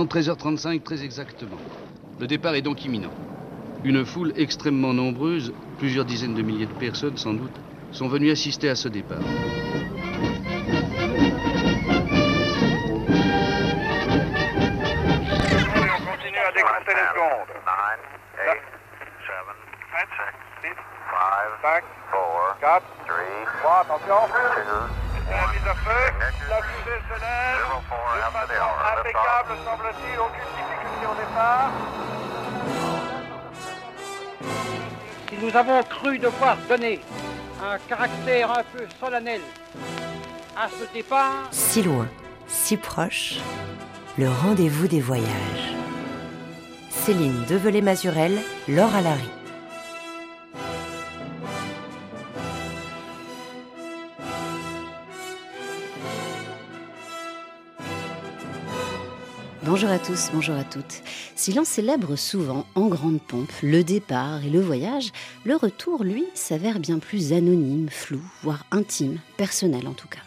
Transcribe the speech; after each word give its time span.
Maintenant 0.00 0.18
13h35 0.18 0.82
très 0.82 1.04
exactement. 1.04 1.58
Le 2.18 2.26
départ 2.26 2.54
est 2.54 2.62
donc 2.62 2.86
imminent. 2.86 3.12
Une 3.84 4.06
foule 4.06 4.32
extrêmement 4.34 4.94
nombreuse, 4.94 5.52
plusieurs 5.76 6.06
dizaines 6.06 6.34
de 6.34 6.40
milliers 6.40 6.64
de 6.64 6.72
personnes 6.72 7.18
sans 7.18 7.34
doute, 7.34 7.52
sont 7.92 8.08
venues 8.08 8.30
assister 8.30 8.70
à 8.70 8.76
ce 8.76 8.88
départ. 8.88 9.20
Nous 36.02 36.08
avons 36.08 36.18
cru 36.18 36.18
devoir 36.18 36.56
donner 36.68 37.00
un 37.62 37.78
caractère 37.88 38.50
un 38.50 38.62
peu 38.72 38.84
solennel 38.98 39.40
à 40.56 40.68
ce 40.68 40.92
départ, 40.92 41.48
Si 41.50 41.82
loin, 41.82 42.08
si 42.48 42.76
proche, 42.76 43.36
le 44.18 44.28
rendez-vous 44.28 44.88
des 44.88 45.00
voyages. 45.00 45.26
Céline 46.90 47.44
Develay-Mazurel, 47.48 48.38
Laure 48.68 48.94
Alary. 48.94 49.28
Bonjour 59.62 59.90
à 59.90 59.98
tous, 59.98 60.30
bonjour 60.32 60.56
à 60.56 60.64
toutes. 60.64 61.02
Si 61.40 61.54
l'on 61.54 61.64
célèbre 61.64 62.16
souvent 62.16 62.66
en 62.74 62.88
grande 62.88 63.18
pompe 63.18 63.50
le 63.62 63.82
départ 63.82 64.44
et 64.44 64.50
le 64.50 64.60
voyage, 64.60 65.10
le 65.46 65.56
retour, 65.56 66.04
lui, 66.04 66.26
s'avère 66.34 66.78
bien 66.78 66.98
plus 66.98 67.32
anonyme, 67.32 67.88
flou, 67.88 68.20
voire 68.42 68.66
intime, 68.70 69.18
personnel 69.38 69.88
en 69.88 69.94
tout 69.94 70.06
cas. 70.06 70.20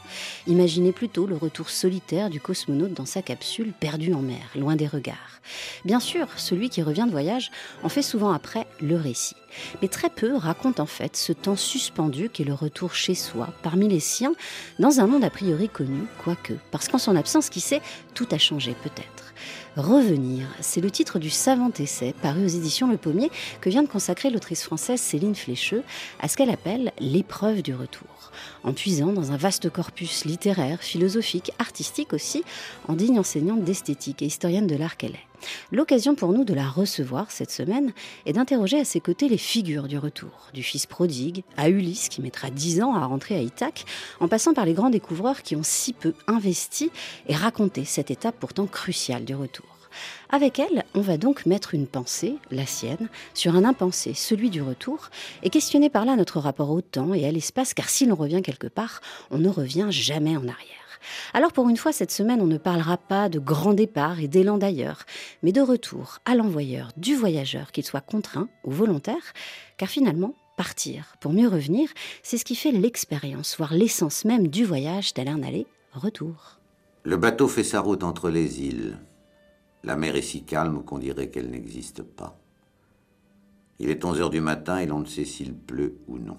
Imaginez 0.47 0.91
plutôt 0.91 1.27
le 1.27 1.37
retour 1.37 1.69
solitaire 1.69 2.31
du 2.31 2.39
cosmonaute 2.39 2.95
dans 2.95 3.05
sa 3.05 3.21
capsule, 3.21 3.73
perdu 3.79 4.11
en 4.11 4.23
mer, 4.23 4.49
loin 4.55 4.75
des 4.75 4.87
regards. 4.87 5.39
Bien 5.85 5.99
sûr, 5.99 6.25
celui 6.37 6.71
qui 6.71 6.81
revient 6.81 7.05
de 7.05 7.11
voyage 7.11 7.51
en 7.83 7.89
fait 7.89 8.01
souvent 8.01 8.31
après 8.31 8.65
le 8.81 8.95
récit. 8.95 9.35
Mais 9.81 9.87
très 9.87 10.09
peu 10.09 10.35
racontent 10.35 10.83
en 10.83 10.87
fait 10.87 11.15
ce 11.15 11.33
temps 11.33 11.55
suspendu 11.55 12.29
qu'est 12.29 12.43
le 12.43 12.53
retour 12.53 12.93
chez 12.93 13.15
soi, 13.15 13.49
parmi 13.63 13.87
les 13.87 13.99
siens, 13.99 14.33
dans 14.79 14.99
un 14.99 15.07
monde 15.07 15.23
a 15.23 15.29
priori 15.29 15.69
connu, 15.69 16.03
quoique. 16.23 16.53
Parce 16.71 16.87
qu'en 16.87 16.97
son 16.97 17.15
absence, 17.15 17.49
qui 17.49 17.61
sait, 17.61 17.81
tout 18.13 18.27
a 18.31 18.37
changé 18.37 18.75
peut-être. 18.83 19.33
Revenir, 19.75 20.47
c'est 20.61 20.81
le 20.81 20.91
titre 20.91 21.17
du 21.17 21.31
savant 21.31 21.71
essai 21.79 22.13
paru 22.21 22.45
aux 22.45 22.47
éditions 22.47 22.91
Le 22.91 22.97
Pommier 22.97 23.31
que 23.59 23.69
vient 23.69 23.83
de 23.83 23.87
consacrer 23.87 24.29
l'autrice 24.29 24.63
française 24.63 25.01
Céline 25.01 25.35
Flécheux 25.35 25.83
à 26.19 26.27
ce 26.27 26.37
qu'elle 26.37 26.51
appelle 26.51 26.91
l'épreuve 26.99 27.63
du 27.63 27.73
retour. 27.73 28.12
En 28.63 28.73
puisant 28.73 29.13
dans 29.13 29.31
un 29.31 29.37
vaste 29.37 29.69
corpus 29.69 30.25
littéraire, 30.25 30.81
philosophique, 30.81 31.51
artistique 31.59 32.13
aussi, 32.13 32.43
en 32.87 32.93
digne 32.93 33.19
enseignante 33.19 33.63
d'esthétique 33.63 34.21
et 34.21 34.25
historienne 34.25 34.67
de 34.67 34.75
l'art 34.75 34.97
qu'elle 34.97 35.15
est. 35.15 35.27
L'occasion 35.71 36.15
pour 36.15 36.31
nous 36.31 36.43
de 36.43 36.53
la 36.53 36.67
recevoir 36.67 37.31
cette 37.31 37.51
semaine 37.51 37.91
est 38.25 38.33
d'interroger 38.33 38.79
à 38.79 38.85
ses 38.85 38.99
côtés 38.99 39.27
les 39.27 39.37
figures 39.37 39.87
du 39.87 39.97
retour, 39.97 40.49
du 40.53 40.63
fils 40.63 40.85
prodigue 40.85 41.43
à 41.57 41.69
Ulysse 41.69 42.09
qui 42.09 42.21
mettra 42.21 42.49
dix 42.49 42.81
ans 42.81 42.95
à 42.95 43.05
rentrer 43.05 43.35
à 43.35 43.41
Ithaque, 43.41 43.85
en 44.19 44.27
passant 44.27 44.53
par 44.53 44.65
les 44.65 44.73
grands 44.73 44.89
découvreurs 44.89 45.41
qui 45.41 45.55
ont 45.55 45.63
si 45.63 45.93
peu 45.93 46.13
investi 46.27 46.91
et 47.27 47.35
raconté 47.35 47.85
cette 47.85 48.11
étape 48.11 48.35
pourtant 48.39 48.67
cruciale 48.67 49.25
du 49.25 49.35
retour. 49.35 49.72
Avec 50.29 50.59
elle, 50.59 50.83
on 50.95 51.01
va 51.01 51.17
donc 51.17 51.45
mettre 51.45 51.73
une 51.73 51.87
pensée, 51.87 52.35
la 52.51 52.65
sienne, 52.65 53.09
sur 53.33 53.55
un 53.55 53.63
impensé, 53.63 54.13
celui 54.13 54.49
du 54.49 54.61
retour, 54.61 55.09
et 55.43 55.49
questionner 55.49 55.89
par 55.89 56.05
là 56.05 56.15
notre 56.15 56.39
rapport 56.39 56.71
au 56.71 56.81
temps 56.81 57.13
et 57.13 57.25
à 57.25 57.31
l'espace, 57.31 57.73
car 57.73 57.89
si 57.89 58.05
l'on 58.05 58.15
revient 58.15 58.41
quelque 58.41 58.67
part, 58.67 59.01
on 59.31 59.37
ne 59.37 59.49
revient 59.49 59.87
jamais 59.89 60.35
en 60.37 60.47
arrière. 60.47 60.83
Alors 61.33 61.51
pour 61.51 61.69
une 61.69 61.77
fois, 61.77 61.91
cette 61.91 62.11
semaine, 62.11 62.41
on 62.41 62.47
ne 62.47 62.57
parlera 62.57 62.97
pas 62.97 63.29
de 63.29 63.39
grand 63.39 63.73
départ 63.73 64.19
et 64.19 64.27
d'élan 64.27 64.57
d'ailleurs, 64.57 65.03
mais 65.41 65.51
de 65.51 65.61
retour 65.61 66.19
à 66.25 66.35
l'envoyeur 66.35 66.91
du 66.97 67.15
voyageur, 67.15 67.71
qu'il 67.71 67.83
soit 67.83 68.01
contraint 68.01 68.47
ou 68.63 68.71
volontaire, 68.71 69.33
car 69.77 69.89
finalement, 69.89 70.33
partir 70.57 71.15
pour 71.19 71.33
mieux 71.33 71.47
revenir, 71.47 71.89
c'est 72.21 72.37
ce 72.37 72.45
qui 72.45 72.55
fait 72.55 72.71
l'expérience, 72.71 73.57
voire 73.57 73.73
l'essence 73.73 74.25
même 74.25 74.47
du 74.47 74.65
voyage 74.65 75.13
tel 75.13 75.27
un 75.27 75.43
aller-retour. 75.43 76.59
Le 77.03 77.17
bateau 77.17 77.47
fait 77.47 77.63
sa 77.63 77.81
route 77.81 78.03
entre 78.03 78.29
les 78.29 78.61
îles. 78.61 78.97
La 79.83 79.97
mer 79.97 80.15
est 80.15 80.21
si 80.21 80.43
calme 80.43 80.83
qu'on 80.83 80.97
dirait 80.97 81.29
qu'elle 81.29 81.49
n'existe 81.49 82.03
pas. 82.03 82.39
Il 83.79 83.89
est 83.89 84.05
11 84.05 84.21
heures 84.21 84.29
du 84.29 84.39
matin 84.39 84.77
et 84.77 84.85
l'on 84.85 84.99
ne 84.99 85.05
sait 85.05 85.25
s'il 85.25 85.53
pleut 85.53 85.97
ou 86.07 86.17
non. 86.17 86.37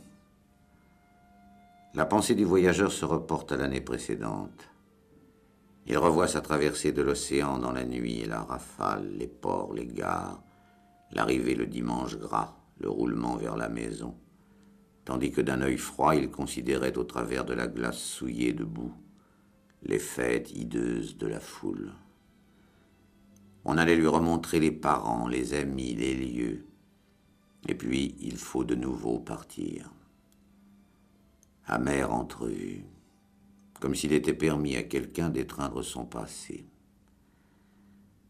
La 1.95 2.07
pensée 2.07 2.35
du 2.35 2.45
voyageur 2.45 2.91
se 2.91 3.05
reporte 3.05 3.53
à 3.53 3.57
l'année 3.57 3.81
précédente. 3.81 4.71
Il 5.87 5.99
revoit 5.99 6.27
sa 6.27 6.41
traversée 6.41 6.93
de 6.93 7.03
l'océan 7.03 7.59
dans 7.59 7.73
la 7.73 7.85
nuit 7.85 8.25
la 8.25 8.43
rafale, 8.43 9.13
les 9.19 9.27
ports, 9.27 9.75
les 9.75 9.87
gares, 9.87 10.43
l'arrivée 11.13 11.55
le 11.55 11.67
dimanche 11.67 12.17
gras, 12.17 12.57
le 12.81 12.89
roulement 12.89 13.37
vers 13.37 13.57
la 13.57 13.69
maison, 13.69 14.15
tandis 15.05 15.31
que 15.31 15.43
d'un 15.43 15.61
œil 15.61 15.77
froid 15.77 16.17
il 16.17 16.31
considérait 16.31 16.97
au 16.97 17.05
travers 17.05 17.45
de 17.45 17.53
la 17.53 17.67
glace 17.67 17.99
souillée 17.99 18.55
de 18.55 18.65
boue 18.65 18.95
les 19.83 19.99
fêtes 19.99 20.51
hideuses 20.53 21.19
de 21.19 21.27
la 21.27 21.41
foule. 21.41 21.93
On 23.65 23.79
allait 23.79 23.97
lui 23.97 24.07
remontrer 24.07 24.61
les 24.61 24.73
parents, 24.73 25.27
les 25.27 25.55
amis, 25.55 25.95
les 25.95 26.15
lieux. 26.15 26.67
Et 27.67 27.75
puis, 27.75 28.15
il 28.21 28.37
faut 28.37 28.65
de 28.65 28.75
nouveau 28.75 29.19
partir. 29.19 29.91
Amère 31.67 32.13
entrevue, 32.13 32.85
comme 33.81 33.95
s'il 33.95 34.13
était 34.13 34.35
permis 34.35 34.77
à 34.77 34.83
quelqu'un 34.83 35.31
d'étreindre 35.31 35.83
son 35.83 36.05
passé. 36.05 36.67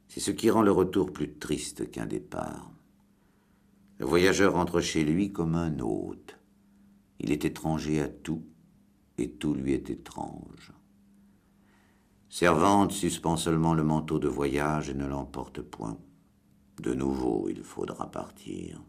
C'est 0.07 0.21
ce 0.21 0.31
qui 0.31 0.51
rend 0.51 0.63
le 0.63 0.71
retour 0.71 1.13
plus 1.13 1.33
triste 1.33 1.91
qu'un 1.91 2.07
départ. 2.07 2.71
Le 3.99 4.07
voyageur 4.07 4.53
rentre 4.53 4.81
chez 4.81 5.05
lui 5.05 5.33
comme 5.33 5.57
un 5.57 5.81
hôte. 5.81 6.39
Il 7.19 7.33
est 7.33 7.45
étranger 7.45 8.01
à 8.01 8.09
tout, 8.09 8.45
et 9.19 9.31
tout 9.31 9.55
lui 9.55 9.73
est 9.73 9.91
étrange. 9.91 10.73
Servante 12.37 12.91
suspend 12.91 13.37
seulement 13.37 13.75
le 13.75 13.85
manteau 13.85 14.19
de 14.19 14.27
voyage 14.27 14.91
et 14.91 14.95
ne 14.95 15.07
l'emporte 15.07 15.63
point. 15.63 15.97
De 16.83 16.93
nouveau, 16.93 17.49
il 17.49 17.63
faudra 17.63 18.11
partir. 18.11 18.83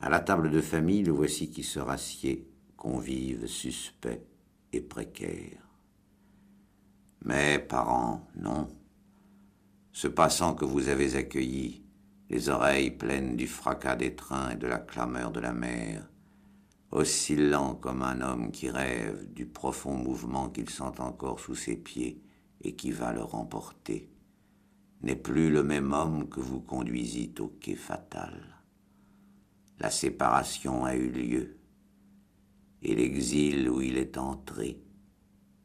À 0.00 0.08
la 0.08 0.18
table 0.18 0.50
de 0.50 0.60
famille, 0.60 1.04
le 1.04 1.12
voici 1.12 1.48
qui 1.48 1.62
se 1.62 1.78
rassied, 1.78 2.50
convive 2.76 3.46
suspect 3.46 4.26
et 4.72 4.80
précaire. 4.80 5.62
Mais, 7.24 7.60
parents, 7.60 8.26
non. 8.34 8.66
Ce 9.92 10.08
passant 10.08 10.56
que 10.56 10.64
vous 10.64 10.88
avez 10.88 11.14
accueilli, 11.14 11.84
les 12.30 12.48
oreilles 12.48 12.90
pleines 12.90 13.36
du 13.36 13.46
fracas 13.46 13.94
des 13.94 14.16
trains 14.16 14.50
et 14.50 14.56
de 14.56 14.66
la 14.66 14.80
clameur 14.80 15.30
de 15.30 15.38
la 15.38 15.52
mer, 15.52 16.10
oscillant 16.90 17.74
comme 17.74 18.02
un 18.02 18.20
homme 18.20 18.50
qui 18.50 18.70
rêve 18.70 19.32
du 19.32 19.46
profond 19.46 19.94
mouvement 19.94 20.48
qu'il 20.50 20.70
sent 20.70 21.00
encore 21.00 21.40
sous 21.40 21.54
ses 21.54 21.76
pieds 21.76 22.22
et 22.62 22.74
qui 22.74 22.90
va 22.90 23.12
le 23.12 23.22
remporter, 23.22 24.10
n'est 25.02 25.16
plus 25.16 25.50
le 25.50 25.62
même 25.62 25.92
homme 25.92 26.28
que 26.28 26.40
vous 26.40 26.60
conduisîtes 26.60 27.40
au 27.40 27.48
quai 27.60 27.74
fatal. 27.74 28.62
La 29.78 29.90
séparation 29.90 30.84
a 30.84 30.94
eu 30.94 31.10
lieu, 31.10 31.58
et 32.82 32.94
l'exil 32.94 33.68
où 33.68 33.80
il 33.80 33.98
est 33.98 34.16
entré 34.16 34.80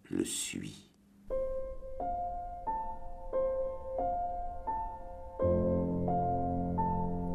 le 0.09 0.25
suit. 0.25 0.90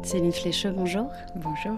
Céline 0.07 0.31
Flécheux, 0.31 0.71
bonjour. 0.71 1.11
Bonjour. 1.35 1.77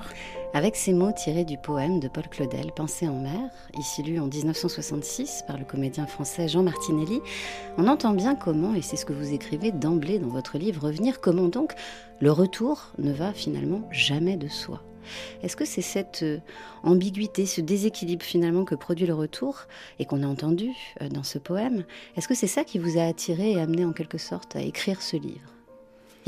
Avec 0.53 0.75
ces 0.75 0.93
mots 0.93 1.11
tirés 1.11 1.45
du 1.45 1.57
poème 1.57 1.99
de 1.99 2.07
Paul 2.07 2.27
Claudel, 2.29 2.71
Pensée 2.71 3.07
en 3.07 3.19
mer, 3.19 3.49
ici 3.79 4.03
lu 4.03 4.19
en 4.19 4.27
1966 4.27 5.45
par 5.47 5.57
le 5.57 5.65
comédien 5.65 6.05
français 6.05 6.47
Jean 6.47 6.61
Martinelli, 6.61 7.21
on 7.79 7.87
entend 7.87 8.13
bien 8.13 8.35
comment, 8.35 8.75
et 8.75 8.83
c'est 8.83 8.97
ce 8.97 9.05
que 9.05 9.13
vous 9.13 9.33
écrivez 9.33 9.71
d'emblée 9.71 10.19
dans 10.19 10.27
votre 10.27 10.59
livre 10.59 10.83
Revenir, 10.83 11.21
comment 11.21 11.47
donc 11.47 11.73
le 12.19 12.31
retour 12.31 12.91
ne 12.99 13.11
va 13.11 13.33
finalement 13.33 13.81
jamais 13.89 14.37
de 14.37 14.47
soi. 14.47 14.83
Est-ce 15.41 15.55
que 15.55 15.65
c'est 15.65 15.81
cette 15.81 16.21
euh, 16.21 16.37
ambiguïté, 16.83 17.47
ce 17.47 17.61
déséquilibre 17.61 18.23
finalement 18.23 18.63
que 18.63 18.75
produit 18.75 19.07
le 19.07 19.15
retour 19.15 19.61
et 19.97 20.05
qu'on 20.05 20.21
a 20.21 20.27
entendu 20.27 20.69
euh, 21.01 21.09
dans 21.09 21.23
ce 21.23 21.39
poème? 21.39 21.83
Est-ce 22.15 22.27
que 22.27 22.35
c'est 22.35 22.45
ça 22.45 22.63
qui 22.63 22.77
vous 22.77 22.99
a 22.99 23.05
attiré 23.05 23.53
et 23.53 23.59
amené 23.59 23.85
en 23.85 23.91
quelque 23.91 24.19
sorte 24.19 24.55
à 24.55 24.61
écrire 24.61 25.01
ce 25.01 25.17
livre? 25.17 25.58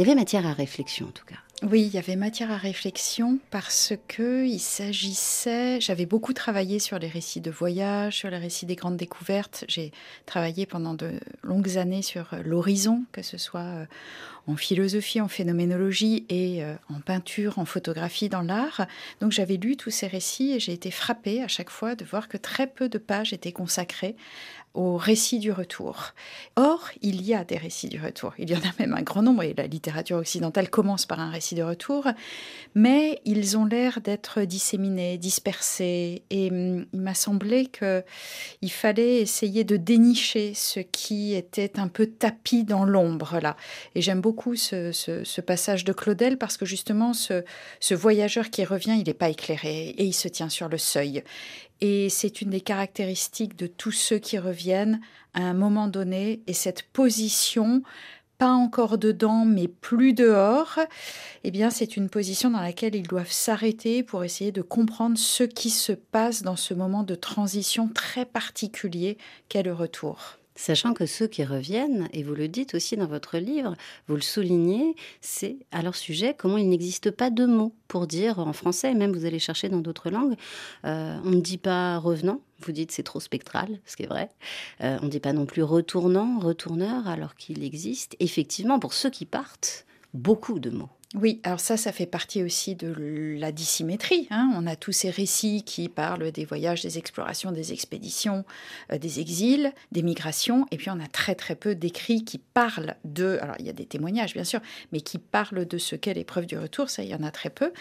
Il 0.01 0.07
y 0.07 0.09
avait 0.09 0.19
matière 0.19 0.47
à 0.47 0.53
réflexion 0.53 1.09
en 1.09 1.11
tout 1.11 1.25
cas. 1.25 1.35
Oui, 1.61 1.83
il 1.83 1.93
y 1.93 1.99
avait 1.99 2.15
matière 2.15 2.49
à 2.49 2.57
réflexion 2.57 3.37
parce 3.51 3.93
que 4.07 4.47
il 4.47 4.57
s'agissait. 4.57 5.79
J'avais 5.79 6.07
beaucoup 6.07 6.33
travaillé 6.33 6.79
sur 6.79 6.97
les 6.97 7.07
récits 7.07 7.39
de 7.39 7.51
voyage, 7.51 8.17
sur 8.17 8.31
les 8.31 8.39
récits 8.39 8.65
des 8.65 8.75
grandes 8.75 8.97
découvertes. 8.97 9.63
J'ai 9.67 9.91
travaillé 10.25 10.65
pendant 10.65 10.95
de 10.95 11.19
longues 11.43 11.77
années 11.77 12.01
sur 12.01 12.33
euh, 12.33 12.41
l'horizon, 12.43 13.03
que 13.11 13.21
ce 13.21 13.37
soit 13.37 13.59
euh, 13.59 13.85
en 14.47 14.55
philosophie, 14.55 15.21
en 15.21 15.27
phénoménologie 15.27 16.25
et 16.29 16.63
euh, 16.63 16.73
en 16.89 16.99
peinture, 16.99 17.59
en 17.59 17.65
photographie, 17.65 18.27
dans 18.27 18.41
l'art. 18.41 18.87
Donc 19.19 19.31
j'avais 19.31 19.57
lu 19.57 19.77
tous 19.77 19.91
ces 19.91 20.07
récits 20.07 20.53
et 20.53 20.59
j'ai 20.59 20.73
été 20.73 20.89
frappée 20.89 21.43
à 21.43 21.47
chaque 21.47 21.69
fois 21.69 21.93
de 21.93 22.03
voir 22.05 22.27
que 22.27 22.37
très 22.37 22.65
peu 22.65 22.89
de 22.89 22.97
pages 22.97 23.33
étaient 23.33 23.51
consacrées 23.51 24.15
au 24.73 24.95
récit 24.97 25.39
du 25.39 25.51
retour. 25.51 26.13
Or, 26.55 26.89
il 27.01 27.21
y 27.21 27.33
a 27.33 27.43
des 27.43 27.57
récits 27.57 27.89
du 27.89 27.99
retour. 27.99 28.33
Il 28.37 28.49
y 28.49 28.55
en 28.55 28.59
a 28.59 28.71
même 28.79 28.93
un 28.93 29.01
grand 29.01 29.21
nombre, 29.21 29.43
et 29.43 29.53
la 29.53 29.67
littérature 29.67 30.17
occidentale 30.17 30.69
commence 30.69 31.05
par 31.05 31.19
un 31.19 31.29
récit 31.29 31.55
de 31.55 31.63
retour, 31.63 32.07
mais 32.73 33.21
ils 33.25 33.57
ont 33.57 33.65
l'air 33.65 34.01
d'être 34.01 34.41
disséminés, 34.41 35.17
dispersés, 35.17 36.23
et 36.29 36.49
hum, 36.49 36.85
il 36.93 37.01
m'a 37.01 37.13
semblé 37.13 37.65
qu'il 37.67 38.71
fallait 38.71 39.17
essayer 39.17 39.63
de 39.63 39.77
dénicher 39.77 40.53
ce 40.53 40.79
qui 40.79 41.33
était 41.33 41.79
un 41.79 41.87
peu 41.87 42.07
tapis 42.07 42.63
dans 42.63 42.85
l'ombre 42.85 43.39
là. 43.41 43.57
Et 43.95 44.01
j'aime 44.01 44.21
beaucoup 44.21 44.55
ce, 44.55 45.41
passage 45.41 45.83
de 45.83 45.93
Claudel 45.93 46.37
parce 46.37 46.57
que 46.57 46.65
justement, 46.65 47.13
ce, 47.13 47.43
ce 47.79 47.93
voyageur 47.93 48.49
qui 48.49 48.63
revient, 48.63 48.95
il 48.97 49.05
n'est 49.05 49.13
pas 49.13 49.29
éclairé 49.29 49.89
et 49.89 50.05
il 50.05 50.13
se 50.13 50.27
tient 50.27 50.49
sur 50.49 50.69
le 50.69 50.77
seuil. 50.77 51.23
Et 51.81 52.09
c'est 52.09 52.41
une 52.41 52.51
des 52.51 52.61
caractéristiques 52.61 53.57
de 53.57 53.67
tous 53.67 53.91
ceux 53.91 54.19
qui 54.19 54.37
reviennent 54.37 55.01
à 55.33 55.41
un 55.41 55.53
moment 55.53 55.87
donné. 55.87 56.41
Et 56.47 56.53
cette 56.53 56.83
position, 56.83 57.81
pas 58.37 58.51
encore 58.51 58.97
dedans, 58.97 59.45
mais 59.45 59.67
plus 59.67 60.13
dehors, 60.13 60.79
eh 61.43 61.51
bien, 61.51 61.69
c'est 61.69 61.97
une 61.97 62.09
position 62.09 62.51
dans 62.51 62.61
laquelle 62.61 62.95
ils 62.95 63.07
doivent 63.07 63.31
s'arrêter 63.31 64.03
pour 64.03 64.23
essayer 64.23 64.51
de 64.51 64.61
comprendre 64.61 65.17
ce 65.17 65.43
qui 65.43 65.69
se 65.69 65.91
passe 65.91 66.43
dans 66.43 66.55
ce 66.55 66.73
moment 66.73 67.03
de 67.03 67.15
transition 67.15 67.87
très 67.87 68.25
particulier 68.25 69.17
qu'est 69.49 69.63
le 69.63 69.73
retour. 69.73 70.40
Sachant 70.61 70.93
que 70.93 71.07
ceux 71.07 71.25
qui 71.25 71.43
reviennent, 71.43 72.07
et 72.13 72.21
vous 72.21 72.35
le 72.35 72.47
dites 72.47 72.75
aussi 72.75 72.95
dans 72.95 73.07
votre 73.07 73.39
livre, 73.39 73.73
vous 74.07 74.13
le 74.13 74.21
soulignez, 74.21 74.95
c'est 75.19 75.57
à 75.71 75.81
leur 75.81 75.95
sujet 75.95 76.35
comment 76.37 76.57
il 76.57 76.69
n'existe 76.69 77.09
pas 77.09 77.31
de 77.31 77.47
mots 77.47 77.73
pour 77.87 78.05
dire 78.05 78.37
en 78.37 78.53
français, 78.53 78.93
même 78.93 79.11
vous 79.11 79.25
allez 79.25 79.39
chercher 79.39 79.69
dans 79.69 79.79
d'autres 79.79 80.11
langues, 80.11 80.35
euh, 80.85 81.17
on 81.25 81.31
ne 81.31 81.41
dit 81.41 81.57
pas 81.57 81.97
revenant, 81.97 82.41
vous 82.59 82.73
dites 82.73 82.91
c'est 82.91 83.01
trop 83.01 83.19
spectral, 83.19 83.79
ce 83.87 83.97
qui 83.97 84.03
est 84.03 84.07
vrai. 84.07 84.29
Euh, 84.81 84.99
on 85.01 85.05
ne 85.05 85.09
dit 85.09 85.19
pas 85.19 85.33
non 85.33 85.47
plus 85.47 85.63
retournant, 85.63 86.37
retourneur, 86.37 87.07
alors 87.07 87.33
qu'il 87.33 87.63
existe 87.63 88.15
effectivement 88.19 88.77
pour 88.77 88.93
ceux 88.93 89.09
qui 89.09 89.25
partent 89.25 89.87
beaucoup 90.13 90.59
de 90.59 90.69
mots. 90.69 90.89
Oui, 91.13 91.41
alors 91.43 91.59
ça, 91.59 91.75
ça 91.75 91.91
fait 91.91 92.05
partie 92.05 92.41
aussi 92.41 92.75
de 92.75 93.35
la 93.37 93.51
dissymétrie. 93.51 94.27
Hein. 94.31 94.49
On 94.55 94.65
a 94.65 94.77
tous 94.77 94.93
ces 94.93 95.09
récits 95.09 95.61
qui 95.63 95.89
parlent 95.89 96.31
des 96.31 96.45
voyages, 96.45 96.81
des 96.83 96.97
explorations, 96.97 97.51
des 97.51 97.73
expéditions, 97.73 98.45
euh, 98.93 98.97
des 98.97 99.19
exils, 99.19 99.73
des 99.91 100.03
migrations, 100.03 100.65
et 100.71 100.77
puis 100.77 100.89
on 100.89 101.01
a 101.01 101.07
très 101.07 101.35
très 101.35 101.55
peu 101.55 101.75
d'écrits 101.75 102.23
qui 102.23 102.37
parlent 102.37 102.95
de, 103.03 103.37
alors 103.41 103.57
il 103.59 103.65
y 103.65 103.69
a 103.69 103.73
des 103.73 103.85
témoignages 103.85 104.33
bien 104.33 104.45
sûr, 104.45 104.61
mais 104.93 105.01
qui 105.01 105.17
parlent 105.17 105.65
de 105.65 105.77
ce 105.77 105.97
qu'est 105.97 106.13
l'épreuve 106.13 106.45
du 106.45 106.57
retour, 106.57 106.89
ça 106.89 107.03
il 107.03 107.09
y 107.09 107.15
en 107.15 107.23
a 107.23 107.31
très 107.31 107.49
peu. 107.49 107.73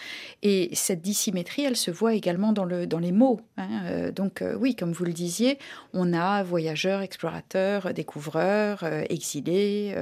Et 0.43 0.69
cette 0.73 1.01
dissymétrie, 1.01 1.63
elle 1.63 1.77
se 1.77 1.89
voit 1.89 2.15
également 2.15 2.51
dans, 2.51 2.65
le, 2.65 2.85
dans 2.85 2.99
les 2.99 3.13
mots. 3.13 3.39
Hein. 3.55 3.85
Euh, 3.85 4.11
donc 4.11 4.41
euh, 4.41 4.57
oui, 4.59 4.75
comme 4.75 4.91
vous 4.91 5.05
le 5.05 5.13
disiez, 5.13 5.57
on 5.93 6.11
a 6.11 6.43
voyageurs, 6.43 6.99
explorateurs, 6.99 7.93
découvreurs, 7.93 8.83
exilés, 9.09 9.95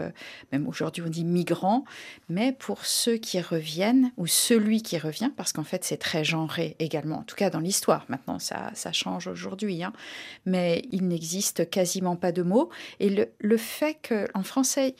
même 0.52 0.68
aujourd'hui 0.68 1.04
on 1.06 1.10
dit 1.10 1.26
migrants, 1.26 1.86
mais 2.28 2.54
pour 2.54 2.86
ceux 2.86 3.19
qui 3.19 3.39
reviennent, 3.42 4.12
ou 4.18 4.27
celui 4.27 4.81
qui 4.81 4.98
revient, 4.98 5.31
parce 5.36 5.54
qu'en 5.54 5.63
fait 5.63 5.83
c'est 5.83 5.98
très 5.98 6.24
genré 6.24 6.75
également, 6.80 7.19
en 7.19 7.24
tout 7.24 7.36
cas 7.36 7.50
dans 7.50 7.60
l'histoire. 7.60 8.06
Maintenant 8.10 8.39
ça, 8.39 8.71
ça 8.74 8.92
change 8.92 9.27
aujourd'hui, 9.27 9.83
hein. 9.83 9.94
mais 10.45 10.83
il 10.92 11.07
n'existe 11.07 11.69
quasiment 11.69 12.16
pas 12.16 12.31
de 12.31 12.42
mots. 12.42 12.69
Et 13.00 13.10
le, 13.10 13.30
le 13.39 13.57
fait 13.57 13.98
qu'en 14.07 14.44
français 14.44 14.95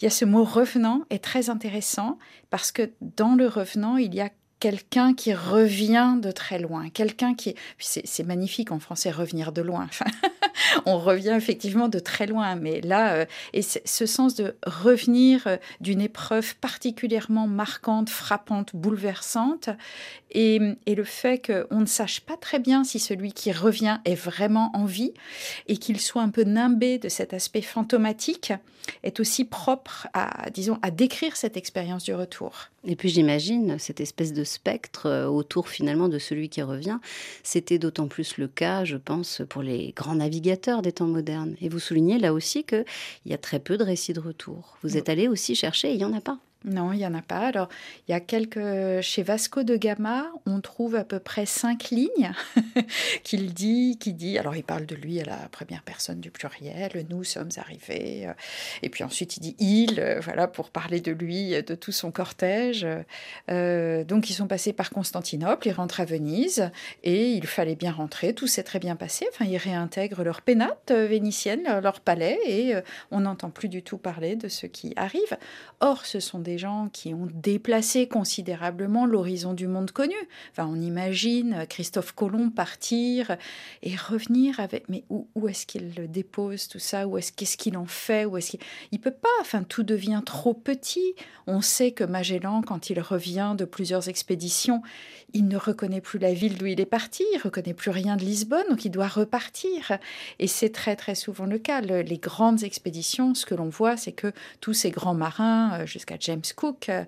il 0.00 0.04
y 0.04 0.06
a 0.06 0.10
ce 0.10 0.24
mot 0.24 0.44
revenant 0.44 1.02
est 1.10 1.22
très 1.22 1.50
intéressant 1.50 2.18
parce 2.50 2.72
que 2.72 2.90
dans 3.00 3.34
le 3.34 3.46
revenant 3.46 3.96
il 3.96 4.14
y 4.14 4.20
a 4.20 4.30
quelqu'un 4.60 5.14
qui 5.14 5.32
revient 5.34 6.16
de 6.20 6.30
très 6.30 6.58
loin, 6.58 6.90
quelqu'un 6.90 7.34
qui... 7.34 7.54
C'est 7.78 8.24
magnifique 8.24 8.70
en 8.70 8.78
français, 8.78 9.10
revenir 9.10 9.52
de 9.52 9.62
loin. 9.62 9.88
on 10.86 10.98
revient 10.98 11.34
effectivement 11.36 11.88
de 11.88 11.98
très 11.98 12.26
loin, 12.26 12.54
mais 12.54 12.80
là, 12.82 13.14
euh, 13.14 13.24
et 13.52 13.62
ce 13.62 14.06
sens 14.06 14.34
de 14.34 14.54
revenir 14.66 15.46
euh, 15.46 15.56
d'une 15.80 16.00
épreuve 16.00 16.54
particulièrement 16.56 17.46
marquante, 17.46 18.10
frappante, 18.10 18.76
bouleversante, 18.76 19.70
et, 20.32 20.60
et 20.86 20.94
le 20.94 21.04
fait 21.04 21.44
qu'on 21.44 21.80
ne 21.80 21.86
sache 21.86 22.20
pas 22.20 22.36
très 22.36 22.58
bien 22.58 22.84
si 22.84 22.98
celui 22.98 23.32
qui 23.32 23.52
revient 23.52 23.98
est 24.04 24.14
vraiment 24.14 24.70
en 24.74 24.84
vie, 24.84 25.12
et 25.68 25.76
qu'il 25.78 26.00
soit 26.00 26.22
un 26.22 26.28
peu 26.28 26.44
nimbé 26.44 26.98
de 26.98 27.08
cet 27.08 27.32
aspect 27.32 27.62
fantomatique, 27.62 28.52
est 29.02 29.20
aussi 29.20 29.44
propre 29.44 30.08
à, 30.12 30.50
disons, 30.50 30.78
à 30.82 30.90
décrire 30.90 31.36
cette 31.36 31.56
expérience 31.56 32.04
du 32.04 32.14
retour. 32.14 32.68
Et 32.86 32.96
puis 32.96 33.08
j'imagine 33.08 33.78
cette 33.78 34.00
espèce 34.00 34.32
de 34.32 34.44
spectre 34.50 35.06
euh, 35.06 35.26
autour 35.26 35.68
finalement 35.68 36.08
de 36.08 36.18
celui 36.18 36.48
qui 36.48 36.62
revient. 36.62 36.98
C'était 37.42 37.78
d'autant 37.78 38.08
plus 38.08 38.36
le 38.36 38.48
cas, 38.48 38.84
je 38.84 38.96
pense, 38.96 39.42
pour 39.48 39.62
les 39.62 39.92
grands 39.96 40.16
navigateurs 40.16 40.82
des 40.82 40.92
temps 40.92 41.06
modernes. 41.06 41.56
Et 41.60 41.68
vous 41.68 41.78
soulignez 41.78 42.18
là 42.18 42.34
aussi 42.34 42.64
qu'il 42.64 42.84
y 43.26 43.32
a 43.32 43.38
très 43.38 43.60
peu 43.60 43.78
de 43.78 43.84
récits 43.84 44.12
de 44.12 44.20
retour. 44.20 44.76
Vous 44.82 44.96
êtes 44.96 45.08
allé 45.08 45.28
aussi 45.28 45.54
chercher, 45.54 45.92
il 45.92 45.98
n'y 45.98 46.04
en 46.04 46.12
a 46.12 46.20
pas. 46.20 46.38
Non, 46.64 46.92
il 46.92 46.98
n'y 46.98 47.06
en 47.06 47.14
a 47.14 47.22
pas. 47.22 47.46
Alors, 47.46 47.68
il 48.06 48.12
y 48.12 48.14
a 48.14 48.20
quelques. 48.20 49.00
Chez 49.00 49.22
Vasco 49.22 49.62
de 49.62 49.76
Gama, 49.76 50.26
on 50.44 50.60
trouve 50.60 50.94
à 50.94 51.04
peu 51.04 51.18
près 51.18 51.46
cinq 51.46 51.90
lignes 51.90 52.32
qu'il 53.24 53.54
dit, 53.54 53.96
qui 53.98 54.12
dit. 54.12 54.38
Alors, 54.38 54.54
il 54.54 54.62
parle 54.62 54.84
de 54.84 54.94
lui 54.94 55.20
à 55.20 55.24
la 55.24 55.48
première 55.50 55.82
personne 55.82 56.20
du 56.20 56.30
pluriel. 56.30 57.06
Nous 57.08 57.24
sommes 57.24 57.48
arrivés. 57.56 58.28
Et 58.82 58.90
puis 58.90 59.04
ensuite, 59.04 59.38
il 59.38 59.40
dit 59.40 59.56
il, 59.58 60.18
voilà, 60.22 60.48
pour 60.48 60.70
parler 60.70 61.00
de 61.00 61.12
lui, 61.12 61.50
de 61.62 61.74
tout 61.74 61.92
son 61.92 62.10
cortège. 62.10 62.86
Euh, 63.50 64.04
donc, 64.04 64.28
ils 64.28 64.34
sont 64.34 64.46
passés 64.46 64.74
par 64.74 64.90
Constantinople, 64.90 65.68
ils 65.68 65.72
rentrent 65.72 66.00
à 66.00 66.04
Venise 66.04 66.70
et 67.02 67.32
il 67.32 67.46
fallait 67.46 67.74
bien 67.74 67.92
rentrer. 67.92 68.34
Tout 68.34 68.46
s'est 68.46 68.62
très 68.62 68.78
bien 68.78 68.96
passé. 68.96 69.26
Enfin, 69.32 69.46
ils 69.46 69.56
réintègrent 69.56 70.22
leur 70.22 70.42
pénate 70.42 70.92
vénitienne, 70.92 71.80
leur 71.82 72.00
palais, 72.00 72.38
et 72.46 72.74
euh, 72.74 72.82
on 73.10 73.20
n'entend 73.20 73.50
plus 73.50 73.68
du 73.68 73.82
tout 73.82 73.98
parler 73.98 74.36
de 74.36 74.48
ce 74.48 74.66
qui 74.66 74.92
arrive. 74.96 75.38
Or, 75.80 76.04
ce 76.04 76.20
sont 76.20 76.38
des 76.38 76.49
des 76.50 76.58
gens 76.58 76.88
qui 76.92 77.14
ont 77.14 77.28
déplacé 77.32 78.08
considérablement 78.08 79.06
l'horizon 79.06 79.54
du 79.54 79.68
monde 79.68 79.92
connu. 79.92 80.16
Enfin, 80.50 80.68
on 80.68 80.80
imagine 80.80 81.64
Christophe 81.68 82.12
Colomb 82.12 82.50
partir 82.50 83.36
et 83.84 83.94
revenir 83.94 84.58
avec. 84.58 84.88
Mais 84.88 85.04
où, 85.10 85.48
est-ce 85.48 85.64
qu'il 85.64 85.94
le 85.94 86.08
dépose 86.08 86.66
tout 86.66 86.80
ça? 86.80 87.06
Où 87.06 87.18
est-ce 87.18 87.32
qu'est-ce 87.32 87.56
qu'il 87.56 87.76
en 87.76 87.86
fait? 87.86 88.24
Où 88.24 88.36
est-ce 88.36 88.56
il 88.90 89.00
peut 89.00 89.12
pas 89.12 89.28
Enfin, 89.40 89.62
tout 89.62 89.84
devient 89.84 90.22
trop 90.26 90.54
petit. 90.54 91.14
On 91.46 91.60
sait 91.60 91.92
que 91.92 92.02
Magellan, 92.02 92.62
quand 92.62 92.90
il 92.90 93.00
revient 93.00 93.54
de 93.56 93.64
plusieurs 93.64 94.08
expéditions, 94.08 94.82
il 95.32 95.46
ne 95.46 95.56
reconnaît 95.56 96.00
plus 96.00 96.18
la 96.18 96.32
ville 96.32 96.58
d'où 96.58 96.66
il 96.66 96.80
est 96.80 96.86
parti. 96.86 97.24
Il 97.34 97.38
reconnaît 97.38 97.74
plus 97.74 97.92
rien 97.92 98.16
de 98.16 98.24
Lisbonne, 98.24 98.68
donc 98.68 98.84
il 98.84 98.90
doit 98.90 99.06
repartir. 99.06 99.98
Et 100.40 100.48
c'est 100.48 100.70
très 100.70 100.96
très 100.96 101.14
souvent 101.14 101.46
le 101.46 101.58
cas. 101.58 101.80
les 101.80 102.18
grandes 102.18 102.64
expéditions, 102.64 103.34
ce 103.34 103.46
que 103.46 103.54
l'on 103.54 103.68
voit, 103.68 103.96
c'est 103.96 104.12
que 104.12 104.32
tous 104.60 104.72
ces 104.72 104.90
grands 104.90 105.14
marins, 105.14 105.80
euh, 105.80 105.86
jusqu'à 105.86 106.16
James 106.18 106.39
Cook 106.56 106.88
euh, 106.88 107.04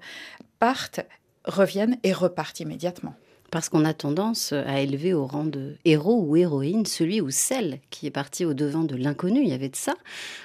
partent, 0.58 1.00
reviennent 1.44 1.98
et 2.02 2.12
repartent 2.12 2.60
immédiatement. 2.60 3.14
Parce 3.52 3.68
qu'on 3.68 3.84
a 3.84 3.92
tendance 3.92 4.54
à 4.54 4.80
élever 4.80 5.12
au 5.12 5.26
rang 5.26 5.44
de 5.44 5.76
héros 5.84 6.24
ou 6.26 6.36
héroïne 6.36 6.86
celui 6.86 7.20
ou 7.20 7.28
celle 7.30 7.80
qui 7.90 8.06
est 8.06 8.10
parti 8.10 8.46
au 8.46 8.54
devant 8.54 8.82
de 8.82 8.96
l'inconnu, 8.96 9.42
il 9.42 9.48
y 9.50 9.52
avait 9.52 9.68
de 9.68 9.76
ça. 9.76 9.94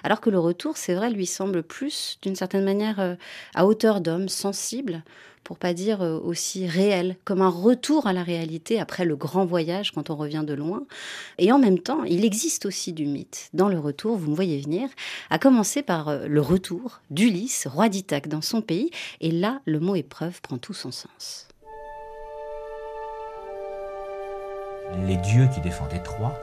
Alors 0.03 0.19
que 0.19 0.29
le 0.29 0.39
retour, 0.39 0.75
c'est 0.75 0.93
vrai, 0.93 1.09
lui 1.09 1.25
semble 1.25 1.63
plus, 1.63 2.19
d'une 2.21 2.35
certaine 2.35 2.65
manière, 2.65 2.99
euh, 2.99 3.15
à 3.55 3.65
hauteur 3.65 4.01
d'homme, 4.01 4.27
sensible, 4.27 5.05
pour 5.45 5.57
pas 5.57 5.73
dire 5.73 6.01
euh, 6.01 6.19
aussi 6.19 6.67
réel, 6.67 7.15
comme 7.23 7.41
un 7.41 7.47
retour 7.47 8.07
à 8.07 8.11
la 8.11 8.23
réalité 8.23 8.77
après 8.77 9.05
le 9.05 9.15
grand 9.15 9.45
voyage 9.45 9.91
quand 9.91 10.09
on 10.09 10.17
revient 10.17 10.43
de 10.45 10.53
loin. 10.53 10.83
Et 11.37 11.53
en 11.53 11.59
même 11.59 11.79
temps, 11.79 12.03
il 12.03 12.25
existe 12.25 12.65
aussi 12.65 12.91
du 12.91 13.05
mythe 13.05 13.49
dans 13.53 13.69
le 13.69 13.79
retour, 13.79 14.17
vous 14.17 14.29
me 14.29 14.35
voyez 14.35 14.59
venir, 14.59 14.89
à 15.29 15.39
commencer 15.39 15.81
par 15.81 16.09
euh, 16.09 16.27
le 16.27 16.41
retour 16.41 16.99
d'Ulysse, 17.09 17.67
roi 17.67 17.87
d'Ithaque, 17.87 18.27
dans 18.27 18.41
son 18.41 18.61
pays. 18.61 18.91
Et 19.21 19.31
là, 19.31 19.61
le 19.63 19.79
mot 19.79 19.95
épreuve 19.95 20.41
prend 20.41 20.57
tout 20.57 20.73
son 20.73 20.91
sens. 20.91 21.46
Les 24.95 25.17
dieux 25.17 25.47
qui 25.47 25.61
défendaient 25.61 26.01
Troie 26.01 26.33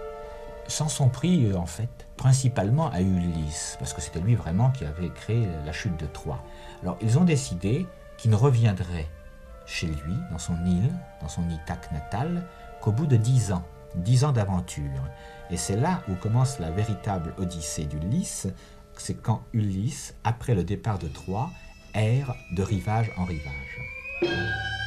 s'en 0.68 0.88
sont 0.88 1.08
pris, 1.08 1.46
euh, 1.46 1.56
en 1.56 1.66
fait, 1.66 2.06
principalement 2.16 2.90
à 2.90 3.00
Ulysse, 3.00 3.76
parce 3.78 3.92
que 3.92 4.00
c'était 4.00 4.20
lui 4.20 4.34
vraiment 4.34 4.70
qui 4.70 4.84
avait 4.84 5.10
créé 5.10 5.46
la 5.64 5.72
chute 5.72 5.98
de 5.98 6.06
Troie. 6.06 6.42
Alors, 6.82 6.96
ils 7.00 7.18
ont 7.18 7.24
décidé 7.24 7.86
qui 8.16 8.28
ne 8.28 8.36
reviendrait 8.36 9.08
chez 9.66 9.86
lui, 9.86 10.14
dans 10.30 10.38
son 10.38 10.64
île, 10.64 10.92
dans 11.20 11.28
son 11.28 11.48
Ithaque 11.48 11.90
natal, 11.92 12.46
qu'au 12.80 12.92
bout 12.92 13.06
de 13.06 13.16
dix 13.16 13.52
ans, 13.52 13.64
dix 13.94 14.24
ans 14.24 14.32
d'aventure. 14.32 15.02
Et 15.50 15.56
c'est 15.56 15.76
là 15.76 16.02
où 16.08 16.14
commence 16.14 16.58
la 16.58 16.70
véritable 16.70 17.34
odyssée 17.38 17.84
d'Ulysse, 17.84 18.48
c'est 18.96 19.14
quand 19.14 19.42
Ulysse, 19.52 20.14
après 20.24 20.54
le 20.54 20.64
départ 20.64 20.98
de 20.98 21.08
Troie, 21.08 21.50
erre 21.94 22.34
de 22.56 22.62
rivage 22.62 23.10
en 23.16 23.24
rivage. 23.24 24.83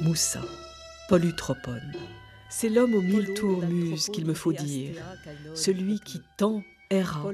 Moussa. 0.00 0.42
C'est 2.48 2.68
l'homme 2.68 2.94
aux 2.94 3.02
mille 3.02 3.34
tours 3.34 3.62
muses 3.66 4.08
qu'il 4.08 4.26
me 4.26 4.34
faut 4.34 4.52
dire, 4.52 4.94
celui 5.54 5.98
qui 6.00 6.20
tant 6.36 6.62
erra 6.90 7.32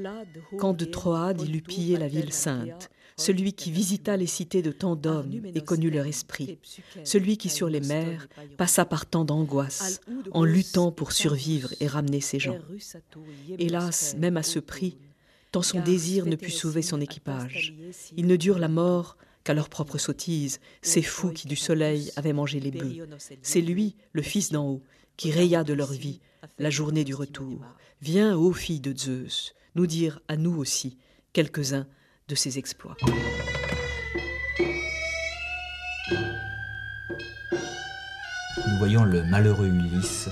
quand 0.59 0.73
de 0.73 0.85
Troade 0.85 1.43
il 1.43 1.57
eut 1.57 1.63
pillé 1.63 1.99
la 1.99 2.09
ville 2.09 2.33
sainte, 2.33 2.91
celui 3.19 3.53
qui 3.53 3.71
visita 3.71 4.17
les 4.17 4.27
cités 4.27 4.63
de 4.63 4.73
tant 4.73 4.97
d'hommes 4.97 5.43
et 5.55 5.61
connut 5.61 5.91
leur 5.91 6.07
esprit, 6.07 6.59
celui 7.05 7.37
qui 7.37 7.49
sur 7.49 7.69
les 7.69 7.81
mers 7.81 8.27
passa 8.57 8.85
par 8.85 9.07
tant 9.07 9.25
d'angoisses 9.25 10.01
en 10.33 10.45
luttant 10.45 10.93
pour 10.93 11.13
survivre 11.13 11.75
et 11.81 11.87
ramener 11.87 12.21
ses 12.21 12.39
gens. 12.39 12.59
Hélas, 13.59 14.17
même 14.19 14.37
à 14.37 14.43
ce 14.43 14.59
prix, 14.59 14.97
tant 15.53 15.63
son 15.63 15.81
désir 15.81 16.27
ne 16.27 16.37
put 16.37 16.51
sauver 16.51 16.83
son 16.83 17.01
équipage. 17.01 17.75
Ils 18.17 18.27
ne 18.27 18.37
durent 18.37 18.59
la 18.59 18.69
mort 18.69 19.17
qu'à 19.47 19.55
leur 19.55 19.69
propre 19.69 19.97
sottise, 19.97 20.59
ces 20.83 21.03
fous 21.03 21.31
qui 21.31 21.47
du 21.47 21.55
soleil 21.55 22.11
avaient 22.17 22.33
mangé 22.33 22.59
les 22.59 22.73
bœufs. 22.73 23.07
C'est 23.43 23.61
lui, 23.61 23.95
le 24.11 24.23
fils 24.23 24.51
d'en 24.51 24.67
haut, 24.67 24.83
qui 25.17 25.31
raya 25.31 25.63
de 25.63 25.73
leur 25.73 25.93
vie 25.93 26.21
la 26.59 26.69
journée 26.69 27.05
du 27.05 27.15
retour. 27.15 27.61
Viens, 28.03 28.37
ô 28.37 28.53
fille 28.53 28.81
de 28.81 28.93
Zeus, 28.97 29.55
nous 29.77 29.87
dire 29.87 30.19
à 30.27 30.37
nous 30.37 30.57
aussi 30.57 30.99
quelques-uns 31.33 31.87
de 32.27 32.35
ses 32.35 32.59
exploits. 32.59 32.97
Nous 38.67 38.79
voyons 38.79 39.05
le 39.05 39.23
malheureux 39.23 39.69
Ulysse 39.69 40.29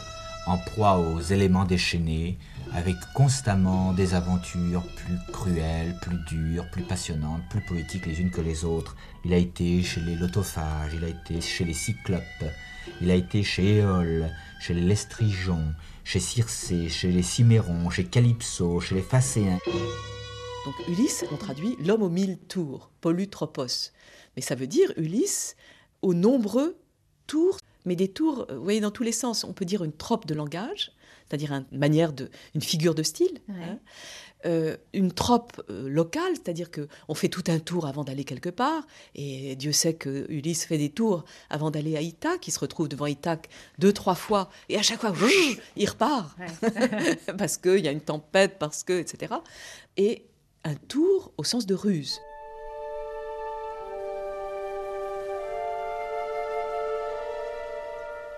en 0.46 0.58
proie 0.58 0.98
aux 0.98 1.20
éléments 1.20 1.64
déchaînés, 1.64 2.38
avec 2.72 2.96
constamment 3.14 3.92
des 3.92 4.14
aventures 4.14 4.82
plus 4.96 5.18
cruelles, 5.32 5.96
plus 6.02 6.18
dures, 6.28 6.68
plus 6.70 6.82
passionnantes, 6.82 7.42
plus 7.48 7.60
poétiques 7.60 8.06
les 8.06 8.20
unes 8.20 8.30
que 8.30 8.40
les 8.40 8.64
autres. 8.64 8.96
Il 9.24 9.32
a 9.32 9.36
été 9.36 9.82
chez 9.82 10.00
les 10.00 10.16
lotophages, 10.16 10.92
il 10.94 11.04
a 11.04 11.08
été 11.08 11.40
chez 11.40 11.64
les 11.64 11.74
cyclopes, 11.74 12.44
il 13.00 13.10
a 13.10 13.14
été 13.14 13.42
chez 13.42 13.76
Éole, 13.76 14.30
chez 14.60 14.74
les 14.74 14.80
Lestrigeons, 14.80 15.74
chez 16.04 16.20
Circé, 16.20 16.88
chez 16.88 17.10
les 17.10 17.22
Cimérons, 17.22 17.90
chez 17.90 18.04
Calypso, 18.04 18.80
chez 18.80 18.96
les 18.96 19.02
Phacéens. 19.02 19.58
Donc 20.64 20.74
Ulysse, 20.88 21.24
on 21.30 21.36
traduit 21.36 21.76
l'homme 21.84 22.02
aux 22.02 22.10
mille 22.10 22.38
tours, 22.38 22.90
polutropos. 23.00 23.92
Mais 24.36 24.42
ça 24.42 24.54
veut 24.54 24.66
dire 24.66 24.92
Ulysse 24.96 25.56
aux 26.02 26.14
nombreux 26.14 26.76
tours, 27.26 27.58
mais 27.84 27.96
des 27.96 28.08
tours, 28.08 28.46
euh, 28.50 28.56
vous 28.56 28.64
voyez, 28.64 28.80
dans 28.80 28.90
tous 28.90 29.02
les 29.02 29.12
sens. 29.12 29.44
On 29.44 29.52
peut 29.52 29.64
dire 29.64 29.84
une 29.84 29.92
trope 29.92 30.26
de 30.26 30.34
langage, 30.34 30.92
c'est-à-dire 31.28 31.52
une 31.52 31.78
manière 31.78 32.12
de, 32.12 32.30
une 32.54 32.62
figure 32.62 32.94
de 32.94 33.02
style. 33.02 33.40
hein. 33.48 33.78
Euh, 34.46 34.76
une 34.92 35.10
trope 35.10 35.62
euh, 35.70 35.88
locale, 35.88 36.32
c'est-à-dire 36.34 36.70
que 36.70 36.86
on 37.08 37.14
fait 37.14 37.30
tout 37.30 37.44
un 37.46 37.58
tour 37.58 37.86
avant 37.86 38.04
d'aller 38.04 38.24
quelque 38.24 38.50
part, 38.50 38.86
et 39.14 39.56
Dieu 39.56 39.72
sait 39.72 39.94
que 39.94 40.26
Ulysse 40.30 40.66
fait 40.66 40.76
des 40.76 40.90
tours 40.90 41.24
avant 41.48 41.70
d'aller 41.70 41.96
à 41.96 42.02
Ithaque, 42.02 42.46
il 42.46 42.50
se 42.50 42.58
retrouve 42.58 42.88
devant 42.90 43.06
Ithaque 43.06 43.48
deux, 43.78 43.94
trois 43.94 44.14
fois, 44.14 44.50
et 44.68 44.76
à 44.76 44.82
chaque 44.82 45.00
fois, 45.00 45.14
il 45.76 45.88
repart, 45.88 46.36
parce 47.38 47.56
qu'il 47.56 47.78
y 47.78 47.88
a 47.88 47.90
une 47.90 48.02
tempête, 48.02 48.58
parce 48.58 48.84
que, 48.84 48.92
etc. 49.00 49.32
Et 49.96 50.26
un 50.64 50.74
tour 50.74 51.32
au 51.38 51.44
sens 51.44 51.64
de 51.64 51.74
ruse. 51.74 52.20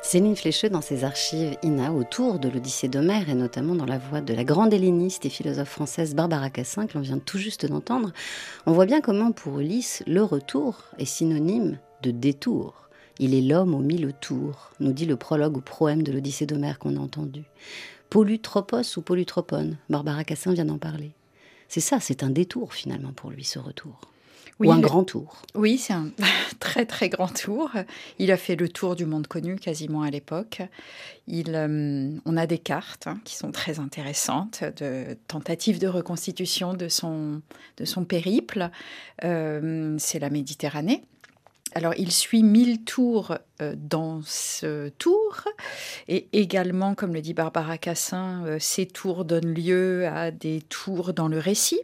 Céline 0.06 0.36
Flécheux, 0.36 0.70
dans 0.70 0.82
ses 0.82 1.02
archives 1.02 1.56
INA 1.64 1.92
autour 1.92 2.38
de 2.38 2.48
l'Odyssée 2.48 2.86
d'Homère, 2.86 3.28
et 3.28 3.34
notamment 3.34 3.74
dans 3.74 3.84
la 3.84 3.98
voix 3.98 4.20
de 4.20 4.34
la 4.34 4.44
grande 4.44 4.72
helléniste 4.72 5.26
et 5.26 5.30
philosophe 5.30 5.68
française 5.68 6.14
Barbara 6.14 6.48
Cassin, 6.48 6.86
que 6.86 6.94
l'on 6.94 7.00
vient 7.00 7.18
tout 7.18 7.38
juste 7.38 7.66
d'entendre, 7.66 8.12
on 8.66 8.72
voit 8.72 8.86
bien 8.86 9.00
comment 9.00 9.32
pour 9.32 9.58
Ulysse, 9.58 10.04
le 10.06 10.22
retour 10.22 10.84
est 10.98 11.06
synonyme 11.06 11.80
de 12.04 12.12
détour. 12.12 12.88
Il 13.18 13.34
est 13.34 13.40
l'homme 13.40 13.74
aux 13.74 13.80
mille 13.80 14.12
tours, 14.20 14.70
nous 14.78 14.92
dit 14.92 15.06
le 15.06 15.16
prologue 15.16 15.56
au 15.56 15.60
proème 15.60 16.04
de 16.04 16.12
l'Odyssée 16.12 16.46
d'Homère 16.46 16.78
qu'on 16.78 16.96
a 16.96 17.00
entendu. 17.00 17.42
Polutropos 18.08 18.96
ou 18.96 19.02
polutropone, 19.02 19.76
Barbara 19.90 20.22
Cassin 20.22 20.52
vient 20.52 20.66
d'en 20.66 20.78
parler. 20.78 21.10
C'est 21.66 21.80
ça, 21.80 21.98
c'est 21.98 22.22
un 22.22 22.30
détour 22.30 22.74
finalement 22.74 23.12
pour 23.12 23.30
lui, 23.30 23.42
ce 23.42 23.58
retour. 23.58 23.98
Oui, 24.58 24.68
ou 24.68 24.72
un 24.72 24.78
grand 24.78 25.04
tour. 25.04 25.42
Oui, 25.54 25.78
c'est 25.78 25.92
un 25.92 26.10
très 26.60 26.86
très 26.86 27.08
grand 27.08 27.32
tour. 27.32 27.70
Il 28.18 28.30
a 28.30 28.36
fait 28.36 28.56
le 28.56 28.68
tour 28.68 28.96
du 28.96 29.06
monde 29.06 29.26
connu 29.26 29.56
quasiment 29.56 30.02
à 30.02 30.10
l'époque. 30.10 30.62
Il, 31.28 31.54
euh, 31.54 32.10
on 32.24 32.36
a 32.36 32.46
des 32.46 32.58
cartes 32.58 33.06
hein, 33.06 33.18
qui 33.24 33.36
sont 33.36 33.50
très 33.50 33.80
intéressantes, 33.80 34.62
de 34.78 35.16
tentatives 35.28 35.78
de 35.78 35.88
reconstitution 35.88 36.74
de 36.74 36.88
son, 36.88 37.42
de 37.76 37.84
son 37.84 38.04
périple. 38.04 38.70
Euh, 39.24 39.96
c'est 39.98 40.18
la 40.18 40.30
Méditerranée. 40.30 41.02
Alors, 41.76 41.92
il 41.98 42.10
suit 42.10 42.42
mille 42.42 42.84
tours 42.84 43.36
euh, 43.60 43.74
dans 43.76 44.22
ce 44.24 44.88
tour, 44.88 45.44
et 46.08 46.26
également, 46.32 46.94
comme 46.94 47.12
le 47.12 47.20
dit 47.20 47.34
Barbara 47.34 47.76
Cassin, 47.76 48.42
euh, 48.46 48.56
ces 48.58 48.86
tours 48.86 49.26
donnent 49.26 49.52
lieu 49.52 50.06
à 50.06 50.30
des 50.30 50.62
tours 50.62 51.12
dans 51.12 51.28
le 51.28 51.38
récit, 51.38 51.82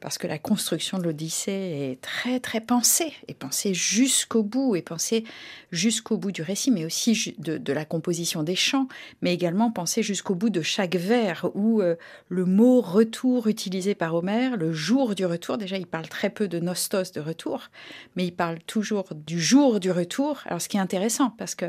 parce 0.00 0.18
que 0.18 0.26
la 0.26 0.38
construction 0.38 0.98
de 0.98 1.04
l'Odyssée 1.04 1.52
est 1.92 2.00
très 2.00 2.40
très 2.40 2.60
pensée, 2.60 3.12
et 3.28 3.34
pensée 3.34 3.74
jusqu'au 3.74 4.42
bout, 4.42 4.74
et 4.74 4.82
pensée 4.82 5.22
jusqu'au 5.70 6.16
bout 6.18 6.32
du 6.32 6.42
récit, 6.42 6.72
mais 6.72 6.84
aussi 6.84 7.34
de 7.38 7.72
la 7.72 7.84
composition 7.84 8.42
des 8.42 8.56
chants, 8.56 8.88
mais 9.22 9.34
également 9.34 9.70
pensée 9.70 10.02
jusqu'au 10.02 10.34
bout 10.34 10.50
de 10.50 10.62
chaque 10.62 10.96
vers, 10.96 11.48
où 11.54 11.80
euh, 11.80 11.94
le 12.28 12.44
mot 12.44 12.80
retour 12.80 13.46
utilisé 13.46 13.94
par 13.94 14.14
Homère, 14.14 14.56
le 14.56 14.72
jour 14.72 15.14
du 15.14 15.26
retour, 15.26 15.58
déjà 15.58 15.78
il 15.78 15.86
parle 15.86 16.08
très 16.08 16.30
peu 16.30 16.48
de 16.48 16.58
nostos 16.58 17.12
de 17.14 17.20
retour, 17.20 17.68
mais 18.16 18.24
il 18.24 18.32
parle 18.32 18.58
toujours 18.60 19.08
du 19.28 19.38
jour 19.50 19.78
du 19.78 19.90
retour. 19.90 20.40
Alors 20.46 20.60
ce 20.62 20.68
qui 20.68 20.78
est 20.78 20.80
intéressant, 20.88 21.30
parce 21.38 21.54
que 21.54 21.66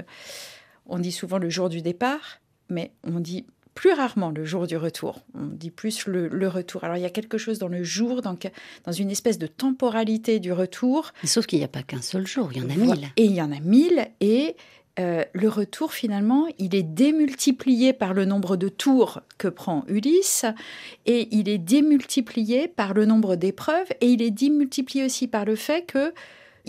on 0.87 0.97
dit 0.97 1.11
souvent 1.11 1.39
le 1.45 1.49
jour 1.49 1.67
du 1.69 1.81
départ, 1.81 2.39
mais 2.69 2.91
on 3.03 3.19
dit 3.19 3.45
plus 3.75 3.93
rarement 3.93 4.31
le 4.31 4.45
jour 4.45 4.65
du 4.65 4.77
retour. 4.77 5.13
On 5.35 5.45
dit 5.45 5.69
plus 5.69 6.07
le, 6.07 6.27
le 6.27 6.47
retour. 6.47 6.83
Alors 6.83 6.97
il 6.97 7.03
y 7.03 7.05
a 7.05 7.09
quelque 7.19 7.37
chose 7.37 7.59
dans 7.59 7.67
le 7.67 7.83
jour, 7.83 8.21
dans, 8.21 8.37
dans 8.85 8.91
une 8.91 9.11
espèce 9.11 9.37
de 9.37 9.47
temporalité 9.47 10.39
du 10.39 10.51
retour. 10.53 11.11
Sauf 11.23 11.45
qu'il 11.45 11.59
n'y 11.59 11.65
a 11.65 11.73
pas 11.77 11.83
qu'un 11.83 12.01
seul 12.01 12.25
jour, 12.25 12.49
il 12.51 12.61
y 12.61 12.65
en 12.65 12.69
a 12.69 12.75
mille. 12.75 13.07
Et 13.15 13.25
il 13.25 13.33
y 13.33 13.41
en 13.41 13.51
a 13.51 13.59
mille. 13.59 14.07
Et 14.19 14.55
euh, 14.99 15.23
le 15.33 15.49
retour, 15.49 15.93
finalement, 15.93 16.47
il 16.57 16.75
est 16.75 16.83
démultiplié 17.05 17.93
par 17.93 18.13
le 18.13 18.25
nombre 18.25 18.57
de 18.57 18.69
tours 18.69 19.21
que 19.37 19.47
prend 19.47 19.85
Ulysse, 19.87 20.45
et 21.05 21.29
il 21.31 21.47
est 21.47 21.63
démultiplié 21.75 22.67
par 22.67 22.93
le 22.93 23.05
nombre 23.05 23.37
d'épreuves, 23.37 23.89
et 24.01 24.07
il 24.07 24.21
est 24.21 24.31
démultiplié 24.31 25.05
aussi 25.05 25.27
par 25.27 25.45
le 25.45 25.55
fait 25.55 25.85
que 25.85 26.13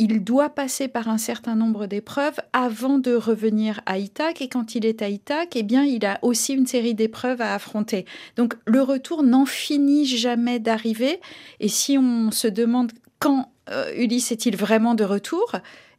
il 0.01 0.25
doit 0.25 0.49
passer 0.49 0.89
par 0.89 1.09
un 1.09 1.19
certain 1.19 1.55
nombre 1.55 1.85
d'épreuves 1.85 2.41
avant 2.55 2.99
de 2.99 3.15
revenir 3.15 3.83
à 3.85 3.99
Ithaque. 3.99 4.41
Et 4.41 4.49
quand 4.49 4.75
il 4.75 4.87
est 4.87 5.03
à 5.03 5.11
Ithaque, 5.11 5.57
eh 5.57 5.63
bien, 5.63 5.85
il 5.85 6.07
a 6.07 6.19
aussi 6.23 6.55
une 6.55 6.67
série 6.67 6.95
d'épreuves 6.95 7.43
à 7.43 7.55
affronter. 7.55 8.07
Donc, 8.37 8.55
le 8.65 8.81
retour 8.81 9.23
n'en 9.23 9.45
finit 9.45 10.07
jamais 10.07 10.59
d'arriver. 10.59 11.21
Et 11.61 11.69
si 11.69 11.99
on 11.99 12.31
se 12.31 12.49
demande 12.49 12.93
quand 13.19 13.53
euh, 13.69 13.93
Ulysse 13.95 14.33
est-il 14.33 14.57
vraiment 14.57 14.95
de 14.95 15.05
retour, 15.05 15.57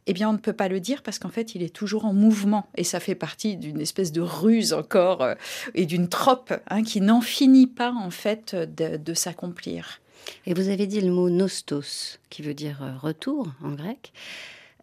eh 0.08 0.12
bien, 0.12 0.28
on 0.28 0.32
ne 0.32 0.38
peut 0.38 0.52
pas 0.52 0.66
le 0.66 0.80
dire 0.80 1.04
parce 1.04 1.20
qu'en 1.20 1.28
fait, 1.28 1.54
il 1.54 1.62
est 1.62 1.72
toujours 1.72 2.04
en 2.04 2.12
mouvement. 2.12 2.66
Et 2.76 2.82
ça 2.82 2.98
fait 2.98 3.14
partie 3.14 3.56
d'une 3.56 3.80
espèce 3.80 4.10
de 4.10 4.20
ruse 4.20 4.72
encore 4.72 5.22
euh, 5.22 5.34
et 5.76 5.86
d'une 5.86 6.08
trope 6.08 6.52
hein, 6.66 6.82
qui 6.82 7.00
n'en 7.00 7.20
finit 7.20 7.68
pas, 7.68 7.92
en 7.92 8.10
fait, 8.10 8.56
de, 8.56 8.96
de 8.96 9.14
s'accomplir. 9.14 10.01
Et 10.46 10.54
vous 10.54 10.68
avez 10.68 10.86
dit 10.86 11.00
le 11.00 11.12
mot 11.12 11.30
nostos, 11.30 12.18
qui 12.30 12.42
veut 12.42 12.54
dire 12.54 12.82
euh, 12.82 12.96
retour 12.96 13.48
en 13.62 13.72
grec. 13.72 14.12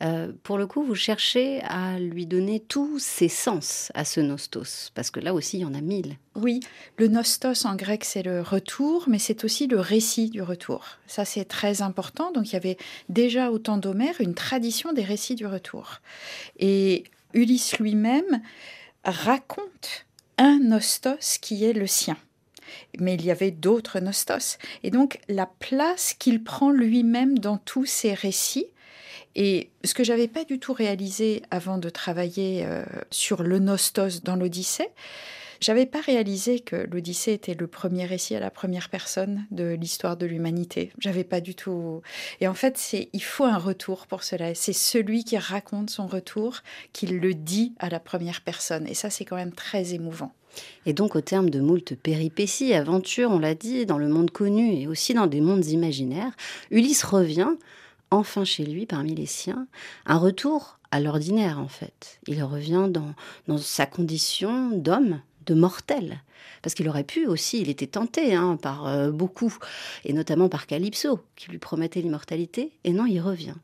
Euh, 0.02 0.32
pour 0.44 0.58
le 0.58 0.66
coup, 0.66 0.84
vous 0.84 0.96
cherchez 0.96 1.62
à 1.64 2.00
lui 2.00 2.26
donner 2.26 2.62
tous 2.62 3.00
ses 3.00 3.28
sens 3.28 3.92
à 3.96 4.06
ce 4.06 4.22
nostos, 4.22 4.92
parce 4.96 5.12
que 5.12 5.20
là 5.20 5.34
aussi, 5.34 5.58
il 5.58 5.62
y 5.62 5.66
en 5.66 5.74
a 5.74 5.82
mille. 5.82 6.16
Oui, 6.36 6.62
le 6.98 7.10
nostos 7.10 7.66
en 7.66 7.76
grec, 7.76 8.06
c'est 8.06 8.24
le 8.24 8.42
retour, 8.42 9.06
mais 9.08 9.20
c'est 9.20 9.44
aussi 9.44 9.68
le 9.68 9.80
récit 9.80 10.30
du 10.30 10.42
retour. 10.42 10.86
Ça, 11.06 11.26
c'est 11.26 11.46
très 11.46 11.82
important. 11.82 12.32
Donc, 12.32 12.50
il 12.50 12.54
y 12.54 12.58
avait 12.58 12.78
déjà 13.10 13.52
au 13.52 13.60
temps 13.60 13.78
d'Homère 13.78 14.22
une 14.22 14.36
tradition 14.36 14.94
des 14.94 15.04
récits 15.04 15.36
du 15.36 15.46
retour. 15.46 16.00
Et 16.58 17.04
Ulysse 17.34 17.78
lui-même 17.78 18.42
raconte 19.04 20.06
un 20.38 20.60
nostos 20.60 21.40
qui 21.42 21.66
est 21.66 21.74
le 21.74 21.88
sien. 21.88 22.18
Mais 23.00 23.16
il 23.16 23.26
y 23.26 23.32
avait 23.32 23.52
d'autres 23.52 24.00
nostos. 24.00 24.58
Et 24.84 24.92
donc, 24.92 25.20
la 25.28 25.48
place 25.60 26.14
qu'il 26.14 26.44
prend 26.44 26.72
lui-même 26.72 27.40
dans 27.40 27.58
tous 27.58 27.86
ces 27.86 28.14
récits, 28.14 28.68
et 29.36 29.70
ce 29.84 29.94
que 29.94 30.04
j'avais 30.04 30.28
pas 30.28 30.44
du 30.44 30.60
tout 30.60 30.74
réalisé 30.74 31.44
avant 31.52 31.78
de 31.78 31.90
travailler 31.90 32.66
euh, 32.66 32.84
sur 33.12 33.44
le 33.44 33.60
nostos 33.60 34.22
dans 34.24 34.36
l'Odyssée, 34.36 34.90
j'avais 35.62 35.86
pas 35.86 36.00
réalisé 36.00 36.62
que 36.62 36.76
l'Odyssée 36.76 37.34
était 37.34 37.54
le 37.54 37.68
premier 37.68 38.06
récit 38.06 38.36
à 38.36 38.40
la 38.40 38.50
première 38.50 38.90
personne 38.90 39.46
de 39.52 39.74
l'histoire 39.74 40.16
de 40.16 40.26
l'humanité. 40.26 40.94
J'avais 41.00 41.26
pas 41.26 41.42
du 41.42 41.54
tout. 41.54 42.02
Et 42.40 42.48
en 42.48 42.54
fait, 42.54 42.78
c'est 42.78 43.10
il 43.12 43.24
faut 43.24 43.44
un 43.44 43.58
retour 43.58 44.08
pour 44.08 44.24
cela. 44.24 44.56
C'est 44.56 44.74
celui 44.74 45.26
qui 45.26 45.38
raconte 45.38 45.90
son 45.90 46.08
retour 46.08 46.62
qui 46.94 47.08
le 47.08 47.34
dit 47.34 47.74
à 47.80 47.90
la 47.90 48.00
première 48.00 48.42
personne. 48.42 48.88
Et 48.88 48.94
ça, 48.94 49.10
c'est 49.10 49.26
quand 49.26 49.36
même 49.36 49.52
très 49.52 49.94
émouvant. 49.94 50.34
Et 50.86 50.94
donc, 50.94 51.16
au 51.16 51.22
terme 51.22 51.50
de 51.50 51.60
moult 51.60 51.96
péripéties, 51.96 52.74
aventures, 52.74 53.32
on 53.32 53.40
l'a 53.40 53.56
dit, 53.56 53.86
dans 53.86 53.98
le 53.98 54.08
monde 54.08 54.32
connu 54.32 54.74
et 54.74 54.88
aussi 54.88 55.14
dans 55.14 55.28
des 55.28 55.42
mondes 55.42 55.66
imaginaires, 55.66 56.32
Ulysse 56.72 57.04
revient 57.04 57.52
enfin 58.12 58.44
chez 58.44 58.66
lui 58.66 58.86
parmi 58.86 59.16
les 59.16 59.26
siens, 59.26 59.68
un 60.06 60.18
retour 60.18 60.80
à 60.92 61.00
l'ordinaire 61.00 61.60
en 61.60 61.68
fait. 61.68 62.20
Il 62.28 62.44
revient 62.44 62.90
dans, 62.90 63.58
sa 63.58 63.86
condition 63.86 64.72
d'homme, 64.72 65.22
de 65.46 65.54
mortel. 65.54 66.22
Parce 66.62 66.74
qu'il 66.74 66.90
aurait 66.90 67.04
pu 67.04 67.26
aussi, 67.26 67.62
il 67.62 67.70
était 67.70 67.88
tenté 67.88 68.34
hein, 68.34 68.58
par 68.62 68.88
euh, 68.88 69.12
beaucoup, 69.12 69.56
et 70.04 70.14
notamment 70.14 70.50
par 70.50 70.68
Calypso, 70.68 71.20
qui 71.36 71.50
lui 71.52 71.58
promettait 71.58 72.02
l'immortalité, 72.02 72.72
et 72.84 72.92
non, 72.92 73.06
il 73.06 73.20
revient. 73.20 73.56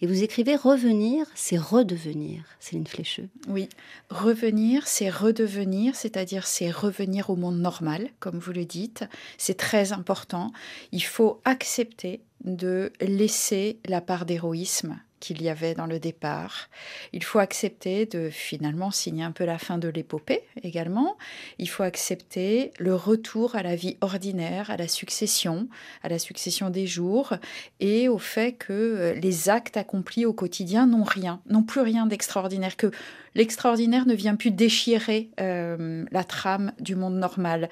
Et 0.00 0.06
vous 0.06 0.22
écrivez 0.22 0.56
revenir, 0.56 1.26
c'est 1.34 1.58
redevenir, 1.58 2.44
Céline 2.58 2.86
Flécheux. 2.86 3.28
Oui, 3.48 3.68
revenir, 4.10 4.86
c'est 4.86 5.10
redevenir, 5.10 5.94
c'est-à-dire 5.96 6.46
c'est 6.46 6.70
revenir 6.70 7.30
au 7.30 7.36
monde 7.36 7.58
normal, 7.58 8.10
comme 8.18 8.38
vous 8.38 8.52
le 8.52 8.64
dites. 8.64 9.04
C'est 9.38 9.56
très 9.56 9.92
important. 9.92 10.52
Il 10.92 11.04
faut 11.04 11.40
accepter 11.44 12.20
de 12.44 12.92
laisser 13.00 13.78
la 13.86 14.00
part 14.00 14.24
d'héroïsme 14.24 14.98
qu'il 15.20 15.42
y 15.42 15.48
avait 15.48 15.74
dans 15.74 15.86
le 15.86 16.00
départ. 16.00 16.68
Il 17.12 17.22
faut 17.22 17.38
accepter 17.38 18.06
de 18.06 18.30
finalement 18.30 18.90
signer 18.90 19.22
un 19.22 19.32
peu 19.32 19.44
la 19.44 19.58
fin 19.58 19.78
de 19.78 19.88
l'épopée 19.88 20.42
également. 20.62 21.16
Il 21.58 21.68
faut 21.68 21.82
accepter 21.82 22.72
le 22.78 22.94
retour 22.94 23.54
à 23.54 23.62
la 23.62 23.76
vie 23.76 23.96
ordinaire, 24.00 24.70
à 24.70 24.76
la 24.76 24.88
succession, 24.88 25.68
à 26.02 26.08
la 26.08 26.18
succession 26.18 26.70
des 26.70 26.86
jours 26.86 27.34
et 27.78 28.08
au 28.08 28.18
fait 28.18 28.52
que 28.52 28.72
euh, 28.72 29.14
les 29.14 29.48
actes 29.48 29.76
accomplis 29.76 30.24
au 30.24 30.32
quotidien 30.32 30.86
n'ont 30.86 31.04
rien, 31.04 31.40
n'ont 31.48 31.62
plus 31.62 31.80
rien 31.82 32.06
d'extraordinaire, 32.06 32.76
que 32.76 32.90
l'extraordinaire 33.34 34.06
ne 34.06 34.14
vient 34.14 34.36
plus 34.36 34.50
déchirer 34.50 35.30
euh, 35.40 36.04
la 36.10 36.24
trame 36.24 36.72
du 36.80 36.96
monde 36.96 37.16
normal. 37.16 37.68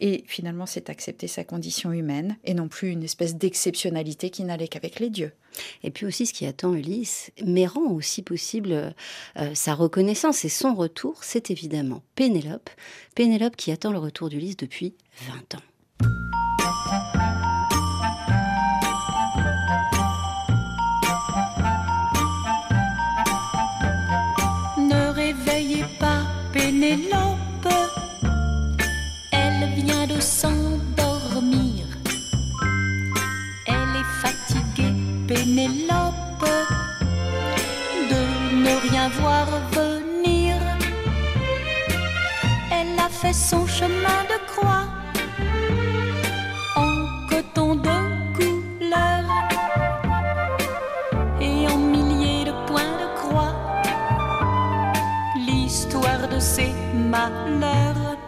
Et 0.00 0.24
finalement, 0.26 0.66
c'est 0.66 0.90
accepter 0.90 1.28
sa 1.28 1.44
condition 1.44 1.92
humaine 1.92 2.36
et 2.44 2.54
non 2.54 2.68
plus 2.68 2.90
une 2.90 3.04
espèce 3.04 3.36
d'exceptionnalité 3.36 4.30
qui 4.30 4.44
n'allait 4.44 4.68
qu'avec 4.68 5.00
les 5.00 5.10
dieux. 5.10 5.32
Et 5.82 5.90
puis 5.90 6.06
aussi 6.06 6.26
ce 6.26 6.32
qui 6.32 6.46
attend 6.46 6.74
Ulysse, 6.74 7.30
mais 7.44 7.66
rend 7.66 7.90
aussi 7.92 8.22
possible 8.22 8.94
euh, 9.38 9.54
sa 9.54 9.74
reconnaissance 9.74 10.44
et 10.44 10.48
son 10.48 10.74
retour, 10.74 11.18
c'est 11.22 11.50
évidemment 11.50 12.02
Pénélope. 12.14 12.70
Pénélope 13.14 13.56
qui 13.56 13.72
attend 13.72 13.92
le 13.92 13.98
retour 13.98 14.28
d'Ulysse 14.28 14.56
depuis 14.56 14.94
20 15.26 15.54
ans. 15.56 15.62
Ne 24.78 25.12
réveillez 25.12 25.84
pas 25.98 26.22
Pénélope, 26.52 27.68
elle 29.32 29.68
vient 29.74 30.06
de 30.06 30.20
s'endormir. 30.20 30.57
Pénélope 35.48 36.44
de 38.10 38.22
ne 38.64 38.90
rien 38.90 39.08
voir 39.08 39.46
venir. 39.72 40.56
Elle 42.70 42.98
a 42.98 43.08
fait 43.08 43.32
son 43.32 43.66
chemin 43.66 44.20
de 44.32 44.38
croix 44.46 44.84
en 46.76 46.90
coton 47.30 47.76
de 47.76 47.98
couleur 48.36 49.24
et 51.40 51.66
en 51.66 51.78
milliers 51.78 52.44
de 52.44 52.52
points 52.66 52.96
de 53.02 53.08
croix. 53.18 53.54
L'histoire 55.34 56.28
de 56.28 56.38
ses 56.38 56.74
malheurs. 56.94 58.18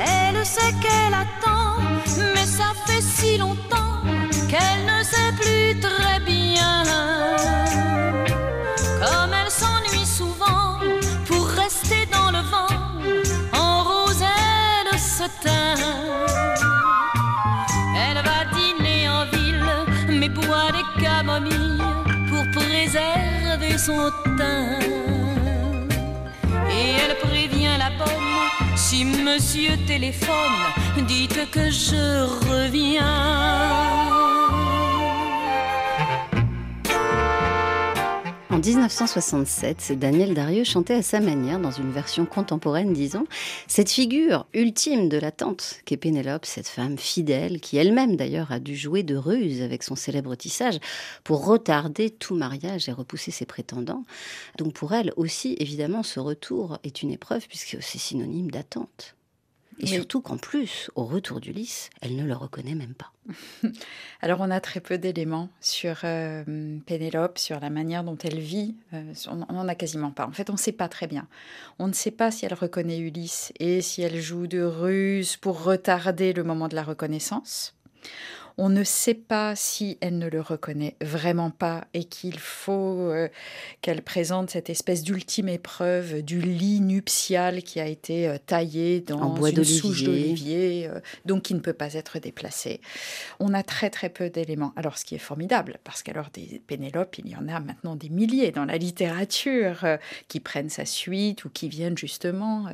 Elle 0.00 0.46
sait 0.46 0.72
qu'elle 0.82 1.14
attend, 1.24 1.82
mais 2.34 2.46
ça 2.46 2.72
fait 2.86 3.02
si 3.02 3.36
longtemps 3.36 4.00
qu'elle 4.48 4.77
très 5.74 6.20
bien. 6.20 6.84
Comme 9.00 9.32
elle 9.32 9.50
s'ennuie 9.50 10.06
souvent 10.06 10.78
pour 11.26 11.46
rester 11.46 12.06
dans 12.10 12.30
le 12.30 12.42
vent, 12.52 12.74
en 13.52 13.82
rose 13.82 14.22
elle 14.22 14.98
se 14.98 15.24
Elle 17.96 18.20
va 18.28 18.40
dîner 18.56 19.08
en 19.08 19.24
ville, 19.36 20.18
mais 20.18 20.28
boit 20.28 20.72
des 20.72 21.02
camomilles 21.02 21.82
pour 22.28 22.44
préserver 22.52 23.76
son 23.78 24.10
teint. 24.36 24.78
Et 26.70 26.90
elle 27.02 27.16
prévient 27.18 27.76
la 27.78 27.90
bonne, 27.90 28.76
si 28.76 29.04
monsieur 29.04 29.76
téléphone, 29.86 30.58
dites 31.06 31.50
que 31.50 31.70
je 31.70 32.24
reviens. 32.50 34.37
En 38.58 38.60
1967, 38.60 39.92
Daniel 40.00 40.34
Darieux 40.34 40.64
chantait 40.64 40.94
à 40.94 41.02
sa 41.02 41.20
manière, 41.20 41.60
dans 41.60 41.70
une 41.70 41.92
version 41.92 42.26
contemporaine, 42.26 42.92
disons, 42.92 43.24
cette 43.68 43.88
figure 43.88 44.46
ultime 44.52 45.08
de 45.08 45.16
la 45.16 45.30
tante 45.30 45.76
qu'est 45.84 45.96
Pénélope, 45.96 46.44
cette 46.44 46.66
femme 46.66 46.98
fidèle, 46.98 47.60
qui 47.60 47.76
elle-même 47.76 48.16
d'ailleurs 48.16 48.50
a 48.50 48.58
dû 48.58 48.74
jouer 48.74 49.04
de 49.04 49.14
ruse 49.14 49.62
avec 49.62 49.84
son 49.84 49.94
célèbre 49.94 50.34
tissage 50.34 50.80
pour 51.22 51.46
retarder 51.46 52.10
tout 52.10 52.34
mariage 52.34 52.88
et 52.88 52.92
repousser 52.92 53.30
ses 53.30 53.46
prétendants. 53.46 54.02
Donc 54.56 54.72
pour 54.72 54.92
elle 54.92 55.12
aussi, 55.14 55.54
évidemment, 55.60 56.02
ce 56.02 56.18
retour 56.18 56.80
est 56.82 57.02
une 57.02 57.12
épreuve 57.12 57.46
puisque 57.46 57.80
c'est 57.80 57.98
synonyme 57.98 58.50
d'attente. 58.50 59.14
Et 59.80 59.86
surtout 59.86 60.20
qu'en 60.20 60.36
plus, 60.36 60.90
au 60.94 61.04
retour 61.04 61.40
d'Ulysse, 61.40 61.90
elle 62.00 62.16
ne 62.16 62.24
le 62.24 62.34
reconnaît 62.34 62.74
même 62.74 62.94
pas. 62.94 63.12
Alors 64.20 64.40
on 64.40 64.50
a 64.50 64.60
très 64.60 64.80
peu 64.80 64.98
d'éléments 64.98 65.48
sur 65.60 66.00
euh, 66.04 66.78
Pénélope, 66.86 67.38
sur 67.38 67.60
la 67.60 67.70
manière 67.70 68.02
dont 68.02 68.18
elle 68.18 68.38
vit. 68.38 68.74
Euh, 68.92 69.12
on 69.28 69.52
n'en 69.52 69.68
a 69.68 69.74
quasiment 69.74 70.10
pas. 70.10 70.26
En 70.26 70.32
fait, 70.32 70.50
on 70.50 70.54
ne 70.54 70.58
sait 70.58 70.72
pas 70.72 70.88
très 70.88 71.06
bien. 71.06 71.28
On 71.78 71.86
ne 71.86 71.92
sait 71.92 72.10
pas 72.10 72.30
si 72.30 72.44
elle 72.44 72.54
reconnaît 72.54 72.98
Ulysse 72.98 73.52
et 73.60 73.80
si 73.80 74.02
elle 74.02 74.20
joue 74.20 74.46
de 74.46 74.62
ruse 74.62 75.36
pour 75.36 75.62
retarder 75.62 76.32
le 76.32 76.44
moment 76.44 76.68
de 76.68 76.74
la 76.74 76.82
reconnaissance. 76.82 77.74
On 78.60 78.70
ne 78.70 78.82
sait 78.82 79.14
pas 79.14 79.54
si 79.54 79.98
elle 80.00 80.18
ne 80.18 80.28
le 80.28 80.40
reconnaît 80.40 80.96
vraiment 81.00 81.50
pas 81.50 81.86
et 81.94 82.02
qu'il 82.02 82.40
faut 82.40 83.08
euh, 83.08 83.28
qu'elle 83.82 84.02
présente 84.02 84.50
cette 84.50 84.68
espèce 84.68 85.04
d'ultime 85.04 85.48
épreuve 85.48 86.22
du 86.22 86.40
lit 86.40 86.80
nuptial 86.80 87.62
qui 87.62 87.78
a 87.78 87.86
été 87.86 88.26
euh, 88.26 88.36
taillé 88.44 89.00
dans 89.00 89.36
une 89.46 89.62
souche 89.62 90.02
d'olivier, 90.02 90.88
euh, 90.88 90.98
donc 91.24 91.42
qui 91.42 91.54
ne 91.54 91.60
peut 91.60 91.72
pas 91.72 91.94
être 91.94 92.18
déplacé. 92.18 92.80
On 93.38 93.54
a 93.54 93.62
très 93.62 93.90
très 93.90 94.08
peu 94.08 94.28
d'éléments. 94.28 94.72
Alors 94.74 94.98
ce 94.98 95.04
qui 95.04 95.14
est 95.14 95.18
formidable, 95.18 95.78
parce 95.84 96.02
qu'alors 96.02 96.30
des 96.32 96.60
Pénélope, 96.66 97.16
il 97.18 97.28
y 97.28 97.36
en 97.36 97.46
a 97.46 97.60
maintenant 97.60 97.94
des 97.94 98.08
milliers 98.08 98.50
dans 98.50 98.64
la 98.64 98.76
littérature 98.76 99.86
qui 100.26 100.40
prennent 100.40 100.68
sa 100.68 100.84
suite 100.84 101.44
ou 101.44 101.48
qui 101.48 101.68
viennent 101.68 101.96
justement 101.96 102.66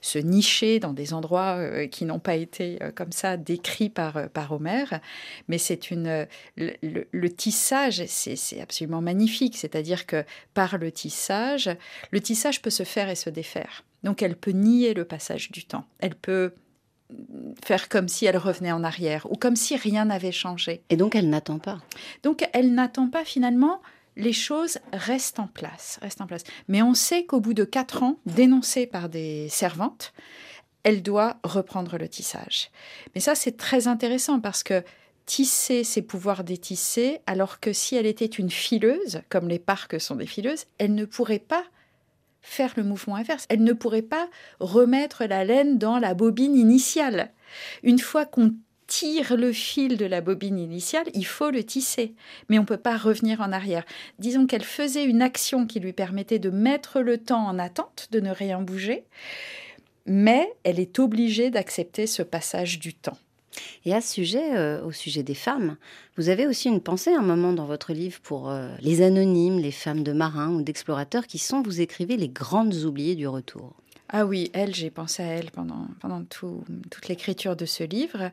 se 0.00 0.18
nicher 0.20 0.78
dans 0.78 0.92
des 0.92 1.12
endroits 1.12 1.86
qui 1.88 2.04
n'ont 2.04 2.20
pas 2.20 2.36
été 2.36 2.78
comme 2.94 3.10
ça 3.10 3.36
décrits 3.36 3.88
par, 3.88 4.28
par 4.30 4.52
Homère 4.52 5.00
mais 5.48 5.58
c'est 5.58 5.90
une 5.90 6.26
le, 6.56 7.28
tissage, 7.28 8.04
c'est 8.06 8.60
absolument 8.60 9.00
magnifique. 9.00 9.56
C'est-à-dire 9.56 10.06
que 10.06 10.24
par 10.54 10.78
le 10.78 10.90
tissage, 10.92 11.70
le 12.10 12.20
tissage 12.20 12.62
peut 12.62 12.70
se 12.70 12.84
faire 12.84 13.08
et 13.08 13.14
se 13.14 13.30
défaire. 13.30 13.84
Donc 14.02 14.22
elle 14.22 14.36
peut 14.36 14.52
nier 14.52 14.94
le 14.94 15.04
passage 15.04 15.50
du 15.50 15.64
temps. 15.64 15.86
Elle 15.98 16.14
peut 16.14 16.52
faire 17.64 17.88
comme 17.88 18.08
si 18.08 18.26
elle 18.26 18.36
revenait 18.36 18.72
en 18.72 18.84
arrière 18.84 19.26
ou 19.30 19.36
comme 19.36 19.56
si 19.56 19.76
rien 19.76 20.06
n'avait 20.06 20.32
changé. 20.32 20.82
Et 20.90 20.96
donc 20.96 21.14
elle 21.14 21.28
n'attend 21.28 21.58
pas. 21.58 21.78
Donc 22.22 22.48
elle 22.52 22.74
n'attend 22.74 23.08
pas 23.08 23.24
finalement. 23.24 23.80
Les 24.16 24.32
choses 24.32 24.78
restent 24.92 25.40
en 25.40 25.48
place, 25.48 25.98
restent 26.00 26.20
en 26.20 26.28
place. 26.28 26.44
Mais 26.68 26.82
on 26.82 26.94
sait 26.94 27.24
qu'au 27.24 27.40
bout 27.40 27.54
de 27.54 27.64
quatre 27.64 28.04
ans, 28.04 28.18
dénoncée 28.26 28.86
par 28.86 29.08
des 29.08 29.48
servantes, 29.48 30.12
elle 30.84 31.02
doit 31.02 31.38
reprendre 31.42 31.98
le 31.98 32.08
tissage. 32.08 32.70
Mais 33.14 33.20
ça, 33.20 33.34
c'est 33.34 33.56
très 33.56 33.88
intéressant 33.88 34.38
parce 34.38 34.62
que 34.62 34.84
tisser 35.26 35.84
ses 35.84 36.02
pouvoirs 36.02 36.44
détissés, 36.44 37.20
alors 37.26 37.60
que 37.60 37.72
si 37.72 37.96
elle 37.96 38.06
était 38.06 38.24
une 38.24 38.50
fileuse, 38.50 39.22
comme 39.28 39.48
les 39.48 39.58
parcs 39.58 40.00
sont 40.00 40.16
des 40.16 40.26
fileuses, 40.26 40.66
elle 40.78 40.94
ne 40.94 41.04
pourrait 41.04 41.38
pas 41.38 41.64
faire 42.42 42.74
le 42.76 42.84
mouvement 42.84 43.16
inverse. 43.16 43.46
Elle 43.48 43.64
ne 43.64 43.72
pourrait 43.72 44.02
pas 44.02 44.28
remettre 44.60 45.24
la 45.24 45.44
laine 45.44 45.78
dans 45.78 45.98
la 45.98 46.14
bobine 46.14 46.56
initiale. 46.56 47.32
Une 47.82 47.98
fois 47.98 48.26
qu'on 48.26 48.54
tire 48.86 49.36
le 49.36 49.52
fil 49.52 49.96
de 49.96 50.04
la 50.04 50.20
bobine 50.20 50.58
initiale, 50.58 51.06
il 51.14 51.24
faut 51.24 51.50
le 51.50 51.64
tisser. 51.64 52.14
Mais 52.48 52.58
on 52.58 52.62
ne 52.62 52.66
peut 52.66 52.76
pas 52.76 52.98
revenir 52.98 53.40
en 53.40 53.50
arrière. 53.50 53.84
Disons 54.18 54.46
qu'elle 54.46 54.64
faisait 54.64 55.04
une 55.04 55.22
action 55.22 55.66
qui 55.66 55.80
lui 55.80 55.94
permettait 55.94 56.38
de 56.38 56.50
mettre 56.50 57.00
le 57.00 57.18
temps 57.18 57.46
en 57.46 57.58
attente, 57.58 58.08
de 58.12 58.20
ne 58.20 58.30
rien 58.30 58.60
bouger, 58.60 59.04
mais 60.06 60.52
elle 60.64 60.78
est 60.78 60.98
obligée 60.98 61.50
d'accepter 61.50 62.06
ce 62.06 62.22
passage 62.22 62.78
du 62.78 62.92
temps. 62.92 63.16
Et 63.84 63.94
à 63.94 64.00
ce 64.00 64.12
sujet, 64.14 64.56
euh, 64.56 64.84
au 64.84 64.92
sujet 64.92 65.22
des 65.22 65.34
femmes, 65.34 65.76
vous 66.16 66.28
avez 66.28 66.46
aussi 66.46 66.68
une 66.68 66.80
pensée, 66.80 67.12
un 67.12 67.22
moment 67.22 67.52
dans 67.52 67.66
votre 67.66 67.92
livre 67.92 68.20
pour 68.22 68.50
euh, 68.50 68.68
les 68.80 69.02
anonymes, 69.02 69.58
les 69.58 69.72
femmes 69.72 70.02
de 70.02 70.12
marins 70.12 70.52
ou 70.54 70.62
d'explorateurs 70.62 71.26
qui 71.26 71.38
sont, 71.38 71.62
vous 71.62 71.80
écrivez, 71.80 72.16
les 72.16 72.28
grandes 72.28 72.74
oubliées 72.74 73.14
du 73.14 73.28
retour. 73.28 73.74
Ah 74.10 74.26
oui, 74.26 74.50
elle, 74.52 74.74
j'ai 74.74 74.90
pensé 74.90 75.22
à 75.22 75.26
elle 75.26 75.50
pendant, 75.50 75.88
pendant 76.00 76.22
toute 76.24 77.08
l'écriture 77.08 77.56
de 77.56 77.64
ce 77.64 77.82
livre. 77.84 78.30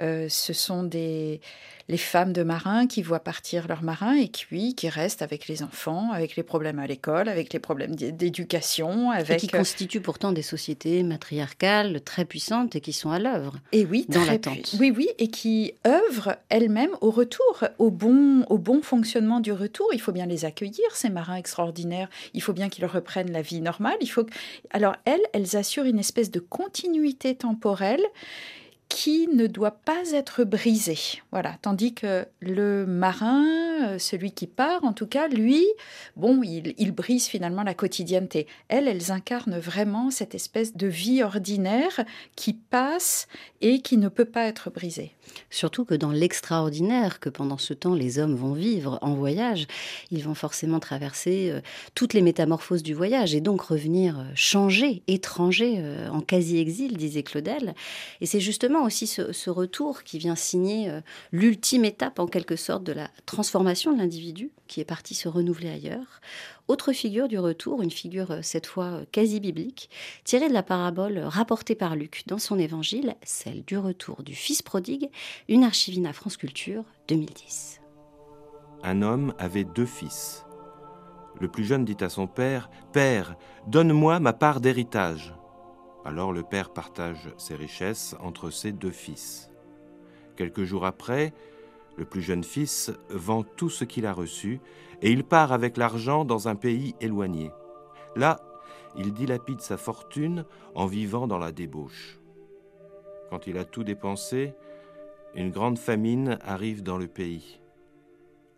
Euh, 0.00 0.28
ce 0.28 0.52
sont 0.52 0.82
des, 0.82 1.40
les 1.88 1.96
femmes 1.96 2.32
de 2.32 2.42
marins 2.42 2.86
qui 2.86 3.02
voient 3.02 3.20
partir 3.20 3.66
leurs 3.66 3.82
marins 3.82 4.14
et 4.14 4.28
qui, 4.28 4.74
qui 4.74 4.88
restent 4.88 5.22
avec 5.22 5.48
les 5.48 5.62
enfants, 5.62 6.12
avec 6.12 6.36
les 6.36 6.42
problèmes 6.42 6.78
à 6.78 6.86
l'école, 6.86 7.28
avec 7.28 7.52
les 7.52 7.58
problèmes 7.58 7.94
d'éducation. 7.94 9.10
Avec... 9.10 9.30
Et 9.30 9.36
qui 9.36 9.48
constituent 9.48 10.02
pourtant 10.02 10.32
des 10.32 10.42
sociétés 10.42 11.02
matriarcales 11.02 12.02
très 12.02 12.26
puissantes 12.26 12.76
et 12.76 12.80
qui 12.80 12.92
sont 12.92 13.10
à 13.10 13.18
l'œuvre. 13.18 13.58
Et 13.72 13.86
oui, 13.86 14.04
dans 14.10 14.24
l'attente. 14.24 14.76
Oui, 14.78 14.92
oui, 14.94 15.08
et 15.18 15.28
qui 15.28 15.72
œuvrent 15.86 16.36
elles-mêmes 16.50 16.94
au 17.00 17.10
retour, 17.10 17.64
au 17.78 17.90
bon, 17.90 18.44
au 18.50 18.58
bon 18.58 18.82
fonctionnement 18.82 19.40
du 19.40 19.52
retour. 19.52 19.88
Il 19.94 20.00
faut 20.00 20.12
bien 20.12 20.26
les 20.26 20.44
accueillir, 20.44 20.94
ces 20.94 21.08
marins 21.08 21.36
extraordinaires. 21.36 22.10
Il 22.34 22.42
faut 22.42 22.52
bien 22.52 22.68
qu'ils 22.68 22.86
reprennent 22.86 23.32
la 23.32 23.42
vie 23.42 23.62
normale. 23.62 23.96
Il 24.00 24.10
faut... 24.10 24.26
Alors, 24.70 24.96
elles, 25.06 25.13
elles 25.32 25.56
assurent 25.56 25.84
une 25.84 25.98
espèce 25.98 26.30
de 26.30 26.40
continuité 26.40 27.34
temporelle 27.34 28.04
qui 28.88 29.26
ne 29.28 29.46
doit 29.46 29.72
pas 29.84 30.12
être 30.12 30.44
brisé. 30.44 30.96
Voilà, 31.32 31.56
tandis 31.62 31.94
que 31.94 32.26
le 32.40 32.86
marin, 32.86 33.44
euh, 33.82 33.98
celui 33.98 34.30
qui 34.30 34.46
part, 34.46 34.84
en 34.84 34.92
tout 34.92 35.06
cas, 35.06 35.26
lui, 35.26 35.64
bon, 36.16 36.42
il, 36.44 36.92
brise 36.92 37.26
finalement 37.26 37.64
la 37.64 37.74
quotidienneté. 37.74 38.46
Elles, 38.68 38.86
elles 38.86 39.10
incarnent 39.10 39.58
vraiment 39.58 40.10
cette 40.10 40.34
espèce 40.34 40.76
de 40.76 40.86
vie 40.86 41.22
ordinaire 41.22 42.04
qui 42.36 42.52
passe 42.52 43.26
et 43.60 43.80
qui 43.80 43.96
ne 43.96 44.08
peut 44.08 44.24
pas 44.24 44.44
être 44.44 44.70
brisée. 44.70 45.12
Surtout 45.50 45.84
que 45.84 45.94
dans 45.94 46.10
l'extraordinaire 46.10 47.20
que 47.20 47.28
pendant 47.28 47.58
ce 47.58 47.74
temps 47.74 47.94
les 47.94 48.18
hommes 48.18 48.34
vont 48.34 48.52
vivre 48.52 48.98
en 49.02 49.14
voyage, 49.14 49.66
ils 50.10 50.22
vont 50.22 50.34
forcément 50.34 50.80
traverser 50.80 51.50
euh, 51.50 51.60
toutes 51.94 52.14
les 52.14 52.22
métamorphoses 52.22 52.82
du 52.82 52.94
voyage 52.94 53.34
et 53.34 53.40
donc 53.40 53.62
revenir 53.62 54.18
euh, 54.18 54.24
changés, 54.34 55.02
étrangers, 55.06 55.82
en 56.10 56.20
quasi-exil, 56.20 56.96
disait 56.96 57.22
Claudel. 57.22 57.74
Et 58.20 58.26
c'est 58.26 58.40
justement 58.40 58.84
aussi 58.84 59.06
ce, 59.06 59.50
retour 59.50 60.02
qui 60.02 60.18
vient 60.18 60.36
signer 60.36 60.90
euh, 60.90 61.00
l'ultime 61.32 61.84
étape 61.84 62.18
en 62.18 62.26
quelque 62.26 62.56
sorte 62.56 62.84
de 62.84 62.92
la 62.92 63.10
transformation 63.26 63.92
de 63.92 63.98
l'individu 63.98 64.50
qui 64.66 64.80
est 64.80 64.84
parti 64.84 65.14
se 65.14 65.28
renouveler 65.28 65.70
ailleurs. 65.70 66.20
Autre 66.68 66.92
figure 66.92 67.28
du 67.28 67.38
retour, 67.38 67.82
une 67.82 67.90
figure 67.90 68.30
euh, 68.30 68.38
cette 68.42 68.66
fois 68.66 68.86
euh, 68.86 69.04
quasi 69.12 69.40
biblique, 69.40 69.90
tirée 70.24 70.48
de 70.48 70.54
la 70.54 70.62
parabole 70.62 71.18
rapportée 71.18 71.74
par 71.74 71.96
Luc 71.96 72.24
dans 72.26 72.38
son 72.38 72.58
évangile, 72.58 73.14
celle 73.22 73.64
du 73.64 73.76
retour 73.76 74.22
du 74.22 74.34
Fils 74.34 74.62
prodigue, 74.62 75.10
une 75.48 75.64
archivine 75.64 76.06
à 76.06 76.12
France 76.12 76.36
Culture 76.36 76.84
2010. 77.08 77.80
Un 78.82 79.02
homme 79.02 79.34
avait 79.38 79.64
deux 79.64 79.86
fils. 79.86 80.44
Le 81.40 81.48
plus 81.48 81.64
jeune 81.64 81.84
dit 81.84 81.96
à 82.00 82.08
son 82.08 82.26
père 82.26 82.70
Père, 82.92 83.36
donne-moi 83.66 84.20
ma 84.20 84.32
part 84.32 84.60
d'héritage. 84.60 85.34
Alors 86.04 86.32
le 86.32 86.42
père 86.42 86.70
partage 86.70 87.30
ses 87.38 87.54
richesses 87.54 88.14
entre 88.20 88.50
ses 88.50 88.72
deux 88.72 88.90
fils. 88.90 89.50
Quelques 90.36 90.64
jours 90.64 90.84
après, 90.84 91.32
le 91.96 92.04
plus 92.04 92.22
jeune 92.22 92.44
fils 92.44 92.92
vend 93.08 93.42
tout 93.42 93.70
ce 93.70 93.84
qu'il 93.84 94.06
a 94.06 94.12
reçu 94.12 94.60
et 95.02 95.10
il 95.10 95.24
part 95.24 95.52
avec 95.52 95.76
l'argent 95.76 96.24
dans 96.24 96.48
un 96.48 96.56
pays 96.56 96.94
éloigné. 97.00 97.50
Là, 98.16 98.40
il 98.96 99.12
dilapide 99.12 99.60
sa 99.60 99.76
fortune 99.76 100.44
en 100.74 100.86
vivant 100.86 101.26
dans 101.26 101.38
la 101.38 101.52
débauche. 101.52 102.18
Quand 103.30 103.46
il 103.46 103.58
a 103.58 103.64
tout 103.64 103.84
dépensé, 103.84 104.54
une 105.34 105.50
grande 105.50 105.78
famine 105.78 106.38
arrive 106.42 106.82
dans 106.82 106.98
le 106.98 107.08
pays 107.08 107.60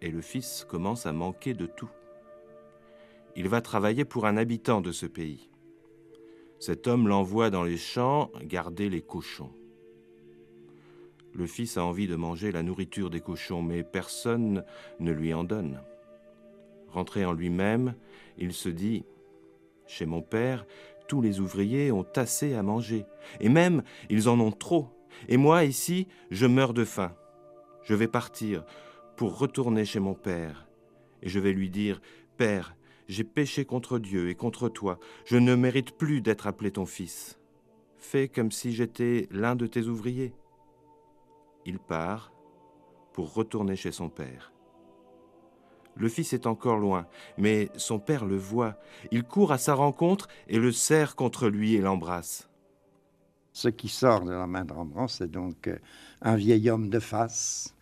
et 0.03 0.11
le 0.11 0.21
fils 0.21 0.67
commence 0.69 1.07
à 1.07 1.13
manquer 1.13 1.55
de 1.55 1.67
tout. 1.67 1.91
Il 3.35 3.49
va 3.49 3.61
travailler 3.61 4.05
pour 4.05 4.27
un 4.27 4.37
habitant 4.37 4.81
de 4.81 4.93
ce 4.93 5.07
pays. 5.07 5.51
Cet 6.59 6.87
homme 6.87 7.09
l'envoie 7.09 7.51
dans 7.51 7.65
les 7.65 7.77
champs 7.77 8.31
garder 8.43 8.89
les 8.89 9.03
cochons. 9.03 9.53
Le 11.37 11.47
fils 11.47 11.77
a 11.77 11.85
envie 11.85 12.07
de 12.07 12.17
manger 12.17 12.51
la 12.51 12.63
nourriture 12.63 13.11
des 13.11 13.21
cochons, 13.21 13.61
mais 13.61 13.83
personne 13.83 14.65
ne 15.01 15.13
lui 15.13 15.35
en 15.35 15.45
donne. 15.45 15.83
Rentré 16.89 17.27
en 17.27 17.35
lui-même, 17.35 17.95
il 18.39 18.55
se 18.55 18.71
dit 18.71 19.05
Chez 19.87 20.07
mon 20.07 20.23
père, 20.23 20.65
tous 21.09 21.21
les 21.21 21.39
ouvriers 21.39 21.93
ont 21.93 22.07
assez 22.17 22.55
à 22.55 22.63
manger, 22.63 23.05
et 23.41 23.51
même 23.51 23.83
ils 24.09 24.31
en 24.31 24.41
ont 24.41 24.51
trop. 24.51 24.89
Et 25.29 25.37
moi, 25.37 25.65
ici, 25.65 26.09
je 26.31 26.47
meurs 26.47 26.73
de 26.73 26.87
faim. 26.87 27.13
Je 27.83 27.95
vais 27.95 28.09
partir 28.09 28.65
pour 29.19 29.39
retourner 29.39 29.85
chez 29.85 30.01
mon 30.01 30.15
père, 30.15 30.67
et 31.21 31.29
je 31.29 31.39
vais 31.39 31.53
lui 31.53 31.69
dire 31.69 32.01
Père, 32.39 32.75
j'ai 33.09 33.25
péché 33.25 33.67
contre 33.67 33.99
Dieu 33.99 34.31
et 34.31 34.35
contre 34.35 34.71
toi. 34.71 34.99
Je 35.27 35.37
ne 35.37 35.55
mérite 35.55 35.93
plus 35.99 36.23
d'être 36.23 36.47
appelé 36.47 36.71
ton 36.71 36.87
fils. 36.87 37.39
Fais 37.99 38.27
comme 38.27 38.51
si 38.51 38.73
j'étais 38.73 39.29
l'un 39.31 39.55
de 39.55 39.67
tes 39.67 39.83
ouvriers. 39.83 40.33
Il 41.67 41.79
part 41.79 42.33
pour 43.13 43.35
retourner 43.35 43.77
chez 43.77 43.93
son 43.93 44.09
père. 44.09 44.53
Le 45.97 46.09
fils 46.09 46.33
est 46.33 46.47
encore 46.47 46.77
loin, 46.77 47.07
mais 47.39 47.71
son 47.77 47.99
père 47.99 48.25
le 48.25 48.37
voit. 48.37 48.79
Il 49.11 49.25
court 49.25 49.53
à 49.53 49.59
sa 49.59 49.75
rencontre 49.75 50.29
et 50.47 50.59
le 50.59 50.71
serre 50.71 51.17
contre 51.17 51.49
lui 51.49 51.75
et 51.75 51.81
l'embrasse. 51.81 52.49
Ce 53.53 53.69
qui 53.69 53.89
sort 53.89 54.25
de 54.25 54.31
la 54.31 54.47
main 54.47 54.65
de 54.65 54.73
Rembrandt, 54.73 55.13
c'est 55.13 55.31
donc 55.31 55.67
euh, 55.67 55.79
un 56.21 56.37
vieil 56.37 56.69
homme 56.69 56.91
de 56.91 57.01
face, 57.01 57.75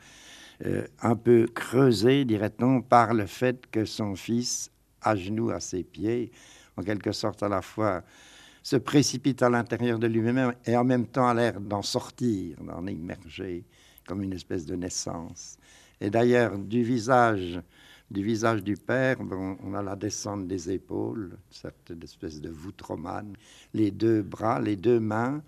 euh, 0.65 0.87
un 1.03 1.17
peu 1.17 1.49
creusé, 1.53 2.25
dirait-on, 2.25 2.81
par 2.81 3.13
le 3.13 3.27
fait 3.27 3.67
que 3.67 3.85
son 3.85 4.15
fils 4.15 4.71
à 5.03 5.17
genoux 5.17 5.51
à 5.51 5.59
ses 5.59 5.83
pieds, 5.83 6.31
en 6.77 6.83
quelque 6.83 7.11
sorte 7.11 7.43
à 7.43 7.49
la 7.49 7.61
fois 7.61 8.05
se 8.65 8.77
précipite 8.77 9.43
à 9.43 9.51
l'intérieur 9.51 9.99
de 9.99 10.07
lui-même 10.09 10.55
et 10.65 10.77
en 10.77 10.85
même 10.85 11.07
temps 11.07 11.29
a 11.29 11.35
l'air 11.35 11.61
d'en 11.61 11.83
sortir, 11.83 12.57
d'en 12.65 12.87
émerger, 12.87 13.63
comme 14.07 14.23
une 14.23 14.33
espèce 14.33 14.65
de 14.65 14.75
naissance. 14.75 15.59
Et 16.01 16.11
d'ailleurs, 16.11 16.59
du 16.59 16.83
visage 16.83 17.61
du 18.11 18.23
visage 18.23 18.63
du 18.63 18.77
père, 18.77 19.17
on 19.21 19.75
a 19.75 19.83
la 19.83 19.97
descente 19.97 20.47
des 20.47 20.71
épaules, 20.71 21.37
cette 21.51 21.93
espèce 22.03 22.41
de 22.41 22.51
voûte 22.51 22.81
romane, 22.83 23.35
les 23.73 23.91
deux 23.91 24.23
bras, 24.23 24.61
les 24.61 24.77
deux 24.77 25.01
mains, 25.01 25.43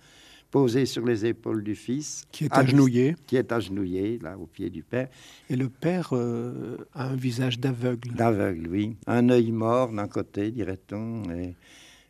posé 0.50 0.86
sur 0.86 1.04
les 1.04 1.26
épaules 1.26 1.62
du 1.62 1.74
fils. 1.74 2.24
Qui 2.32 2.46
est 2.46 2.54
agenouillé. 2.54 3.14
Qui 3.26 3.36
est 3.36 3.52
agenouillé, 3.52 4.18
là, 4.20 4.36
au 4.38 4.46
pied 4.46 4.70
du 4.70 4.82
père. 4.82 5.08
Et 5.50 5.56
le 5.56 5.68
père 5.68 6.10
euh, 6.12 6.78
a 6.94 7.08
un 7.08 7.16
visage 7.16 7.60
d'aveugle. 7.60 8.14
D'aveugle, 8.14 8.68
oui. 8.68 8.96
Un 9.06 9.28
œil 9.28 9.52
mort 9.52 9.92
d'un 9.92 10.08
côté, 10.08 10.50
dirait-on, 10.50 11.24
et 11.30 11.54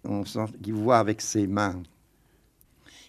on 0.06 0.24
sent 0.24 0.46
qu'il 0.62 0.74
voit 0.74 0.98
avec 0.98 1.20
ses 1.20 1.46
mains. 1.46 1.82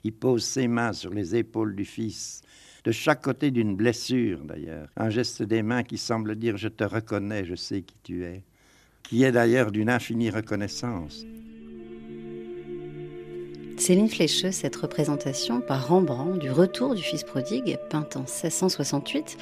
Il 0.03 0.13
pose 0.13 0.43
ses 0.43 0.67
mains 0.67 0.93
sur 0.93 1.13
les 1.13 1.35
épaules 1.35 1.75
du 1.75 1.85
fils, 1.85 2.41
de 2.83 2.91
chaque 2.91 3.21
côté 3.21 3.51
d'une 3.51 3.75
blessure 3.75 4.39
d'ailleurs. 4.45 4.89
Un 4.95 5.09
geste 5.09 5.43
des 5.43 5.63
mains 5.63 5.83
qui 5.83 5.97
semble 5.97 6.35
dire 6.35 6.57
Je 6.57 6.69
te 6.69 6.83
reconnais, 6.83 7.45
je 7.45 7.55
sais 7.55 7.81
qui 7.81 7.95
tu 8.03 8.23
es, 8.23 8.43
qui 9.03 9.23
est 9.23 9.31
d'ailleurs 9.31 9.71
d'une 9.71 9.89
infinie 9.89 10.29
reconnaissance. 10.29 11.25
Céline 13.77 14.09
Flécheux, 14.09 14.51
cette 14.51 14.75
représentation 14.75 15.61
par 15.61 15.87
Rembrandt 15.87 16.39
du 16.39 16.49
retour 16.49 16.95
du 16.95 17.01
fils 17.03 17.23
prodigue, 17.23 17.77
peinte 17.89 18.17
en 18.17 18.21
1668, 18.21 19.37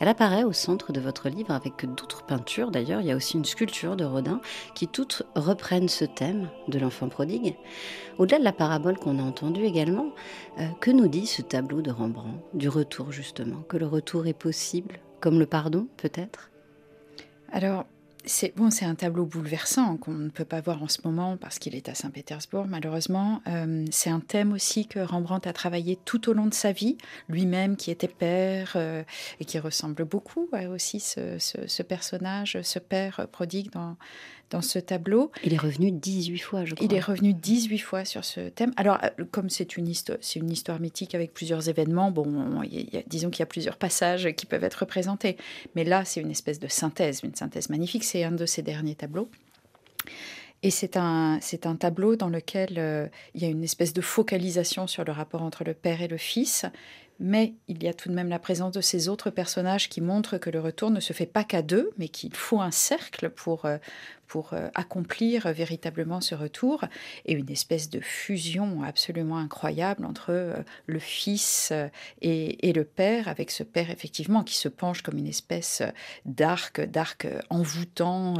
elle 0.00 0.08
apparaît 0.08 0.42
au 0.42 0.52
centre 0.52 0.92
de 0.92 1.00
votre 1.00 1.28
livre 1.28 1.52
avec 1.52 1.86
d'autres 1.86 2.24
peintures. 2.24 2.72
D'ailleurs, 2.72 3.00
il 3.00 3.06
y 3.06 3.12
a 3.12 3.16
aussi 3.16 3.36
une 3.36 3.44
sculpture 3.44 3.96
de 3.96 4.04
Rodin 4.04 4.40
qui 4.74 4.88
toutes 4.88 5.22
reprennent 5.36 5.88
ce 5.88 6.04
thème 6.04 6.50
de 6.66 6.80
l'enfant 6.80 7.08
prodigue. 7.08 7.54
Au-delà 8.18 8.40
de 8.40 8.44
la 8.44 8.52
parabole 8.52 8.98
qu'on 8.98 9.20
a 9.20 9.22
entendue 9.22 9.64
également, 9.64 10.10
euh, 10.58 10.66
que 10.80 10.90
nous 10.90 11.08
dit 11.08 11.26
ce 11.26 11.42
tableau 11.42 11.80
de 11.80 11.92
Rembrandt 11.92 12.40
du 12.54 12.68
retour 12.68 13.12
justement? 13.12 13.62
Que 13.68 13.76
le 13.76 13.86
retour 13.86 14.26
est 14.26 14.34
possible, 14.34 14.98
comme 15.20 15.38
le 15.38 15.46
pardon 15.46 15.86
peut-être? 15.96 16.50
Alors, 17.52 17.86
c'est 18.26 18.56
bon, 18.56 18.70
c'est 18.70 18.84
un 18.84 18.94
tableau 18.96 19.24
bouleversant 19.24 19.96
qu'on 19.96 20.12
ne 20.12 20.28
peut 20.28 20.44
pas 20.44 20.60
voir 20.60 20.82
en 20.82 20.88
ce 20.88 20.98
moment 21.04 21.36
parce 21.36 21.58
qu'il 21.58 21.74
est 21.74 21.88
à 21.88 21.94
Saint-Pétersbourg, 21.94 22.66
malheureusement. 22.68 23.40
Euh, 23.46 23.84
c'est 23.90 24.10
un 24.10 24.20
thème 24.20 24.52
aussi 24.52 24.86
que 24.86 24.98
Rembrandt 24.98 25.48
a 25.48 25.52
travaillé 25.52 25.96
tout 26.04 26.28
au 26.28 26.32
long 26.32 26.46
de 26.46 26.54
sa 26.54 26.72
vie, 26.72 26.98
lui-même 27.28 27.76
qui 27.76 27.90
était 27.90 28.08
père 28.08 28.72
euh, 28.74 29.04
et 29.40 29.44
qui 29.44 29.58
ressemble 29.58 30.04
beaucoup 30.04 30.48
à 30.52 30.68
aussi 30.68 30.98
ce, 30.98 31.82
personnage, 31.82 32.58
ce 32.62 32.78
père 32.80 33.28
prodigue 33.30 33.70
dans, 33.70 33.96
dans 34.50 34.62
ce 34.62 34.78
tableau. 34.78 35.30
Il 35.44 35.54
est 35.54 35.58
revenu 35.58 35.90
18 35.90 36.38
fois, 36.38 36.64
je 36.64 36.74
crois. 36.74 36.86
Il 36.86 36.94
est 36.94 37.00
revenu 37.00 37.34
18 37.34 37.78
fois 37.78 38.04
sur 38.04 38.24
ce 38.24 38.48
thème. 38.48 38.72
Alors, 38.76 38.98
euh, 39.02 39.24
comme 39.30 39.50
c'est 39.50 39.76
une, 39.76 39.88
histoire, 39.88 40.18
c'est 40.20 40.38
une 40.38 40.50
histoire 40.50 40.80
mythique 40.80 41.14
avec 41.14 41.32
plusieurs 41.32 41.68
événements, 41.68 42.10
bon, 42.10 42.62
disons 43.06 43.30
qu'il 43.30 43.40
y 43.40 43.42
a 43.42 43.46
plusieurs 43.46 43.76
passages 43.76 44.30
qui 44.36 44.46
peuvent 44.46 44.64
être 44.64 44.76
représentés. 44.76 45.36
Mais 45.74 45.84
là, 45.84 46.04
c'est 46.04 46.20
une 46.20 46.30
espèce 46.30 46.58
de 46.58 46.68
synthèse, 46.68 47.20
une 47.22 47.34
synthèse 47.34 47.70
magnifique. 47.70 48.04
C'est 48.04 48.24
un 48.24 48.32
de 48.32 48.46
ses 48.46 48.62
derniers 48.62 48.94
tableaux. 48.94 49.28
Et 50.62 50.70
c'est 50.70 50.96
un, 50.96 51.38
c'est 51.40 51.66
un 51.66 51.76
tableau 51.76 52.16
dans 52.16 52.28
lequel 52.28 52.74
euh, 52.78 53.06
il 53.34 53.42
y 53.42 53.44
a 53.44 53.48
une 53.48 53.62
espèce 53.62 53.92
de 53.92 54.00
focalisation 54.00 54.86
sur 54.86 55.04
le 55.04 55.12
rapport 55.12 55.42
entre 55.42 55.64
le 55.64 55.74
père 55.74 56.00
et 56.00 56.08
le 56.08 56.16
fils, 56.16 56.64
mais 57.18 57.54
il 57.68 57.82
y 57.82 57.88
a 57.88 57.94
tout 57.94 58.08
de 58.08 58.14
même 58.14 58.28
la 58.28 58.38
présence 58.38 58.72
de 58.72 58.80
ces 58.80 59.08
autres 59.08 59.30
personnages 59.30 59.88
qui 59.88 60.00
montrent 60.00 60.38
que 60.38 60.50
le 60.50 60.60
retour 60.60 60.90
ne 60.90 61.00
se 61.00 61.12
fait 61.12 61.26
pas 61.26 61.44
qu'à 61.44 61.62
deux, 61.62 61.90
mais 61.98 62.08
qu'il 62.08 62.34
faut 62.34 62.60
un 62.60 62.70
cercle 62.70 63.30
pour, 63.30 63.64
euh, 63.64 63.78
pour 64.26 64.52
euh, 64.52 64.68
accomplir 64.74 65.52
véritablement 65.52 66.20
ce 66.20 66.34
retour, 66.34 66.84
et 67.24 67.32
une 67.32 67.50
espèce 67.50 67.90
de 67.90 68.00
fusion 68.00 68.82
absolument 68.82 69.38
incroyable 69.38 70.04
entre 70.04 70.30
euh, 70.30 70.56
le 70.86 70.98
fils 70.98 71.72
et, 72.22 72.68
et 72.68 72.72
le 72.72 72.84
père, 72.84 73.28
avec 73.28 73.50
ce 73.50 73.62
père 73.62 73.90
effectivement 73.90 74.42
qui 74.42 74.56
se 74.56 74.68
penche 74.68 75.02
comme 75.02 75.18
une 75.18 75.26
espèce 75.26 75.82
d'arc, 76.24 76.80
d'arc 76.80 77.26
envoûtant, 77.50 78.34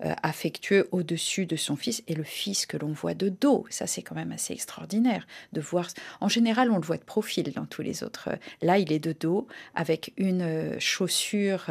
affectueux 0.00 0.88
au-dessus 0.92 1.46
de 1.46 1.56
son 1.56 1.76
fils, 1.76 2.02
et 2.08 2.14
le 2.14 2.24
fils 2.24 2.66
que 2.66 2.76
l'on 2.76 2.92
voit 2.92 3.14
de 3.14 3.28
dos. 3.28 3.66
Ça, 3.70 3.86
c'est 3.86 4.02
quand 4.02 4.14
même 4.14 4.32
assez 4.32 4.52
extraordinaire 4.52 5.26
de 5.52 5.60
voir. 5.60 5.88
En 6.20 6.28
général, 6.28 6.70
on 6.70 6.76
le 6.76 6.82
voit 6.82 6.96
de 6.96 7.04
profil 7.04 7.52
dans 7.52 7.66
tous 7.66 7.82
les 7.82 8.02
autres. 8.02 8.30
Là, 8.62 8.78
il 8.78 8.92
est 8.92 8.98
de 8.98 9.12
dos 9.12 9.46
avec 9.74 10.12
une 10.16 10.78
chaussure, 10.78 11.66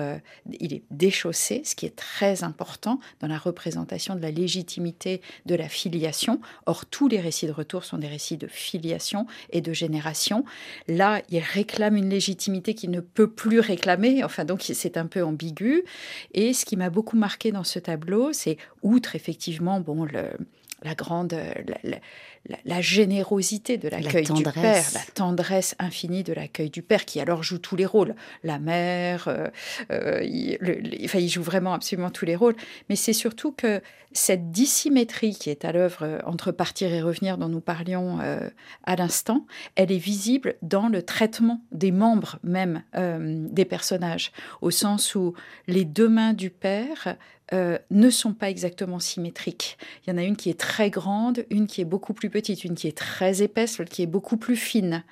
il 0.60 0.74
est 0.74 0.84
déchaussé, 0.92 1.62
ce 1.66 1.76
qui 1.76 1.86
est 1.86 1.96
très 1.96 2.44
important 2.44 3.00
dans 3.20 3.28
la 3.28 3.38
représentation 3.54 4.16
de 4.16 4.22
la 4.22 4.32
légitimité 4.32 5.22
de 5.46 5.56
la 5.56 5.70
filiation. 5.70 6.42
Or, 6.66 6.86
tous 6.86 7.08
les 7.08 7.20
récits 7.20 7.48
de 7.48 7.52
retour 7.52 7.86
sont 7.86 8.00
des 8.00 8.08
récits 8.08 8.38
de 8.38 8.48
filiation 8.48 9.28
et 9.52 9.62
de 9.62 9.74
génération. 9.74 10.44
Là, 10.88 11.22
il 11.30 11.40
réclame 11.40 11.96
une 11.96 12.10
légitimité 12.10 12.74
qu'il 12.74 12.90
ne 12.90 13.00
peut 13.00 13.30
plus 13.30 13.60
réclamer. 13.60 14.24
Enfin, 14.24 14.44
donc, 14.44 14.64
c'est 14.64 14.98
un 14.98 15.06
peu 15.06 15.24
ambigu. 15.24 15.84
Et 16.34 16.54
ce 16.54 16.66
qui 16.66 16.76
m'a 16.78 16.90
beaucoup 16.90 17.18
marqué 17.18 17.52
dans 17.52 17.64
ce 17.64 17.80
tableau, 17.80 18.34
c'est 18.34 18.58
outre 18.82 19.16
effectivement, 19.16 19.80
bon, 19.80 20.06
le, 20.06 20.32
la 20.84 20.96
grande, 20.96 21.36
la, 22.66 22.82
générosité 22.82 23.78
de 23.78 23.88
l'accueil 23.88 24.26
du 24.26 24.44
père, 24.44 24.86
la 24.94 25.00
tendresse 25.14 25.76
infinie 25.80 26.24
de 26.24 26.34
l'accueil 26.34 26.70
du 26.70 26.82
père, 26.82 27.06
qui 27.06 27.20
alors 27.20 27.44
joue 27.44 27.58
tous 27.58 27.76
les 27.76 27.86
rôles. 27.86 28.16
La 28.44 28.60
mère, 28.60 29.28
euh, 29.28 29.48
euh, 29.92 30.22
il, 30.24 30.58
enfin, 31.06 31.20
il 31.20 31.30
joue 31.30 31.44
vraiment 31.44 31.74
absolument 31.74 32.10
tous 32.10 32.26
les 32.26 32.36
rôles. 32.36 32.56
Mais 32.90 32.96
c'est 32.96 33.14
surtout 33.14 33.52
que 33.52 33.82
cette 34.12 34.52
dissymétrie 34.52 35.36
qui 35.36 35.50
est 35.50 35.66
à 35.66 35.72
l'œuvre 35.72 36.04
euh, 36.04 36.20
entre 36.26 36.52
partir 36.52 36.92
et 36.94 37.02
revenir 37.02 37.38
dont 37.38 37.50
nous 37.50 37.62
parlions 37.62 38.20
à 38.84 38.96
l'instant, 38.96 39.46
elle 39.76 39.92
est 39.92 39.98
visible 39.98 40.56
dans 40.62 40.88
le 40.88 41.02
traitement 41.02 41.62
des 41.72 41.92
membres 41.92 42.40
même 42.44 42.84
des 43.52 43.66
personnages, 43.66 44.32
au 44.62 44.72
sens 44.72 45.16
où 45.16 45.34
les 45.68 45.86
deux 45.86 46.10
mains 46.10 46.34
du 46.34 46.50
père 46.50 47.18
euh, 47.54 47.78
ne 47.92 48.10
sont 48.10 48.34
pas 48.34 48.50
exactement 48.50 49.00
symétriques. 49.00 49.78
Il 50.06 50.10
y 50.10 50.14
en 50.14 50.18
a 50.18 50.24
une 50.24 50.36
qui 50.36 50.50
est 50.50 50.60
très 50.60 50.90
grande, 50.90 51.46
une 51.50 51.68
qui 51.68 51.82
est 51.82 51.86
beaucoup 51.86 52.14
plus 52.14 52.30
petite, 52.30 52.64
une 52.64 52.74
qui 52.74 52.88
est 52.88 52.98
très 52.98 53.44
épaisse, 53.44 53.78
l'autre 53.78 53.92
qui 53.92 54.02
est 54.02 54.08
beaucoup 54.08 54.38
plus 54.38 54.56
fine. 54.56 55.04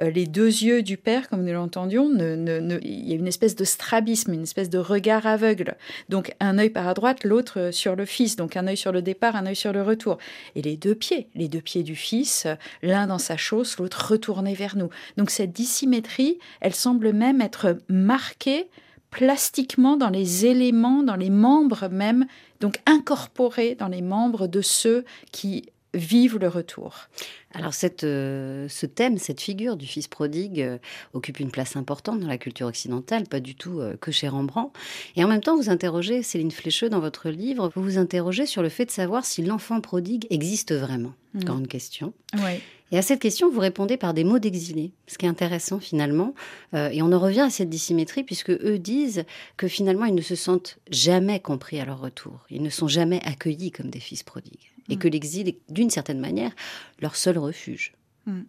Euh, 0.00 0.10
les 0.10 0.26
deux 0.26 0.46
yeux 0.46 0.82
du 0.82 0.96
père, 0.96 1.28
comme 1.28 1.44
nous 1.44 1.52
l'entendions, 1.52 2.10
il 2.10 3.08
y 3.08 3.12
a 3.12 3.16
une 3.16 3.28
espèce 3.28 3.56
de 3.56 3.64
strabisme, 3.64 4.32
une 4.32 4.44
espèce 4.44 4.70
de 4.70 4.78
regard 4.78 5.26
aveugle. 5.26 5.76
Donc 6.08 6.34
un 6.40 6.58
œil 6.58 6.70
par 6.70 6.88
à 6.88 6.94
droite, 6.94 7.24
l'autre 7.24 7.70
sur 7.72 7.94
le 7.94 8.06
fils. 8.06 8.36
Donc 8.36 8.56
un 8.56 8.66
œil 8.66 8.76
sur 8.76 8.92
le 8.92 9.02
départ, 9.02 9.36
un 9.36 9.46
œil 9.46 9.56
sur 9.56 9.72
le 9.72 9.82
retour. 9.82 10.18
Et 10.56 10.62
les 10.62 10.76
deux 10.76 10.94
pieds, 10.94 11.28
les 11.34 11.48
deux 11.48 11.60
pieds 11.60 11.82
du 11.82 11.96
fils, 11.96 12.46
l'un 12.82 13.06
dans 13.06 13.18
sa 13.18 13.36
chausse, 13.36 13.78
l'autre 13.78 14.12
retourné 14.12 14.54
vers 14.54 14.76
nous. 14.76 14.88
Donc 15.16 15.30
cette 15.30 15.52
dissymétrie, 15.52 16.38
elle 16.60 16.74
semble 16.74 17.12
même 17.12 17.40
être 17.40 17.76
marquée 17.88 18.68
plastiquement 19.12 19.96
dans 19.96 20.08
les 20.08 20.46
éléments, 20.46 21.04
dans 21.04 21.16
les 21.16 21.30
membres 21.30 21.88
même, 21.88 22.26
donc 22.60 22.80
incorporés 22.86 23.76
dans 23.76 23.88
les 23.88 24.02
membres 24.02 24.48
de 24.48 24.62
ceux 24.62 25.04
qui 25.30 25.66
vivent 25.94 26.38
le 26.38 26.48
retour. 26.48 27.08
Alors 27.52 27.74
cette, 27.74 28.04
euh, 28.04 28.66
ce 28.70 28.86
thème, 28.86 29.18
cette 29.18 29.42
figure 29.42 29.76
du 29.76 29.86
fils 29.86 30.08
prodigue 30.08 30.62
euh, 30.62 30.78
occupe 31.12 31.38
une 31.38 31.50
place 31.50 31.76
importante 31.76 32.20
dans 32.20 32.26
la 32.26 32.38
culture 32.38 32.66
occidentale, 32.66 33.24
pas 33.24 33.40
du 33.40 33.54
tout 33.54 33.80
euh, 33.80 33.94
que 34.00 34.10
chez 34.10 34.28
Rembrandt. 34.28 34.72
Et 35.16 35.22
en 35.22 35.28
même 35.28 35.42
temps, 35.42 35.54
vous 35.54 35.68
interrogez, 35.68 36.22
Céline 36.22 36.50
Flécheux, 36.50 36.88
dans 36.88 37.00
votre 37.00 37.28
livre, 37.28 37.70
vous 37.74 37.82
vous 37.82 37.98
interrogez 37.98 38.46
sur 38.46 38.62
le 38.62 38.70
fait 38.70 38.86
de 38.86 38.90
savoir 38.90 39.26
si 39.26 39.42
l'enfant 39.42 39.82
prodigue 39.82 40.26
existe 40.30 40.72
vraiment. 40.72 41.12
Mmh. 41.34 41.44
Grande 41.44 41.68
question. 41.68 42.14
Oui. 42.36 42.62
Et 42.92 42.98
à 42.98 43.02
cette 43.02 43.20
question, 43.20 43.50
vous 43.50 43.58
répondez 43.58 43.96
par 43.96 44.12
des 44.12 44.22
mots 44.22 44.38
d'exilés, 44.38 44.92
ce 45.06 45.16
qui 45.16 45.24
est 45.24 45.28
intéressant 45.28 45.80
finalement. 45.80 46.34
Euh, 46.74 46.90
et 46.90 47.00
on 47.00 47.10
en 47.10 47.18
revient 47.18 47.40
à 47.40 47.50
cette 47.50 47.70
dissymétrie, 47.70 48.22
puisque 48.22 48.50
eux 48.50 48.78
disent 48.78 49.24
que 49.56 49.66
finalement, 49.66 50.04
ils 50.04 50.14
ne 50.14 50.20
se 50.20 50.34
sentent 50.34 50.78
jamais 50.90 51.40
compris 51.40 51.80
à 51.80 51.86
leur 51.86 52.00
retour. 52.00 52.44
Ils 52.50 52.62
ne 52.62 52.68
sont 52.68 52.88
jamais 52.88 53.22
accueillis 53.24 53.70
comme 53.70 53.88
des 53.88 53.98
fils 53.98 54.22
prodigues. 54.22 54.70
Et 54.90 54.96
mm. 54.96 54.98
que 54.98 55.08
l'exil 55.08 55.48
est, 55.48 55.58
d'une 55.70 55.88
certaine 55.88 56.20
manière, 56.20 56.52
leur 57.00 57.16
seul 57.16 57.38
refuge. 57.38 57.94
Mm. 58.26 58.42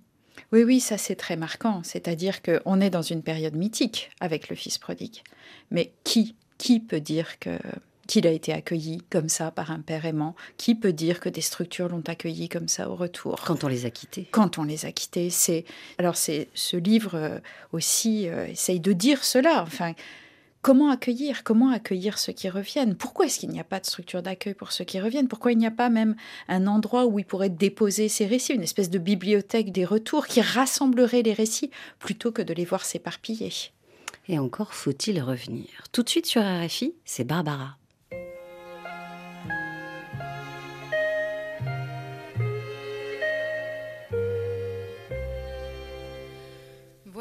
Oui, 0.51 0.63
oui, 0.63 0.79
ça 0.81 0.97
c'est 0.97 1.15
très 1.15 1.37
marquant. 1.37 1.81
C'est-à-dire 1.83 2.41
qu'on 2.41 2.81
est 2.81 2.89
dans 2.89 3.01
une 3.01 3.23
période 3.23 3.55
mythique 3.55 4.11
avec 4.19 4.49
le 4.49 4.57
fils 4.57 4.77
prodigue. 4.77 5.21
Mais 5.71 5.93
qui, 6.03 6.35
qui 6.57 6.81
peut 6.81 6.99
dire 6.99 7.39
que 7.39 7.57
qu'il 8.07 8.27
a 8.27 8.31
été 8.31 8.53
accueilli 8.53 9.01
comme 9.09 9.29
ça 9.29 9.51
par 9.51 9.71
un 9.71 9.79
père 9.79 10.05
aimant. 10.05 10.35
Qui 10.57 10.75
peut 10.75 10.93
dire 10.93 11.19
que 11.19 11.29
des 11.29 11.41
structures 11.41 11.89
l'ont 11.89 12.03
accueilli 12.07 12.49
comme 12.49 12.67
ça 12.67 12.89
au 12.89 12.95
retour 12.95 13.41
Quand 13.45 13.63
on 13.63 13.67
les 13.67 13.85
a 13.85 13.89
quittés. 13.89 14.27
Quand 14.31 14.57
on 14.57 14.63
les 14.63 14.85
a 14.85 14.91
quittés. 14.91 15.29
C'est 15.29 15.65
alors 15.97 16.15
c'est 16.15 16.49
ce 16.53 16.77
livre 16.77 17.15
euh, 17.15 17.39
aussi 17.71 18.27
euh, 18.27 18.47
essaye 18.47 18.79
de 18.79 18.93
dire 18.93 19.23
cela. 19.23 19.63
Enfin, 19.63 19.93
comment 20.61 20.89
accueillir 20.89 21.43
Comment 21.43 21.71
accueillir 21.71 22.17
ceux 22.17 22.33
qui 22.33 22.49
reviennent? 22.49 22.95
Pourquoi 22.95 23.25
est-ce 23.25 23.39
qu'il 23.39 23.49
n'y 23.49 23.59
a 23.59 23.65
pas 23.65 23.79
de 23.79 23.85
structure 23.85 24.21
d'accueil 24.21 24.53
pour 24.53 24.71
ceux 24.71 24.83
qui 24.83 24.99
reviennent? 24.99 25.27
Pourquoi 25.27 25.51
il 25.51 25.57
n'y 25.57 25.67
a 25.67 25.71
pas 25.71 25.89
même 25.89 26.15
un 26.47 26.67
endroit 26.67 27.05
où 27.05 27.19
ils 27.19 27.25
pourraient 27.25 27.49
déposer 27.49 28.09
ces 28.09 28.25
récits, 28.25 28.53
une 28.53 28.63
espèce 28.63 28.89
de 28.89 28.99
bibliothèque 28.99 29.71
des 29.71 29.85
retours 29.85 30.27
qui 30.27 30.41
rassemblerait 30.41 31.21
les 31.21 31.33
récits 31.33 31.71
plutôt 31.99 32.31
que 32.31 32.41
de 32.41 32.53
les 32.53 32.65
voir 32.65 32.85
s'éparpiller? 32.85 33.51
Et 34.29 34.39
encore 34.39 34.73
faut-il 34.73 35.21
revenir. 35.21 35.67
Tout 35.91 36.03
de 36.03 36.09
suite 36.09 36.25
sur 36.25 36.41
RFI, 36.41 36.95
c'est 37.03 37.25
Barbara. 37.25 37.77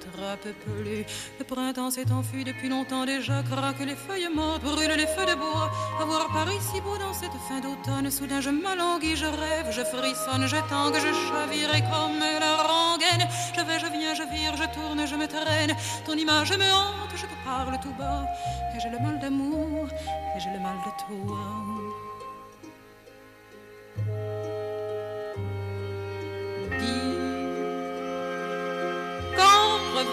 rattrape 0.00 0.54
plus. 0.64 1.04
Le 1.38 1.44
printemps 1.44 1.90
s'est 1.90 2.10
enfui 2.10 2.44
depuis 2.44 2.68
longtemps 2.68 3.04
déjà, 3.04 3.42
craque 3.42 3.80
les 3.80 3.94
feuilles 3.94 4.28
mortes, 4.34 4.62
brûlent 4.62 4.96
les 4.96 5.06
feux 5.06 5.26
de 5.26 5.34
bois. 5.34 5.70
Avoir 6.00 6.28
Paris 6.32 6.58
si 6.60 6.80
beau 6.80 6.96
dans 6.98 7.14
cette 7.14 7.38
fin 7.48 7.60
d'automne, 7.60 8.10
soudain 8.10 8.40
je 8.40 8.50
m'alanguis, 8.50 9.16
je 9.16 9.26
rêve, 9.26 9.68
je 9.70 9.82
frissonne, 9.82 10.46
je 10.46 10.56
tangue, 10.68 10.96
je 10.96 11.12
chavire 11.28 11.72
comme 11.90 12.20
la 12.40 12.56
rengaine. 12.62 13.28
Je 13.56 13.60
vais, 13.60 13.78
je 13.78 13.86
viens, 13.86 14.14
je 14.14 14.22
vire, 14.22 14.56
je 14.56 14.66
tourne, 14.74 15.06
je 15.06 15.16
me 15.16 15.26
traîne. 15.26 15.76
Ton 16.06 16.14
image 16.14 16.52
me 16.52 16.70
hante, 16.72 17.12
je 17.14 17.22
te 17.22 17.44
parle 17.44 17.78
tout 17.80 17.94
bas. 17.98 18.26
Et 18.74 18.80
j'ai 18.80 18.88
le 18.88 18.98
mal 18.98 19.18
d'amour, 19.18 19.88
et 20.36 20.40
j'ai 20.40 20.50
le 20.50 20.60
mal 20.60 20.76
de 20.86 21.26
toi. 21.26 21.71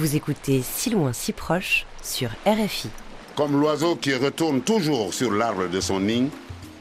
Vous 0.00 0.16
écoutez 0.16 0.62
Si 0.62 0.88
loin, 0.88 1.12
si 1.12 1.34
proche 1.34 1.84
sur 2.02 2.30
RFI. 2.46 2.88
Comme 3.36 3.60
l'oiseau 3.60 3.96
qui 3.96 4.14
retourne 4.14 4.62
toujours 4.62 5.12
sur 5.12 5.30
l'arbre 5.30 5.68
de 5.68 5.78
son 5.78 6.00
nid, 6.00 6.30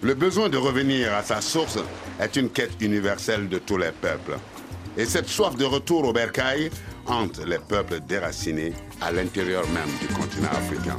le 0.01 0.13
besoin 0.13 0.47
de 0.47 0.55
revenir 0.55 1.13
à 1.13 1.21
sa 1.21 1.41
source 1.41 1.79
est 2.17 2.37
une 2.37 2.49
quête 2.49 2.71
universelle 2.79 3.49
de 3.49 3.57
tous 3.57 3.75
les 3.75 3.91
peuples. 3.91 4.37
Et 4.95 5.03
cette 5.03 5.27
soif 5.27 5.57
de 5.57 5.65
retour 5.65 6.05
au 6.05 6.13
bercail 6.13 6.69
hante 7.07 7.45
les 7.45 7.59
peuples 7.59 7.99
déracinés 8.07 8.71
à 9.01 9.11
l'intérieur 9.11 9.67
même 9.67 9.91
du 9.99 10.07
continent 10.07 10.51
africain. 10.51 10.97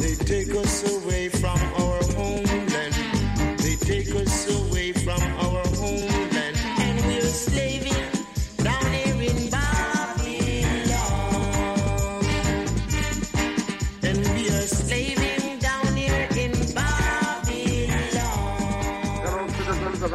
They 0.00 0.16
take 0.16 0.54
us 0.54 0.82
away 0.86 1.28
from 1.28 1.57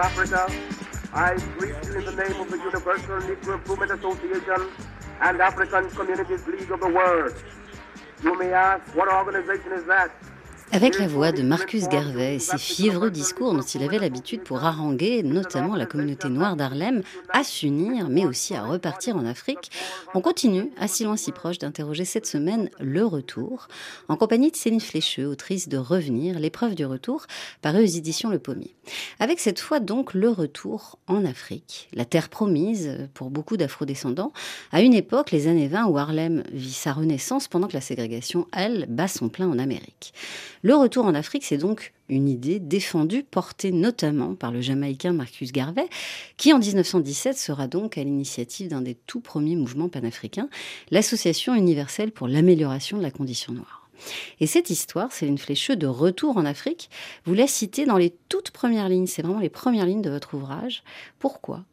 Africa, 0.04 0.52
I 1.14 1.38
greet 1.58 1.76
you 1.86 2.00
in 2.00 2.04
the 2.04 2.12
name 2.12 2.42
of 2.42 2.52
the 2.52 2.58
Universal 2.58 3.22
Negro 3.22 3.54
Improvement 3.54 3.90
Association 3.94 4.70
and 5.22 5.40
African 5.40 5.90
Communities 5.92 6.46
League 6.46 6.70
of 6.72 6.82
the 6.82 6.90
World. 6.90 7.34
You 8.22 8.38
may 8.38 8.52
ask, 8.52 8.84
what 8.98 9.08
organization 9.08 9.72
is 9.72 9.86
that? 9.86 10.12
Avec 10.76 10.98
la 10.98 11.08
voix 11.08 11.32
de 11.32 11.44
Marcus 11.44 11.88
Garvey 11.88 12.38
et 12.38 12.40
ses 12.40 12.58
fiévreux 12.58 13.12
discours 13.12 13.54
dont 13.54 13.62
il 13.62 13.84
avait 13.84 14.00
l'habitude 14.00 14.42
pour 14.42 14.64
haranguer 14.64 15.22
notamment 15.22 15.76
la 15.76 15.86
communauté 15.86 16.30
noire 16.30 16.56
d'Harlem 16.56 17.04
à 17.30 17.44
s'unir, 17.44 18.10
mais 18.10 18.26
aussi 18.26 18.56
à 18.56 18.64
repartir 18.64 19.16
en 19.16 19.24
Afrique, 19.24 19.70
on 20.16 20.22
continue, 20.22 20.72
à 20.80 20.88
si 20.88 21.04
loin 21.04 21.16
si 21.16 21.32
proche, 21.32 21.60
d'interroger 21.60 22.06
cette 22.06 22.26
semaine 22.26 22.72
le 22.80 23.06
retour, 23.06 23.68
en 24.08 24.16
compagnie 24.16 24.50
de 24.50 24.56
Céline 24.56 24.82
Flécheux, 24.82 25.28
autrice 25.28 25.70
de 25.70 25.78
Revenir, 25.78 26.40
l'épreuve 26.40 26.74
du 26.74 26.88
retour, 26.88 27.28
parue 27.62 27.84
aux 27.84 27.86
éditions 27.86 28.32
Le 28.32 28.40
Pommier. 28.40 28.74
Avec 29.20 29.40
cette 29.40 29.60
fois 29.60 29.80
donc 29.80 30.16
le 30.16 30.30
retour 30.30 30.98
en 31.06 31.24
Afrique, 31.24 31.88
la 31.94 32.06
terre 32.06 32.30
promise 32.30 32.98
pour 33.14 33.30
beaucoup 33.30 33.58
d'afrodescendants, 33.58 34.34
à 34.72 34.82
une 34.82 34.96
époque, 34.96 35.30
les 35.30 35.48
années 35.48 35.68
20, 35.68 35.86
où 35.86 36.00
Harlem 36.00 36.42
vit 36.52 36.74
sa 36.74 36.94
renaissance 36.94 37.48
pendant 37.48 37.68
que 37.68 37.74
la 37.74 37.82
ségrégation, 37.82 38.48
elle, 38.52 38.88
bat 38.90 39.08
son 39.08 39.30
plein 39.30 39.48
en 39.48 39.60
Amérique. 39.60 40.16
Le 40.66 40.76
retour 40.76 41.06
en 41.06 41.14
Afrique, 41.14 41.44
c'est 41.44 41.58
donc 41.58 41.92
une 42.08 42.30
idée 42.30 42.58
défendue, 42.58 43.24
portée 43.24 43.74
notamment 43.74 44.34
par 44.34 44.50
le 44.50 44.62
Jamaïcain 44.62 45.12
Marcus 45.12 45.52
Garvey, 45.52 45.90
qui 46.38 46.54
en 46.54 46.60
1917 46.60 47.38
sera 47.38 47.68
donc 47.68 47.98
à 47.98 48.04
l'initiative 48.04 48.70
d'un 48.70 48.82
des 48.82 48.96
tout 48.96 49.20
premiers 49.20 49.58
mouvements 49.58 49.90
panafricains, 49.90 50.48
l'Association 50.90 51.54
universelle 51.54 52.14
pour 52.14 52.30
l'amélioration 52.30 52.98
de 52.98 53.04
la 53.04 53.12
condition 53.12 53.52
noire. 53.52 53.90
Et 54.40 54.48
cette 54.48 54.70
histoire, 54.70 55.12
Céline 55.12 55.38
Flécheux, 55.38 55.76
de 55.76 55.88
retour 55.88 56.38
en 56.38 56.46
Afrique, 56.46 56.90
vous 57.26 57.34
la 57.34 57.48
citez 57.48 57.86
dans 57.86 57.98
les 57.98 58.14
toutes 58.30 58.52
premières 58.52 58.88
lignes, 58.88 59.08
c'est 59.08 59.22
vraiment 59.22 59.42
les 59.42 59.50
premières 59.50 59.86
lignes 59.86 60.02
de 60.02 60.10
votre 60.10 60.34
ouvrage. 60.34 60.82
Pourquoi? 61.20 61.66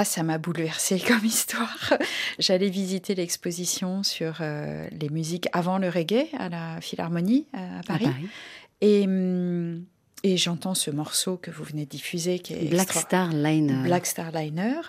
Ah, 0.00 0.04
ça 0.04 0.22
m'a 0.22 0.38
bouleversée 0.38 0.98
comme 1.08 1.24
histoire. 1.24 1.94
J'allais 2.38 2.70
visiter 2.70 3.14
l'exposition 3.14 4.02
sur 4.02 4.38
euh, 4.40 4.86
les 4.92 5.08
musiques 5.08 5.48
avant 5.52 5.78
le 5.78 5.88
reggae 5.88 6.26
à 6.38 6.48
la 6.48 6.80
Philharmonie 6.80 7.46
euh, 7.54 7.80
à 7.80 7.82
Paris. 7.82 8.06
À 8.06 8.10
Paris. 8.10 8.26
Et, 8.80 9.06
et 10.22 10.36
j'entends 10.36 10.74
ce 10.74 10.90
morceau 10.90 11.36
que 11.36 11.50
vous 11.50 11.64
venez 11.64 11.84
de 11.84 11.90
diffuser 11.90 12.38
qui 12.38 12.54
est 12.54 12.68
Black 12.70 12.88
extra- 12.88 13.00
Star 13.00 13.32
Liner. 13.32 13.82
Black 13.84 14.06
Star 14.06 14.30
Liner. 14.32 14.80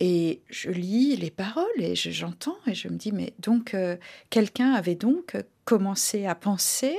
Et 0.00 0.40
je 0.50 0.70
lis 0.70 1.16
les 1.16 1.30
paroles 1.30 1.64
et 1.78 1.94
je- 1.94 2.10
j'entends 2.10 2.56
et 2.66 2.74
je 2.74 2.88
me 2.88 2.96
dis, 2.96 3.12
mais 3.12 3.34
donc 3.38 3.74
euh, 3.74 3.96
quelqu'un 4.30 4.72
avait 4.72 4.96
donc 4.96 5.36
commencé 5.64 6.26
à 6.26 6.34
penser 6.34 6.98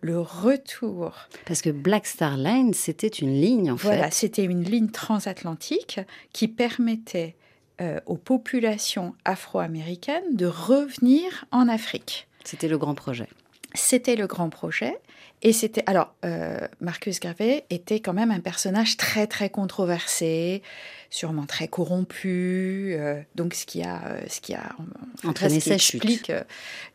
le 0.00 0.20
retour. 0.20 1.14
Parce 1.46 1.62
que 1.62 1.70
Black 1.70 2.06
Star 2.06 2.36
Line, 2.36 2.74
c'était 2.74 3.08
une 3.08 3.32
ligne 3.40 3.70
en 3.72 3.76
Voilà, 3.76 4.04
fait. 4.10 4.14
c'était 4.14 4.44
une 4.44 4.62
ligne 4.64 4.90
transatlantique 4.90 6.00
qui 6.32 6.48
permettait 6.48 7.36
euh, 7.80 8.00
aux 8.06 8.16
populations 8.16 9.14
afro-américaines 9.24 10.36
de 10.36 10.46
revenir 10.46 11.44
en 11.50 11.68
Afrique. 11.68 12.28
C'était 12.44 12.68
le 12.68 12.78
grand 12.78 12.94
projet. 12.94 13.28
C'était 13.74 14.16
le 14.16 14.26
grand 14.26 14.48
projet. 14.50 14.96
Et 15.42 15.52
c'était. 15.52 15.82
Alors, 15.86 16.14
euh, 16.24 16.58
Marcus 16.80 17.20
Garvey 17.20 17.64
était 17.68 18.00
quand 18.00 18.14
même 18.14 18.30
un 18.30 18.40
personnage 18.40 18.96
très, 18.96 19.26
très 19.26 19.50
controversé, 19.50 20.62
sûrement 21.10 21.44
très 21.44 21.68
corrompu. 21.68 22.94
euh, 22.98 23.20
donc, 23.34 23.52
ce 23.52 23.66
qui 23.66 23.82
a. 23.82 24.00
euh, 24.06 24.20
Ce 24.28 24.40
qui 24.40 24.54
a 24.54 24.72
en- 24.78 25.26
en 25.26 25.30
Entraîné 25.30 25.60
ce 25.60 25.64
qui 25.64 25.72
explique 25.72 26.30
euh, 26.30 26.42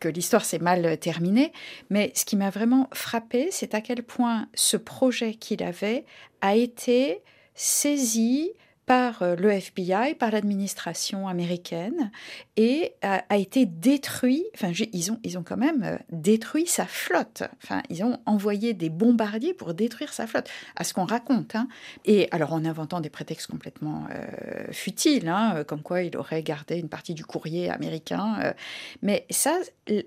que 0.00 0.08
l'histoire 0.08 0.44
s'est 0.44 0.58
mal 0.58 0.98
terminée. 0.98 1.52
Mais 1.90 2.12
ce 2.16 2.24
qui 2.24 2.34
m'a 2.36 2.50
vraiment 2.50 2.88
frappé, 2.92 3.48
c'est 3.52 3.74
à 3.74 3.80
quel 3.80 4.02
point 4.02 4.48
ce 4.54 4.76
projet 4.76 5.34
qu'il 5.34 5.62
avait 5.62 6.04
a 6.40 6.56
été 6.56 7.20
saisi 7.54 8.50
par 8.90 9.22
euh, 9.22 9.36
le 9.36 9.52
FBI, 9.52 10.16
par 10.18 10.32
l'administration 10.32 11.28
américaine, 11.28 12.10
et 12.56 12.94
a, 13.02 13.36
été 13.36 13.64
détruit. 13.64 14.44
Enfin, 14.56 14.72
ils 14.92 15.12
ont, 15.12 15.20
ils 15.22 15.38
ont 15.38 15.44
quand 15.44 15.56
même 15.56 15.84
euh, 15.84 15.96
détruit 16.10 16.66
sa 16.66 16.86
flotte. 16.86 17.44
Enfin, 17.62 17.84
ils 17.88 18.02
ont 18.02 18.18
envoyé 18.26 18.74
des 18.74 18.90
bombardiers 18.90 19.54
pour 19.54 19.74
détruire 19.74 20.12
sa 20.12 20.26
flotte, 20.26 20.50
à 20.74 20.82
ce 20.82 20.92
qu'on 20.92 21.04
raconte. 21.04 21.54
hein. 21.54 21.68
Et 22.04 22.26
alors, 22.32 22.52
en 22.52 22.64
inventant 22.64 23.00
des 23.00 23.10
prétextes 23.10 23.48
complètement 23.48 24.08
euh, 24.12 24.72
futiles, 24.72 25.28
hein, 25.28 25.52
euh, 25.58 25.62
comme 25.62 25.82
quoi 25.82 26.02
il 26.02 26.16
aurait 26.16 26.42
gardé 26.42 26.76
une 26.76 26.88
partie 26.88 27.14
du 27.14 27.24
courrier 27.24 27.70
américain. 27.70 28.54
mais 29.02 29.24
ça, 29.30 29.56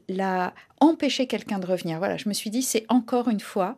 l'a 0.09 0.53
empêché 0.81 1.25
quelqu'un 1.25 1.59
de 1.59 1.67
revenir. 1.67 1.99
Voilà, 1.99 2.17
je 2.17 2.27
me 2.27 2.33
suis 2.33 2.49
dit, 2.49 2.61
c'est 2.61 2.85
encore 2.89 3.29
une 3.29 3.39
fois 3.39 3.77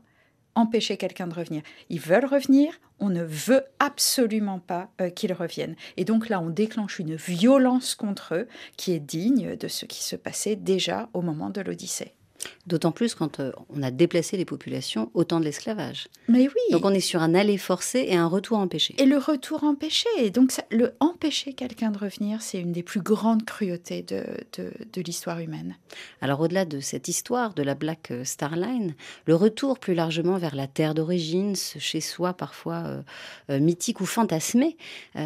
empêcher 0.55 0.97
quelqu'un 0.97 1.27
de 1.27 1.33
revenir. 1.35 1.61
Ils 1.89 1.99
veulent 1.99 2.25
revenir, 2.25 2.73
on 2.99 3.09
ne 3.09 3.23
veut 3.23 3.63
absolument 3.79 4.59
pas 4.59 4.89
euh, 5.01 5.09
qu'ils 5.09 5.33
reviennent. 5.33 5.75
Et 5.97 6.05
donc 6.05 6.29
là, 6.29 6.39
on 6.39 6.49
déclenche 6.49 6.99
une 6.99 7.15
violence 7.15 7.93
contre 7.93 8.33
eux 8.33 8.47
qui 8.77 8.93
est 8.93 8.99
digne 8.99 9.55
de 9.55 9.67
ce 9.67 9.85
qui 9.85 10.03
se 10.03 10.15
passait 10.15 10.55
déjà 10.55 11.09
au 11.13 11.21
moment 11.21 11.49
de 11.49 11.61
l'Odyssée. 11.61 12.14
D'autant 12.67 12.91
plus 12.91 13.15
quand 13.15 13.39
euh, 13.39 13.51
on 13.69 13.83
a 13.83 13.91
déplacé 13.91 14.37
les 14.37 14.45
populations 14.45 15.11
au 15.13 15.23
temps 15.23 15.39
de 15.39 15.45
l'esclavage. 15.45 16.07
Mais 16.27 16.47
oui. 16.47 16.71
Donc 16.71 16.83
on 16.85 16.91
est 16.93 16.99
sur 16.99 17.21
un 17.21 17.35
aller 17.35 17.57
forcé 17.57 18.05
et 18.09 18.15
un 18.15 18.27
retour 18.27 18.57
empêché. 18.57 18.95
Et 18.97 19.05
le 19.05 19.17
retour 19.17 19.63
empêché. 19.63 20.07
Et 20.19 20.29
donc, 20.29 20.51
ça- 20.51 20.65
le 20.71 20.93
empêcher 20.99 21.53
quelqu'un 21.53 21.91
de 21.91 21.97
revenir, 21.97 22.41
c'est 22.41 22.59
une 22.59 22.71
des 22.71 22.83
plus 22.83 23.01
grandes 23.01 23.45
cruautés 23.45 24.01
de, 24.01 24.23
de, 24.57 24.71
de 24.93 25.01
l'histoire 25.01 25.39
humaine. 25.39 25.75
Alors 26.21 26.39
au-delà 26.41 26.65
de 26.65 26.79
cette 26.79 27.07
histoire 27.07 27.53
de 27.53 27.63
la 27.63 27.75
Black 27.75 28.11
Star 28.23 28.55
Line, 28.55 28.95
le 29.25 29.35
retour 29.35 29.79
plus 29.79 29.93
largement 29.93 30.37
vers 30.37 30.55
la 30.55 30.67
terre 30.67 30.93
d'origine, 30.95 31.55
ce 31.55 31.79
chez 31.79 32.01
soi 32.01 32.33
parfois 32.33 32.83
euh, 32.85 33.01
euh, 33.51 33.59
mythique 33.59 34.01
ou 34.01 34.05
fantasmé, 34.05 34.77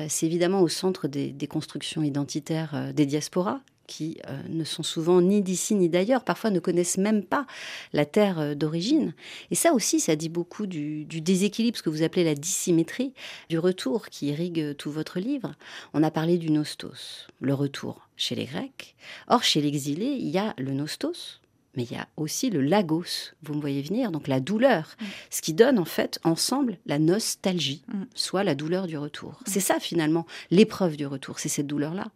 c'est 0.08 0.26
évidemment 0.26 0.62
au 0.62 0.68
centre 0.68 1.08
des, 1.08 1.32
des 1.32 1.48
constructions 1.48 2.04
identitaires 2.04 2.92
des 2.94 3.06
diasporas 3.06 3.60
qui 3.90 4.20
euh, 4.30 4.40
ne 4.48 4.64
sont 4.64 4.84
souvent 4.84 5.20
ni 5.20 5.42
d'ici 5.42 5.74
ni 5.74 5.90
d'ailleurs, 5.90 6.24
parfois 6.24 6.52
ne 6.52 6.60
connaissent 6.60 7.00
même 7.00 7.24
pas 7.24 7.48
la 7.92 8.06
terre 8.06 8.40
euh, 8.40 8.54
d'origine. 8.54 9.16
Et 9.50 9.56
ça 9.56 9.74
aussi, 9.74 10.00
ça 10.00 10.16
dit 10.16 10.30
beaucoup 10.30 10.68
du, 10.68 11.06
du 11.06 11.22
déséquilibre, 11.22 11.76
ce 11.76 11.82
que 11.82 11.90
vous 11.90 12.04
appelez 12.04 12.24
la 12.24 12.36
dissymétrie, 12.36 13.14
du 13.50 13.58
retour 13.58 14.10
qui 14.10 14.28
irrigue 14.28 14.76
tout 14.78 14.92
votre 14.92 15.20
livre. 15.20 15.56
On 15.96 16.04
a 16.04 16.12
parlé 16.12 16.38
du 16.38 16.52
nostos, 16.52 17.28
le 17.42 17.56
retour 17.56 18.08
chez 18.16 18.36
les 18.36 18.46
Grecs. 18.46 18.96
Or, 19.28 19.42
chez 19.42 19.60
l'exilé, 19.60 20.06
il 20.06 20.30
y 20.30 20.38
a 20.38 20.54
le 20.60 20.74
nostos, 20.74 21.42
mais 21.76 21.84
il 21.84 21.92
y 21.92 21.96
a 21.96 22.08
aussi 22.16 22.52
le 22.52 22.62
lagos, 22.62 23.34
vous 23.42 23.56
me 23.56 23.62
voyez 23.62 23.82
venir, 23.82 24.12
donc 24.12 24.28
la 24.28 24.40
douleur, 24.40 24.96
ce 25.32 25.42
qui 25.42 25.54
donne 25.54 25.80
en 25.80 25.86
fait 25.86 26.20
ensemble 26.24 26.78
la 26.86 27.00
nostalgie, 27.00 27.84
soit 28.14 28.44
la 28.44 28.54
douleur 28.54 28.86
du 28.86 28.98
retour. 28.98 29.42
C'est 29.48 29.60
ça 29.60 29.80
finalement, 29.80 30.28
l'épreuve 30.52 30.96
du 30.96 31.08
retour, 31.08 31.40
c'est 31.40 31.50
cette 31.50 31.68
douleur-là. 31.68 32.12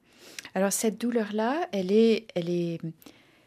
Alors 0.56 0.72
cette 0.72 1.00
douleur-là, 1.00 1.68
elle 1.72 1.92
est, 1.92 2.28
elle 2.36 2.50
est 2.50 2.80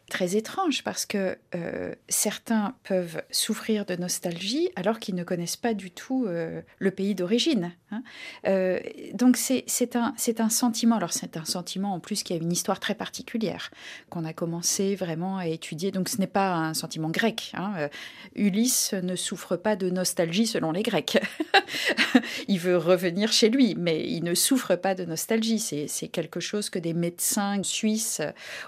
très 0.09 0.37
étrange 0.37 0.85
parce 0.85 1.04
que 1.04 1.37
euh, 1.54 1.94
certains 2.09 2.75
peuvent 2.85 3.23
souffrir 3.31 3.85
de 3.85 3.96
nostalgie 3.96 4.69
alors 4.77 5.00
qu'ils 5.00 5.15
ne 5.17 5.25
connaissent 5.25 5.57
pas 5.57 5.75
du 5.75 5.90
tout 5.90 6.27
euh, 6.27 6.63
le 6.79 6.90
pays 6.90 7.15
d'origine. 7.15 7.73
hein. 7.90 8.02
Euh, 8.46 8.79
donc 9.15 9.37
c'est 9.37 9.96
un, 9.96 10.15
un 10.38 10.48
sentiment, 10.48 10.96
alors 10.96 11.13
c'est 11.13 11.37
un 11.37 11.44
sentiment 11.44 11.94
en 11.94 12.00
plus 12.00 12.23
qui 12.23 12.33
a 12.33 12.37
une 12.37 12.52
histoire 12.52 12.79
très 12.79 12.94
particulière, 12.94 13.71
qu'on 14.09 14.25
a 14.25 14.33
commencé 14.33 14.94
vraiment 14.94 15.38
à 15.38 15.46
étudier. 15.48 15.90
Donc 15.90 16.09
ce 16.09 16.19
n'est 16.19 16.27
pas 16.27 16.54
un 16.54 16.75
sentiment 16.75 17.11
grec. 17.11 17.52
hein. 17.54 17.88
Ulysse 18.35 18.92
ne 18.92 19.17
souffre 19.17 19.57
pas 19.57 19.75
de 19.77 19.90
nostalgie 19.90 20.46
selon 20.46 20.71
les 20.73 20.83
Grecs. 20.83 21.19
il 22.48 22.61
veut 22.61 22.77
revenir 22.77 23.33
chez 23.33 23.48
lui, 23.48 23.75
mais 23.77 24.04
il 24.09 24.23
ne 24.23 24.35
souffre 24.35 24.77
pas 24.77 24.94
de 24.94 25.04
nostalgie. 25.04 25.59
C'est 25.59 26.09
quelque 26.09 26.40
chose 26.40 26.71
que 26.71 26.79
des 26.79 26.94
médecins 26.94 27.63
suisses 27.63 28.21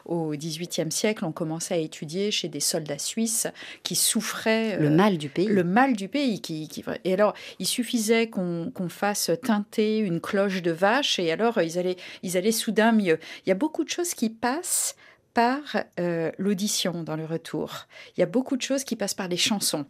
au 0.05 0.31
XVIIIe 0.31 0.91
siècle 0.91 1.25
on 1.29 1.33
commençait 1.33 1.75
à 1.75 1.79
étudier 1.79 2.31
chez 2.31 2.49
des 2.49 2.61
soldats 2.61 2.99
suisses 2.99 3.47
qui 3.83 3.95
souffraient. 3.95 4.79
Le 4.79 4.91
mal 4.91 5.19
du 5.19 5.29
pays. 5.29 5.47
Le 5.47 5.65
mal 5.65 5.95
du 5.95 6.09
pays. 6.09 6.41
Qui, 6.41 6.69
qui- 6.69 6.85
et 7.05 7.13
alors, 7.13 7.35
il 7.59 7.67
suffisait 7.67 8.29
qu'on 8.29 8.73
fasse 8.89 9.31
teinter 9.43 9.99
une 9.99 10.21
cloche 10.21 10.63
de 10.63 10.71
vache 10.71 11.19
et 11.19 11.31
alors 11.31 11.61
ils 11.61 11.79
allaient, 11.79 11.97
ils 12.23 12.37
allaient 12.37 12.53
soudain 12.53 12.93
mieux. 12.93 13.19
Il 13.45 13.49
y 13.49 13.53
a 13.53 13.57
beaucoup 13.57 13.85
de 13.85 13.91
choses 13.91 14.15
qui 14.15 14.31
passent 14.31 14.97
par 15.35 15.61
euh, 16.01 16.33
l'audition 16.39 17.03
dans 17.05 17.17
le 17.17 17.25
retour. 17.25 17.87
Il 18.17 18.21
y 18.21 18.23
a 18.23 18.27
beaucoup 18.27 18.57
de 18.57 18.63
choses 18.63 18.83
qui 18.85 18.97
passent 18.97 19.15
par 19.15 19.29
les 19.29 19.37
chansons. 19.37 19.87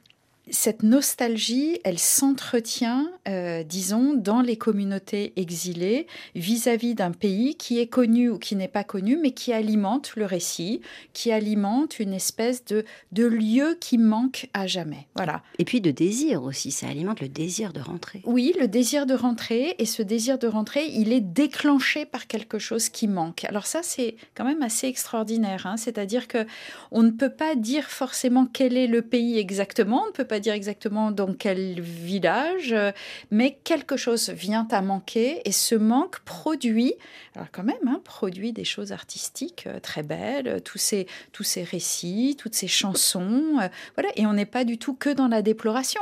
Cette 0.50 0.82
nostalgie, 0.82 1.78
elle 1.84 1.98
s'entretient, 1.98 3.10
euh, 3.28 3.62
disons, 3.62 4.14
dans 4.14 4.40
les 4.40 4.56
communautés 4.56 5.32
exilées 5.36 6.06
vis-à-vis 6.34 6.94
d'un 6.94 7.12
pays 7.12 7.56
qui 7.56 7.78
est 7.78 7.86
connu 7.86 8.30
ou 8.30 8.38
qui 8.38 8.56
n'est 8.56 8.68
pas 8.68 8.84
connu, 8.84 9.16
mais 9.16 9.32
qui 9.32 9.52
alimente 9.52 10.12
le 10.16 10.24
récit, 10.24 10.80
qui 11.12 11.32
alimente 11.32 11.98
une 11.98 12.12
espèce 12.12 12.64
de, 12.64 12.84
de 13.12 13.24
lieu 13.24 13.76
qui 13.80 13.98
manque 13.98 14.48
à 14.54 14.66
jamais. 14.66 15.06
Voilà. 15.16 15.42
Et 15.58 15.64
puis 15.64 15.80
de 15.80 15.90
désir 15.90 16.42
aussi, 16.42 16.70
ça 16.70 16.88
alimente 16.88 17.20
le 17.20 17.28
désir 17.28 17.72
de 17.72 17.80
rentrer. 17.80 18.22
Oui, 18.24 18.54
le 18.58 18.68
désir 18.68 19.06
de 19.06 19.14
rentrer, 19.14 19.74
et 19.78 19.86
ce 19.86 20.02
désir 20.02 20.38
de 20.38 20.46
rentrer, 20.46 20.86
il 20.86 21.12
est 21.12 21.20
déclenché 21.20 22.06
par 22.06 22.26
quelque 22.26 22.58
chose 22.58 22.88
qui 22.88 23.08
manque. 23.08 23.44
Alors 23.44 23.66
ça, 23.66 23.80
c'est 23.82 24.16
quand 24.34 24.44
même 24.44 24.62
assez 24.62 24.86
extraordinaire. 24.86 25.66
hein. 25.66 25.76
C'est-à-dire 25.76 26.28
que 26.28 26.46
on 26.90 27.02
ne 27.02 27.10
peut 27.10 27.32
pas 27.32 27.54
dire 27.54 27.84
forcément 27.84 28.46
quel 28.46 28.76
est 28.76 28.86
le 28.86 29.02
pays 29.02 29.38
exactement, 29.38 30.02
on 30.04 30.06
ne 30.08 30.12
peut 30.12 30.24
pas 30.24 30.37
dire 30.40 30.54
exactement 30.54 31.10
dans 31.10 31.32
quel 31.34 31.80
village, 31.80 32.72
euh, 32.72 32.92
mais 33.30 33.58
quelque 33.64 33.96
chose 33.96 34.30
vient 34.30 34.66
à 34.70 34.80
manquer, 34.82 35.40
et 35.44 35.52
ce 35.52 35.74
manque 35.74 36.20
produit, 36.20 36.94
alors 37.34 37.48
quand 37.52 37.62
même, 37.62 37.76
hein, 37.86 38.00
produit 38.04 38.52
des 38.52 38.64
choses 38.64 38.92
artistiques 38.92 39.64
euh, 39.66 39.80
très 39.80 40.02
belles, 40.02 40.48
euh, 40.48 40.60
tous 40.60 40.78
ces, 40.78 41.06
tous 41.32 41.42
ces 41.42 41.62
récits, 41.62 42.36
toutes 42.38 42.54
ces 42.54 42.68
chansons, 42.68 43.58
voilà, 43.94 44.10
et 44.16 44.26
on 44.26 44.32
n'est 44.32 44.46
pas 44.46 44.64
du 44.64 44.78
tout 44.78 44.94
que 44.94 45.10
dans 45.10 45.28
la 45.28 45.42
déploration 45.42 46.00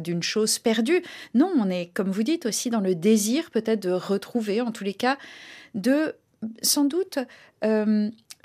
d'une 0.00 0.22
chose 0.22 0.58
perdue. 0.58 1.02
Non, 1.34 1.52
on 1.56 1.70
est, 1.70 1.86
comme 1.92 2.10
vous 2.10 2.22
dites, 2.22 2.46
aussi 2.46 2.70
dans 2.70 2.80
le 2.80 2.94
désir 2.94 3.50
peut-être 3.50 3.80
de 3.80 3.90
retrouver, 3.90 4.60
en 4.60 4.72
tous 4.72 4.84
les 4.84 4.94
cas, 4.94 5.18
de 5.74 6.14
sans 6.62 6.84
doute 6.84 7.18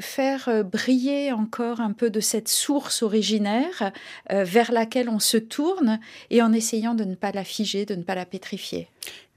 faire 0.02 0.49
euh, 0.49 0.64
briller 0.64 1.32
encore 1.32 1.80
un 1.80 1.93
peu 1.93 2.10
de 2.10 2.20
cette 2.20 2.47
source 2.47 3.04
originaire 3.04 3.91
euh, 4.32 4.43
vers 4.43 4.72
laquelle 4.72 5.10
on 5.10 5.20
se 5.20 5.38
tourne 5.38 5.99
et 6.30 6.41
en 6.41 6.54
essayant 6.54 6.93
de 6.93 7.04
ne 7.04 7.16
pas 7.16 7.32
la 7.32 7.43
figer, 7.43 7.86
de 7.86 7.95
ne 7.95 8.04
pas 8.04 8.16
la 8.16 8.26
pétrifier. 8.26 8.88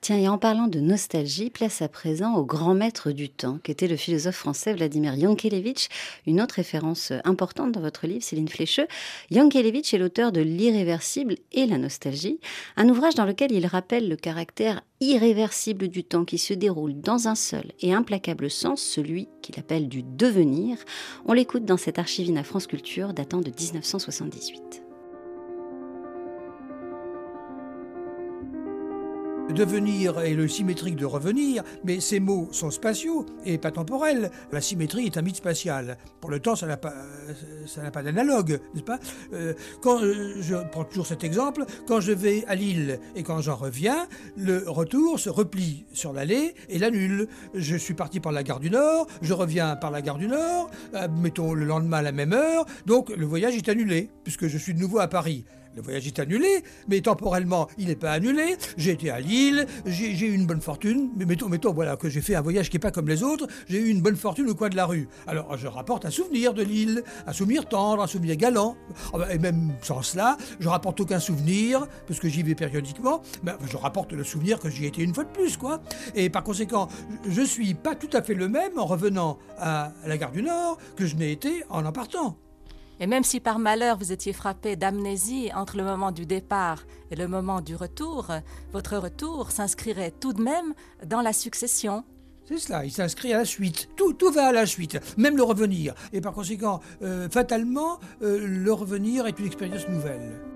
Tiens, 0.05 0.19
et 0.19 0.29
en 0.29 0.37
parlant 0.37 0.67
de 0.67 0.81
nostalgie, 0.81 1.49
place 1.49 1.81
à 1.81 1.89
présent 1.89 2.35
au 2.35 2.45
grand 2.45 2.75
maître 2.75 3.11
du 3.11 3.31
temps, 3.31 3.59
qu'était 3.63 3.89
le 3.89 3.97
philosophe 3.97 4.37
français 4.37 4.75
Vladimir 4.75 5.15
Yankelevitch, 5.15 5.89
une 6.27 6.43
autre 6.43 6.57
référence 6.57 7.11
importante 7.25 7.73
dans 7.73 7.81
votre 7.81 8.07
livre, 8.07 8.23
Céline 8.23 8.51
Flécheux. 8.51 8.87
Yankelevitch 9.31 9.95
est 9.95 9.99
l'auteur 9.99 10.31
de 10.31 10.43
L'irréversible 10.43 11.37
et 11.53 11.65
la 11.65 11.79
nostalgie, 11.79 12.39
un 12.77 12.91
ouvrage 12.91 13.15
dans 13.15 13.25
lequel 13.25 13.51
il 13.53 13.65
rappelle 13.65 14.11
le 14.11 14.17
caractère 14.17 14.83
irréversible 15.01 15.89
du 15.89 16.05
temps 16.05 16.27
qui 16.27 16.37
se 16.37 16.53
déroule 16.53 17.01
dans 17.01 17.27
un 17.27 17.35
seul 17.35 17.73
et 17.81 17.95
implacable 17.95 18.51
sens, 18.51 18.83
celui 18.83 19.31
qu'il 19.41 19.59
appelle 19.59 19.89
du 19.89 20.03
devenir. 20.03 20.77
On 21.25 21.33
l'écoute 21.33 21.65
dans 21.65 21.79
cette 21.79 21.99
archivine 21.99 22.37
à 22.37 22.45
France 22.45 22.67
Culture 22.67 23.15
datant 23.15 23.41
de 23.41 23.51
1978. 23.59 24.84
Devenir 29.51 30.19
est 30.21 30.35
le 30.35 30.49
symétrique 30.49 30.97
de 30.97 31.05
revenir, 31.05 31.63
mais 31.85 32.01
ces 32.01 32.19
mots 32.19 32.49
sont 32.51 32.71
spatiaux 32.71 33.25
et 33.45 33.59
pas 33.59 33.71
temporels. 33.71 34.31
La 34.51 34.61
symétrie 34.61 35.07
est 35.07 35.17
un 35.17 35.23
mythe 35.23 35.37
spatial. 35.37 35.97
Pour 36.21 36.31
le 36.31 36.41
temps, 36.41 36.57
ça 36.57 36.67
n'a 36.67 36.77
pas, 36.77 36.95
n'a 37.77 37.91
pas 37.91 38.03
d'analogue, 38.03 38.59
n'est-ce 38.73 38.85
pas? 38.85 38.99
Euh, 39.33 39.53
Quand 39.81 40.03
euh, 40.03 40.37
je 40.41 40.57
prends 40.73 40.85
toujours 40.85 41.07
cet 41.07 41.23
exemple, 41.23 41.67
quand 41.87 42.01
je 42.01 42.11
vais 42.11 42.45
à 42.49 42.57
Lille 42.57 42.99
et 43.15 43.23
quand 43.23 43.43
j'en 43.43 43.55
reviens, 43.55 44.09
le 44.37 44.65
retour 44.67 45.21
se 45.21 45.29
replie 45.31 45.85
sur 45.93 46.13
l'allée 46.13 46.55
et 46.69 46.79
l'annule. 46.79 47.29
Je 47.55 47.77
suis 47.77 47.95
parti 47.95 48.19
par 48.19 48.33
la 48.33 48.43
gare 48.43 48.61
du 48.61 48.71
Nord, 48.71 49.07
je 49.23 49.35
reviens 49.35 49.77
par 49.77 49.93
la 49.93 50.03
gare 50.03 50.19
du 50.19 50.27
Nord, 50.27 50.71
euh, 50.95 51.07
mettons 51.09 51.55
le 51.55 51.65
lendemain 51.65 51.99
à 51.99 52.03
la 52.03 52.13
même 52.13 52.33
heure, 52.33 52.65
donc 52.87 53.11
le 53.11 53.27
voyage 53.27 53.55
est 53.55 53.69
annulé 53.69 54.11
puisque 54.25 54.49
je 54.49 54.59
suis 54.59 54.75
de 54.75 54.81
nouveau 54.81 54.99
à 54.99 55.07
Paris. 55.07 55.45
Le 55.77 55.83
voyage 55.83 56.07
est 56.07 56.19
annulé, 56.21 56.63
mais 56.89 57.01
temporellement, 57.01 57.69
il 57.79 57.89
n'est 57.89 57.97
pas 57.97 58.13
annulé. 58.13 58.57
J'ai 58.77 58.93
été 58.93 59.11
à 59.11 59.19
Lille, 59.19 59.67
j'ai 59.87 60.27
eu 60.27 60.33
une 60.33 60.47
bonne 60.47 60.61
fortune, 60.61 61.11
mais 61.17 61.25
mettons, 61.25 61.49
mettons 61.49 61.73
voilà, 61.73 61.97
que 61.97 62.09
j'ai 62.09 62.21
fait 62.21 62.37
un 62.37 62.41
voyage 62.43 62.71
qui 62.71 62.77
n'est 62.77 62.81
pas 62.81 62.93
comme 62.93 63.09
les 63.09 63.25
autres, 63.25 63.49
j'ai 63.69 63.79
eu 63.79 63.89
une 63.89 64.01
bonne 64.01 64.17
fortune 64.17 64.49
au 64.49 64.55
coin 64.55 64.69
de 64.69 64.77
la 64.77 64.87
rue. 64.87 65.09
Alors, 65.27 65.57
je 65.57 65.67
rapporte 65.67 66.05
un 66.05 66.11
souvenir 66.11 66.55
de 66.55 66.63
Lille, 66.63 67.03
un 67.27 67.33
souvenir 67.33 67.67
tendre, 67.67 68.03
un 68.03 68.07
souvenir 68.07 68.37
galant. 68.37 68.77
Ah 69.13 69.19
ben, 69.19 69.31
Et 69.31 69.39
même 69.39 69.73
sans 69.83 70.03
cela, 70.03 70.37
je 70.61 70.69
rapporte 70.69 71.01
aucun 71.01 71.19
souvenir, 71.19 71.87
parce 72.07 72.21
que 72.21 72.29
j'y 72.29 72.45
vais 72.45 72.55
périodiquement, 72.55 73.23
mais 73.43 73.53
je 73.67 73.77
rapporte 73.77 74.13
le 74.13 74.23
souvenir 74.23 74.61
que 74.61 74.71
j'y 74.71 74.87
ai 74.87 74.93
une 74.99 75.15
fois 75.15 75.25
de 75.25 75.31
plus, 75.31 75.57
quoi. 75.57 75.83
Et 76.15 76.31
par 76.31 76.45
conséquent, 76.45 76.89
je 77.29 77.43
suis 77.43 77.75
pas 77.75 77.97
tout 77.97 78.11
à 78.13 78.23
fait 78.23 78.35
le 78.35 78.49
même 78.49 78.79
en 78.79 78.87
revenant 78.87 79.39
à 79.59 79.93
la 80.07 80.17
gare 80.19 80.31
du 80.31 80.43
Nord 80.43 80.79
que 80.97 81.07
je 81.07 81.17
n'ai 81.17 81.33
été 81.33 81.65
en 81.69 81.85
en 81.85 81.93
partant. 81.93 82.44
Et 83.01 83.07
même 83.07 83.25
si 83.25 83.41
par 83.41 83.59
malheur 83.59 83.99
vous 83.99 84.13
étiez 84.13 84.33
frappé 84.33 84.77
d'amnésie 84.77 85.51
entre 85.55 85.77
le 85.77 85.85
moment 85.85 86.13
du 86.13 86.27
départ 86.27 86.85
et 87.11 87.17
le 87.17 87.29
moment 87.29 87.61
du 87.61 87.75
retour, 87.75 88.29
votre 88.73 88.97
retour 88.97 89.51
s'inscrirait 89.51 90.13
tout 90.13 90.33
de 90.33 90.43
même 90.43 90.75
dans 91.05 91.21
la 91.21 91.33
succession. 91.33 92.05
C'est 92.47 92.59
cela, 92.59 92.85
il 92.85 92.93
s'inscrit 92.93 93.33
à 93.33 93.39
la 93.39 93.45
suite. 93.45 93.89
Tout, 93.97 94.31
va 94.31 94.49
à 94.49 94.53
la 94.53 94.67
suite, 94.67 94.99
même 95.17 95.37
le 95.37 95.43
revenir. 95.43 95.95
Et 96.13 96.21
par 96.21 96.35
conséquent, 96.35 96.81
euh, 97.03 97.29
fatalement, 97.31 97.99
euh, 98.23 98.47
le 98.47 98.73
revenir 98.73 99.27
est 99.27 99.39
une 99.39 99.47
expérience 99.47 99.89
nouvelle. 99.89 100.54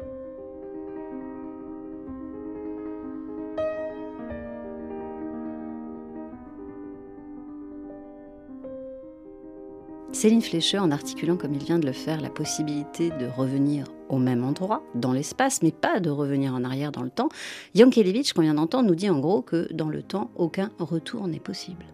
Céline 10.18 10.42
Flécheux, 10.42 10.80
en 10.80 10.90
articulant 10.90 11.36
comme 11.36 11.54
il 11.54 11.62
vient 11.62 11.78
de 11.78 11.86
le 11.86 11.92
faire 11.92 12.20
la 12.20 12.28
possibilité 12.28 13.10
de 13.20 13.26
revenir 13.26 13.84
au 14.08 14.18
même 14.18 14.42
endroit, 14.42 14.82
dans 14.96 15.12
l'espace, 15.12 15.62
mais 15.62 15.70
pas 15.70 16.00
de 16.00 16.10
revenir 16.10 16.52
en 16.54 16.64
arrière 16.64 16.90
dans 16.90 17.02
le 17.02 17.10
temps, 17.10 17.28
Yankelevitch, 17.76 18.32
qu'on 18.32 18.42
vient 18.42 18.54
d'entendre, 18.54 18.88
nous 18.88 18.96
dit 18.96 19.08
en 19.08 19.20
gros 19.20 19.42
que 19.42 19.72
dans 19.72 19.88
le 19.88 20.02
temps, 20.02 20.32
aucun 20.34 20.72
retour 20.80 21.28
n'est 21.28 21.38
possible. 21.38 21.84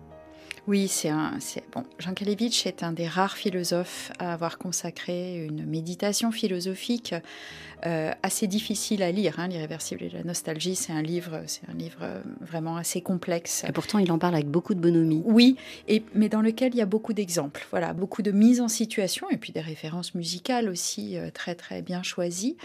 Oui, 0.66 0.88
c'est 0.88 1.10
un. 1.10 1.32
Bon, 1.72 1.84
Jean 1.98 2.14
Kalevitch 2.14 2.66
est 2.66 2.82
un 2.82 2.92
des 2.92 3.06
rares 3.06 3.36
philosophes 3.36 4.10
à 4.18 4.32
avoir 4.32 4.56
consacré 4.56 5.44
une 5.44 5.66
méditation 5.66 6.32
philosophique 6.32 7.14
euh, 7.84 8.12
assez 8.22 8.46
difficile 8.46 9.02
à 9.02 9.12
lire. 9.12 9.38
hein. 9.38 9.48
L'irréversible 9.48 10.04
et 10.04 10.08
la 10.08 10.24
nostalgie, 10.24 10.74
c'est 10.74 10.92
un 10.92 11.02
livre, 11.02 11.42
c'est 11.46 11.68
un 11.68 11.74
livre 11.74 11.98
euh, 12.00 12.22
vraiment 12.40 12.78
assez 12.78 13.02
complexe. 13.02 13.62
Et 13.68 13.72
pourtant, 13.72 13.98
il 13.98 14.10
en 14.10 14.18
parle 14.18 14.36
avec 14.36 14.48
beaucoup 14.48 14.72
de 14.72 14.80
bonhomie. 14.80 15.20
Oui, 15.26 15.56
et, 15.86 16.02
mais 16.14 16.30
dans 16.30 16.40
lequel 16.40 16.72
il 16.72 16.78
y 16.78 16.82
a 16.82 16.86
beaucoup 16.86 17.12
d'exemples. 17.12 17.66
Voilà, 17.70 17.92
beaucoup 17.92 18.22
de 18.22 18.30
mise 18.30 18.62
en 18.62 18.68
situation 18.68 19.28
et 19.28 19.36
puis 19.36 19.52
des 19.52 19.60
références 19.60 20.14
musicales 20.14 20.70
aussi 20.70 21.18
euh, 21.18 21.28
très 21.30 21.54
très 21.56 21.82
bien 21.82 22.02
choisies. 22.02 22.56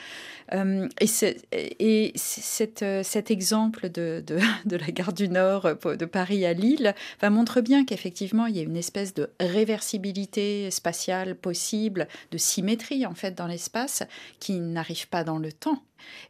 Euh, 0.54 0.88
et 1.02 2.14
cet, 2.16 2.86
cet 3.04 3.30
exemple 3.30 3.90
de, 3.90 4.24
de, 4.26 4.40
de 4.66 4.78
la 4.78 4.88
gare 4.88 5.12
du 5.12 5.28
Nord 5.28 5.68
de 5.84 6.06
Paris 6.06 6.46
à 6.46 6.54
Lille 6.54 6.96
montre 7.30 7.60
bien 7.60 7.84
qu'effectivement 7.90 8.46
il 8.46 8.56
y 8.56 8.60
a 8.60 8.64
une 8.64 8.78
espèce 8.78 9.16
de 9.16 9.32
réversibilité 9.40 10.70
spatiale 10.70 11.36
possible, 11.36 12.08
de 12.32 12.38
symétrie 12.38 13.08
en 13.08 13.16
fait 13.16 13.32
dans 13.32 13.48
l'espace 13.48 14.04
qui 14.40 14.60
n'arrive 14.60 15.10
pas 15.10 15.24
dans 15.24 15.40
le 15.40 15.52
temps. 15.52 15.82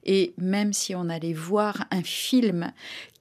Et 0.06 0.34
même 0.38 0.74
si 0.74 0.96
on 0.96 1.10
allait 1.10 1.34
voir 1.34 1.86
un 1.92 2.04
film 2.04 2.72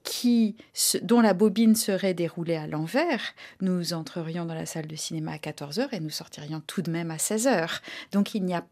qui, 0.09 0.55
dont 1.03 1.21
la 1.21 1.35
bobine 1.35 1.75
serait 1.75 2.15
déroulée 2.15 2.55
à 2.55 2.65
l'envers, 2.65 3.21
nous 3.61 3.93
entrerions 3.93 4.45
dans 4.45 4.55
la 4.55 4.65
salle 4.65 4.87
de 4.87 4.95
cinéma 4.95 5.33
à 5.33 5.37
14h 5.37 5.89
et 5.91 5.99
nous 5.99 6.09
sortirions 6.09 6.61
tout 6.65 6.81
de 6.81 6.89
même 6.89 7.11
à 7.11 7.17
16h. 7.17 7.79
Donc 8.11 8.33
il 8.33 8.43
n'y 8.43 8.55
a 8.55 8.65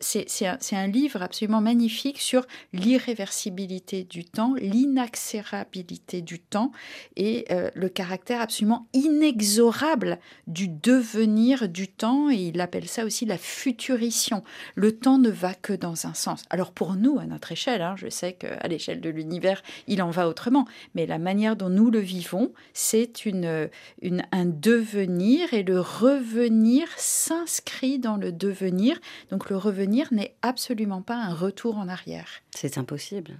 c'est 0.00 0.46
un, 0.46 0.58
un 0.72 0.86
livre 0.88 1.22
absolument 1.22 1.60
magnifique 1.60 2.18
sur 2.18 2.44
l'irréversibilité 2.72 4.02
du 4.02 4.24
temps, 4.24 4.54
l'inaccérabilité 4.58 6.22
du 6.22 6.40
temps 6.40 6.72
et 7.16 7.44
euh, 7.50 7.70
le 7.74 7.88
caractère 7.88 8.40
absolument 8.40 8.88
inexorable 8.92 10.18
du 10.48 10.66
devenir 10.66 11.68
du 11.68 11.86
temps 11.86 12.30
et 12.30 12.48
il 12.48 12.60
appelle 12.60 12.88
ça 12.88 13.04
aussi 13.04 13.26
la 13.26 13.38
futurition. 13.38 14.42
Le 14.74 14.96
temps 14.96 15.18
ne 15.18 15.30
va 15.30 15.54
que 15.54 15.72
dans 15.72 16.06
un 16.06 16.14
sens. 16.14 16.42
Alors 16.50 16.72
pour 16.72 16.94
nous, 16.94 17.19
à 17.20 17.26
notre 17.26 17.52
échelle, 17.52 17.82
hein, 17.82 17.94
je 17.96 18.08
sais 18.08 18.32
qu'à 18.32 18.66
l'échelle 18.68 19.00
de 19.00 19.10
l'univers, 19.10 19.62
il 19.86 20.02
en 20.02 20.10
va 20.10 20.28
autrement, 20.28 20.66
mais 20.94 21.06
la 21.06 21.18
manière 21.18 21.56
dont 21.56 21.68
nous 21.68 21.90
le 21.90 22.00
vivons, 22.00 22.52
c'est 22.72 23.24
une, 23.24 23.68
une, 24.02 24.22
un 24.32 24.46
devenir 24.46 25.52
et 25.54 25.62
le 25.62 25.80
revenir 25.80 26.88
s'inscrit 26.96 27.98
dans 27.98 28.16
le 28.16 28.32
devenir. 28.32 28.98
Donc 29.30 29.50
le 29.50 29.56
revenir 29.56 30.08
n'est 30.12 30.34
absolument 30.42 31.02
pas 31.02 31.16
un 31.16 31.34
retour 31.34 31.78
en 31.78 31.88
arrière. 31.88 32.28
C'est 32.54 32.78
impossible. 32.78 33.36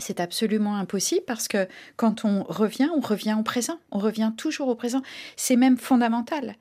C'est 0.00 0.20
absolument 0.20 0.76
impossible 0.76 1.22
parce 1.26 1.46
que 1.46 1.68
quand 1.96 2.24
on 2.24 2.42
revient, 2.44 2.88
on 2.96 3.00
revient 3.00 3.36
au 3.38 3.42
présent. 3.42 3.78
On 3.90 3.98
revient 3.98 4.32
toujours 4.36 4.68
au 4.68 4.74
présent. 4.74 5.02
C'est 5.36 5.56
même 5.56 5.76
fondamental. 5.76 6.56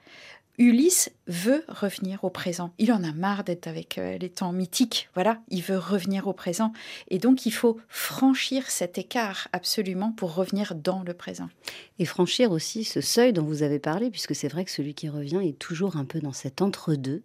Ulysse 0.60 1.10
veut 1.28 1.64
revenir 1.70 2.26
au 2.26 2.30
présent. 2.30 2.74
Il 2.80 2.92
en 2.92 3.02
a 3.06 3.14
marre 3.14 3.46
d'être 3.46 3.68
avec 3.68 3.98
euh, 3.98 4.18
les 4.18 4.30
temps 4.30 4.52
mythiques. 4.52 5.08
Voilà, 5.14 5.42
il 5.48 5.62
veut 5.62 5.78
revenir 5.78 6.28
au 6.28 6.34
présent. 6.34 6.74
Et 7.08 7.18
donc, 7.18 7.46
il 7.46 7.52
faut 7.52 7.80
franchir 7.88 8.70
cet 8.70 8.98
écart 8.98 9.48
absolument 9.54 10.12
pour 10.12 10.36
revenir 10.36 10.76
dans 10.76 11.02
le 11.04 11.14
présent. 11.14 11.48
Et 11.98 12.04
franchir 12.04 12.52
aussi 12.52 12.84
ce 12.84 13.00
seuil 13.00 13.32
dont 13.32 13.46
vous 13.46 13.64
avez 13.64 13.80
parlé, 13.80 14.12
puisque 14.12 14.36
c'est 14.36 14.50
vrai 14.50 14.66
que 14.66 14.72
celui 14.72 14.94
qui 14.96 15.08
revient 15.08 15.40
est 15.42 15.58
toujours 15.58 15.96
un 15.96 16.04
peu 16.04 16.20
dans 16.20 16.34
cet 16.34 16.62
entre-deux. 16.62 17.24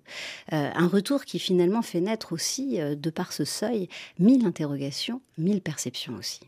Euh, 0.53 0.71
un 0.73 0.87
retour 0.87 1.25
qui 1.25 1.41
finalement 1.41 1.83
fait 1.83 2.01
naître 2.01 2.33
aussi, 2.33 2.81
euh, 2.81 2.95
de 2.95 3.11
par 3.11 3.33
ce 3.33 3.45
seuil, 3.45 3.89
mille 4.21 4.47
interrogations, 4.47 5.21
mille 5.39 5.61
perceptions 5.61 6.15
aussi. 6.15 6.43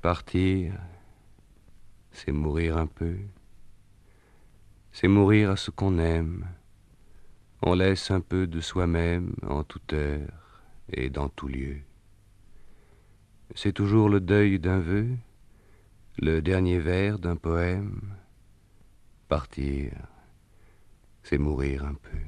Partir, 0.00 0.72
c'est 2.12 2.32
mourir 2.32 2.78
un 2.78 2.86
peu 2.86 3.16
c'est 4.92 5.08
mourir 5.08 5.50
à 5.50 5.56
ce 5.56 5.70
qu'on 5.70 5.98
aime. 5.98 6.46
On 7.62 7.74
laisse 7.74 8.10
un 8.10 8.20
peu 8.20 8.46
de 8.46 8.60
soi-même 8.60 9.34
en 9.48 9.64
toute 9.64 9.92
heure 9.92 10.62
et 10.92 11.10
dans 11.10 11.28
tout 11.28 11.48
lieu. 11.48 11.78
C'est 13.54 13.72
toujours 13.72 14.08
le 14.08 14.20
deuil 14.20 14.58
d'un 14.58 14.80
vœu, 14.80 15.08
le 16.18 16.40
dernier 16.40 16.78
vers 16.78 17.18
d'un 17.18 17.36
poème. 17.36 18.00
Partir, 19.28 19.92
c'est 21.22 21.38
mourir 21.38 21.84
un 21.84 21.94
peu. 21.94 22.18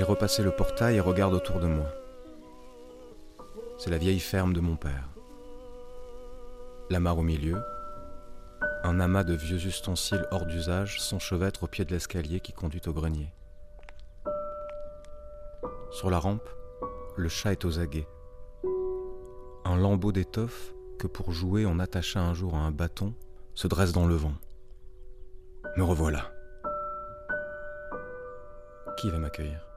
J'ai 0.00 0.06
repassé 0.06 0.42
le 0.42 0.50
portail 0.50 0.96
et 0.96 1.00
regarde 1.00 1.34
autour 1.34 1.60
de 1.60 1.66
moi. 1.66 1.84
C'est 3.76 3.90
la 3.90 3.98
vieille 3.98 4.18
ferme 4.18 4.54
de 4.54 4.60
mon 4.60 4.74
père. 4.74 5.10
La 6.88 7.00
mare 7.00 7.18
au 7.18 7.22
milieu, 7.22 7.62
un 8.82 8.98
amas 8.98 9.24
de 9.24 9.34
vieux 9.34 9.58
ustensiles 9.58 10.26
hors 10.30 10.46
d'usage 10.46 11.02
s'enchevêtre 11.02 11.64
au 11.64 11.66
pied 11.66 11.84
de 11.84 11.90
l'escalier 11.90 12.40
qui 12.40 12.54
conduit 12.54 12.80
au 12.86 12.94
grenier. 12.94 13.30
Sur 15.90 16.08
la 16.08 16.18
rampe, 16.18 16.48
le 17.18 17.28
chat 17.28 17.52
est 17.52 17.66
aux 17.66 17.78
aguets. 17.78 18.08
Un 19.66 19.76
lambeau 19.76 20.12
d'étoffe 20.12 20.72
que 20.98 21.08
pour 21.08 21.32
jouer 21.32 21.66
on 21.66 21.78
attacha 21.78 22.20
un 22.20 22.32
jour 22.32 22.54
à 22.54 22.60
un 22.60 22.70
bâton 22.70 23.12
se 23.54 23.68
dresse 23.68 23.92
dans 23.92 24.06
le 24.06 24.14
vent. 24.14 24.32
Me 25.76 25.84
revoilà. 25.84 26.32
Qui 28.96 29.10
va 29.10 29.18
m'accueillir? 29.18 29.69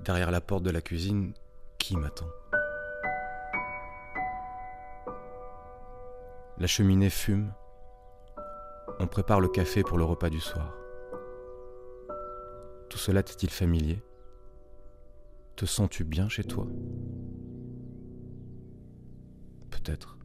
Derrière 0.00 0.30
la 0.30 0.40
porte 0.40 0.62
de 0.62 0.70
la 0.70 0.80
cuisine, 0.80 1.32
qui 1.78 1.96
m'attend 1.96 2.28
La 6.58 6.66
cheminée 6.66 7.10
fume. 7.10 7.52
On 9.00 9.06
prépare 9.06 9.40
le 9.40 9.48
café 9.48 9.82
pour 9.82 9.98
le 9.98 10.04
repas 10.04 10.30
du 10.30 10.40
soir. 10.40 10.72
Tout 12.88 12.98
cela 12.98 13.22
t'est-il 13.22 13.50
familier? 13.50 14.02
Te 15.56 15.66
sens-tu 15.66 16.04
bien 16.04 16.28
chez 16.28 16.44
toi? 16.44 16.66
Peut-être. 19.70 20.16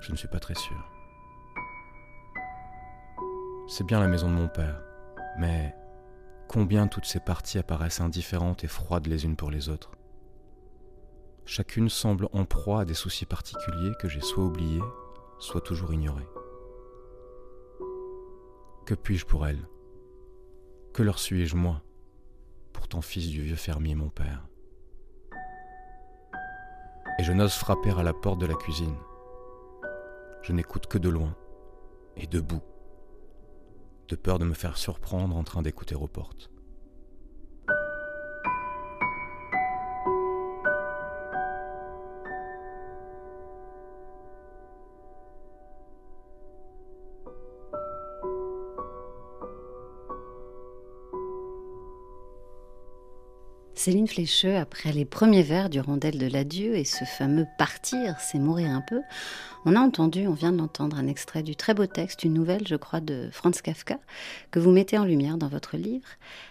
Je 0.00 0.12
ne 0.12 0.16
suis 0.16 0.28
pas 0.28 0.40
très 0.40 0.54
sûr. 0.54 0.90
C'est 3.68 3.84
bien 3.84 4.00
la 4.00 4.08
maison 4.08 4.28
de 4.28 4.34
mon 4.34 4.48
père, 4.48 4.82
mais 5.38 5.72
combien 6.50 6.88
toutes 6.88 7.06
ces 7.06 7.20
parties 7.20 7.58
apparaissent 7.58 8.00
indifférentes 8.00 8.64
et 8.64 8.66
froides 8.66 9.06
les 9.06 9.24
unes 9.24 9.36
pour 9.36 9.52
les 9.52 9.68
autres. 9.68 9.92
Chacune 11.46 11.88
semble 11.88 12.28
en 12.32 12.44
proie 12.44 12.80
à 12.80 12.84
des 12.84 12.94
soucis 12.94 13.24
particuliers 13.24 13.92
que 14.00 14.08
j'ai 14.08 14.20
soit 14.20 14.42
oubliés, 14.42 14.82
soit 15.38 15.60
toujours 15.60 15.92
ignorés. 15.92 16.26
Que 18.84 18.94
puis-je 18.94 19.26
pour 19.26 19.46
elles 19.46 19.64
Que 20.92 21.04
leur 21.04 21.20
suis-je 21.20 21.54
moi, 21.54 21.82
pourtant 22.72 23.00
fils 23.00 23.28
du 23.28 23.42
vieux 23.42 23.54
fermier 23.54 23.94
mon 23.94 24.08
père? 24.08 24.48
Et 27.20 27.22
je 27.22 27.32
n'ose 27.32 27.54
frapper 27.54 27.92
à 27.96 28.02
la 28.02 28.12
porte 28.12 28.40
de 28.40 28.46
la 28.46 28.54
cuisine. 28.54 28.96
Je 30.42 30.52
n'écoute 30.52 30.88
que 30.88 30.98
de 30.98 31.10
loin 31.10 31.36
et 32.16 32.26
debout 32.26 32.62
de 34.10 34.16
peur 34.16 34.38
de 34.40 34.44
me 34.44 34.54
faire 34.54 34.76
surprendre 34.76 35.36
en 35.36 35.44
train 35.44 35.62
d'écouter 35.62 35.94
aux 35.94 36.08
portes. 36.08 36.50
Céline 53.80 54.08
Flécheux, 54.08 54.56
après 54.56 54.92
les 54.92 55.06
premiers 55.06 55.42
vers 55.42 55.70
du 55.70 55.80
rondel 55.80 56.18
de 56.18 56.26
l'adieu 56.26 56.76
et 56.76 56.84
ce 56.84 57.06
fameux 57.06 57.46
partir, 57.56 58.20
c'est 58.20 58.38
mourir 58.38 58.68
un 58.68 58.82
peu, 58.82 59.00
on 59.64 59.74
a 59.74 59.80
entendu, 59.80 60.26
on 60.26 60.34
vient 60.34 60.52
de 60.52 60.58
l'entendre, 60.58 60.98
un 60.98 61.06
extrait 61.06 61.42
du 61.42 61.56
très 61.56 61.72
beau 61.72 61.86
texte, 61.86 62.22
une 62.22 62.34
nouvelle, 62.34 62.68
je 62.68 62.76
crois, 62.76 63.00
de 63.00 63.30
Franz 63.32 63.62
Kafka, 63.62 63.98
que 64.50 64.58
vous 64.58 64.70
mettez 64.70 64.98
en 64.98 65.06
lumière 65.06 65.38
dans 65.38 65.48
votre 65.48 65.78
livre, 65.78 66.06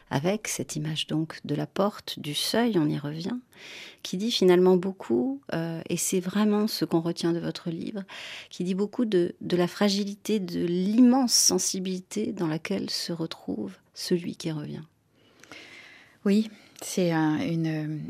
avec 0.10 0.48
cette 0.48 0.76
image 0.76 1.06
donc 1.06 1.38
de 1.46 1.54
la 1.54 1.68
porte, 1.68 2.20
du 2.20 2.34
seuil, 2.34 2.80
on 2.80 2.90
y 2.90 2.98
revient, 2.98 3.38
qui 4.02 4.18
dit 4.18 4.32
finalement 4.32 4.76
beaucoup, 4.76 5.40
euh, 5.54 5.84
et 5.88 5.98
c'est 5.98 6.22
vraiment 6.22 6.66
ce 6.66 6.84
qu'on 6.84 7.02
retient 7.02 7.32
de 7.32 7.40
votre 7.40 7.70
livre, 7.70 8.02
qui 8.50 8.64
dit 8.64 8.74
beaucoup 8.74 9.06
de, 9.06 9.36
de 9.42 9.56
la 9.56 9.68
fragilité, 9.68 10.40
de 10.40 10.66
l'immense 10.66 11.34
sensibilité 11.34 12.32
dans 12.32 12.48
laquelle 12.48 12.90
se 12.90 13.14
retrouve 13.14 13.76
celui 13.94 14.36
qui 14.36 14.52
revient. 14.52 14.82
Oui, 16.26 16.50
c'est 16.82 17.12
une, 17.12 18.02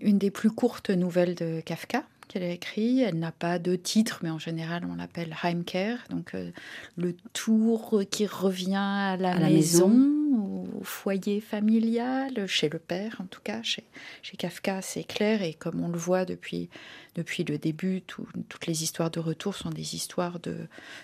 une, 0.00 0.18
des 0.18 0.30
plus 0.30 0.50
courtes 0.50 0.90
nouvelles 0.90 1.34
de 1.34 1.60
Kafka 1.60 2.04
qu'elle 2.28 2.42
a 2.42 2.50
écrit. 2.50 3.00
Elle 3.00 3.18
n'a 3.18 3.32
pas 3.32 3.58
de 3.58 3.76
titre, 3.76 4.20
mais 4.22 4.30
en 4.30 4.38
général, 4.38 4.84
on 4.90 4.96
l'appelle 4.96 5.36
Heimkehr, 5.42 6.04
donc 6.10 6.34
euh, 6.34 6.50
le 6.96 7.14
tour 7.32 8.02
qui 8.10 8.26
revient 8.26 8.74
à 8.74 9.16
la, 9.16 9.38
maison, 9.38 10.66
au 10.80 10.82
foyer 10.82 11.40
familial, 11.40 12.46
chez 12.46 12.68
le 12.68 12.78
père 12.78 13.16
en 13.20 13.26
tout 13.26 13.40
cas. 13.42 13.62
Chez, 13.62 13.84
chez 14.22 14.36
Kafka, 14.36 14.82
c'est 14.82 15.04
clair, 15.04 15.42
et 15.42 15.54
comme 15.54 15.82
on 15.82 15.88
le 15.88 15.98
voit 15.98 16.24
depuis, 16.24 16.68
depuis 17.14 17.44
le 17.44 17.58
début, 17.58 18.02
toutes 18.02 18.66
les 18.66 18.82
histoires 18.82 19.10
de 19.10 19.20
retour 19.20 19.54
sont 19.54 19.70
des 19.70 19.94
histoires 19.94 20.40
de, 20.40 20.56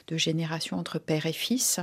de 0.09 0.16
génération 0.16 0.77
entre 0.77 0.99
père 0.99 1.27
et 1.27 1.33
fils. 1.33 1.79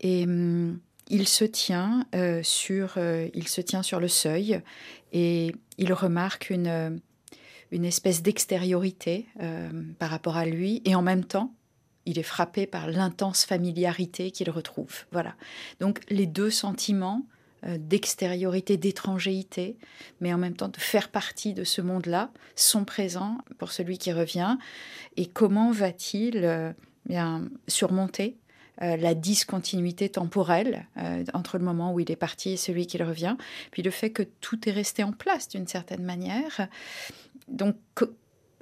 Et. 0.00 0.24
Hum, 0.24 0.78
il 1.08 1.26
se 1.26 1.44
tient 1.44 2.06
euh, 2.14 2.42
sur, 2.42 2.94
euh, 2.96 3.28
il 3.34 3.48
se 3.48 3.60
tient 3.60 3.82
sur 3.82 4.00
le 4.00 4.08
seuil 4.08 4.60
et 5.12 5.54
il 5.78 5.92
remarque 5.92 6.50
une, 6.50 6.66
euh, 6.66 6.90
une 7.70 7.84
espèce 7.84 8.22
d'extériorité 8.22 9.26
par 9.98 10.10
rapport 10.10 10.36
à 10.36 10.46
lui 10.46 10.80
et 10.84 10.94
en 10.94 11.02
même 11.02 11.24
temps, 11.24 11.54
il 12.06 12.18
est 12.18 12.22
frappé 12.22 12.66
par 12.66 12.88
l'intense 12.88 13.44
familiarité 13.44 14.30
qu'il 14.30 14.48
retrouve. 14.48 15.04
Voilà. 15.12 15.34
Donc 15.78 16.00
les 16.08 16.24
deux 16.24 16.48
sentiments 16.48 17.26
d'extériorité, 17.66 18.78
d'étrangéité, 18.78 19.76
mais 20.20 20.32
en 20.32 20.38
même 20.38 20.54
temps 20.54 20.68
de 20.68 20.78
faire 20.78 21.10
partie 21.10 21.52
de 21.52 21.64
ce 21.64 21.82
monde-là, 21.82 22.30
sont 22.56 22.86
présents 22.86 23.36
pour 23.58 23.72
celui 23.72 23.98
qui 23.98 24.12
revient. 24.12 24.56
Et 25.18 25.26
comment 25.26 25.70
va-t-il 25.70 26.74
bien 27.04 27.48
surmonter 27.66 28.38
euh, 28.82 28.96
la 28.96 29.14
discontinuité 29.14 30.08
temporelle 30.08 30.86
euh, 30.96 31.24
entre 31.34 31.58
le 31.58 31.64
moment 31.64 31.92
où 31.92 32.00
il 32.00 32.10
est 32.10 32.16
parti 32.16 32.50
et 32.50 32.56
celui 32.56 32.86
qui 32.86 33.02
revient, 33.02 33.36
puis 33.70 33.82
le 33.82 33.90
fait 33.90 34.10
que 34.10 34.22
tout 34.22 34.68
est 34.68 34.72
resté 34.72 35.02
en 35.02 35.12
place 35.12 35.48
d'une 35.48 35.66
certaine 35.66 36.04
manière. 36.04 36.68
Donc 37.48 37.76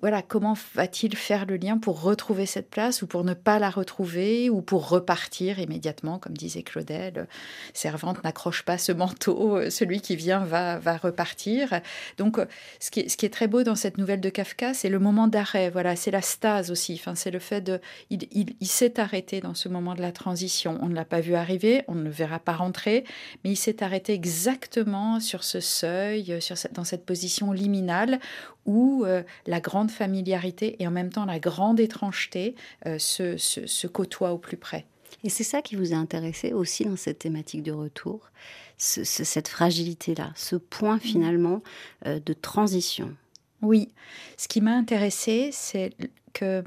voilà, 0.06 0.22
comment 0.22 0.54
va-t-il 0.76 1.16
faire 1.16 1.46
le 1.46 1.56
lien 1.56 1.78
pour 1.78 2.00
retrouver 2.00 2.46
cette 2.46 2.70
place 2.70 3.02
ou 3.02 3.08
pour 3.08 3.24
ne 3.24 3.34
pas 3.34 3.58
la 3.58 3.70
retrouver 3.70 4.48
ou 4.50 4.62
pour 4.62 4.88
repartir 4.88 5.58
immédiatement, 5.58 6.20
comme 6.20 6.36
disait 6.36 6.62
Claudel, 6.62 7.26
servante 7.74 8.22
n'accroche 8.22 8.62
pas 8.62 8.78
ce 8.78 8.92
manteau, 8.92 9.56
euh, 9.56 9.68
celui 9.68 10.00
qui 10.00 10.14
vient 10.14 10.44
va, 10.44 10.78
va 10.78 10.96
repartir. 10.96 11.80
Donc, 12.18 12.38
euh, 12.38 12.46
ce 12.78 12.92
qui, 12.92 13.00
est, 13.00 13.32
très 13.34 13.48
beau 13.48 13.64
dans 13.64 13.74
cette 13.74 13.98
nouvelle 13.98 14.20
de 14.20 14.28
Kafka, 14.28 14.74
c'est 14.74 14.90
le 14.90 15.00
moment 15.00 15.26
d'arrêt. 15.26 15.70
Voilà, 15.70 15.96
c'est 15.96 16.12
la 16.12 16.22
stase 16.22 16.70
aussi. 16.70 16.94
Enfin, 16.94 17.16
c'est 17.16 17.32
le 17.32 17.40
fait 17.40 17.60
de, 17.60 17.80
il, 18.08 18.54
s'est 18.62 19.00
arrêté 19.00 19.40
dans 19.40 19.54
ce 19.54 19.68
moment 19.68 19.96
de 19.96 20.02
la 20.02 20.12
transition. 20.12 20.78
On 20.82 20.86
ne 20.86 20.94
l'a 20.94 21.04
pas 21.04 21.20
vu 21.20 21.34
arriver, 21.34 21.82
on 21.88 21.96
ne 21.96 22.04
le 22.04 22.10
verra 22.10 22.38
pas 22.38 22.52
rentrer, 22.52 23.02
mais 23.42 23.50
il 23.50 23.56
s'est 23.56 23.82
arrêté 23.82 24.12
exactement 24.12 25.18
sur 25.18 25.42
ce 25.42 25.58
seuil, 25.58 26.38
dans 26.70 26.84
cette 26.84 27.04
position 27.04 27.50
liminale 27.50 28.20
où 28.66 29.04
euh, 29.04 29.22
la 29.46 29.60
grande 29.60 29.90
familiarité 29.90 30.76
et 30.80 30.86
en 30.86 30.90
même 30.90 31.10
temps 31.10 31.24
la 31.24 31.38
grande 31.38 31.80
étrangeté 31.80 32.54
euh, 32.86 32.98
se, 32.98 33.36
se, 33.36 33.66
se 33.66 33.86
côtoient 33.86 34.32
au 34.32 34.38
plus 34.38 34.56
près. 34.56 34.84
Et 35.24 35.28
c'est 35.28 35.44
ça 35.44 35.62
qui 35.62 35.76
vous 35.76 35.92
a 35.92 35.96
intéressé 35.96 36.52
aussi 36.52 36.84
dans 36.84 36.96
cette 36.96 37.20
thématique 37.20 37.62
de 37.62 37.72
retour, 37.72 38.30
ce, 38.78 39.04
ce, 39.04 39.24
cette 39.24 39.48
fragilité-là, 39.48 40.32
ce 40.36 40.56
point 40.56 40.98
finalement 40.98 41.62
euh, 42.06 42.20
de 42.24 42.32
transition? 42.32 43.16
Oui, 43.62 43.88
ce 44.36 44.48
qui 44.48 44.60
m'a 44.60 44.76
intéressé, 44.76 45.50
c'est 45.52 45.92
que 46.34 46.62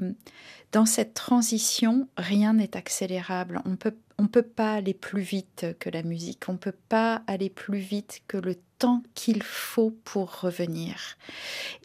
dans 0.72 0.86
cette 0.86 1.14
transition, 1.14 2.08
rien 2.16 2.54
n'est 2.54 2.76
accélérable. 2.76 3.62
On 3.64 3.76
peut, 3.76 3.94
on 4.20 4.26
peut 4.26 4.42
pas 4.42 4.74
aller 4.74 4.92
plus 4.92 5.22
vite 5.22 5.66
que 5.78 5.88
la 5.88 6.02
musique, 6.02 6.48
on 6.48 6.58
peut 6.58 6.76
pas 6.90 7.22
aller 7.26 7.48
plus 7.48 7.78
vite 7.78 8.20
que 8.28 8.36
le 8.36 8.54
temps 8.78 9.02
qu'il 9.14 9.42
faut 9.42 9.96
pour 10.04 10.40
revenir. 10.40 11.16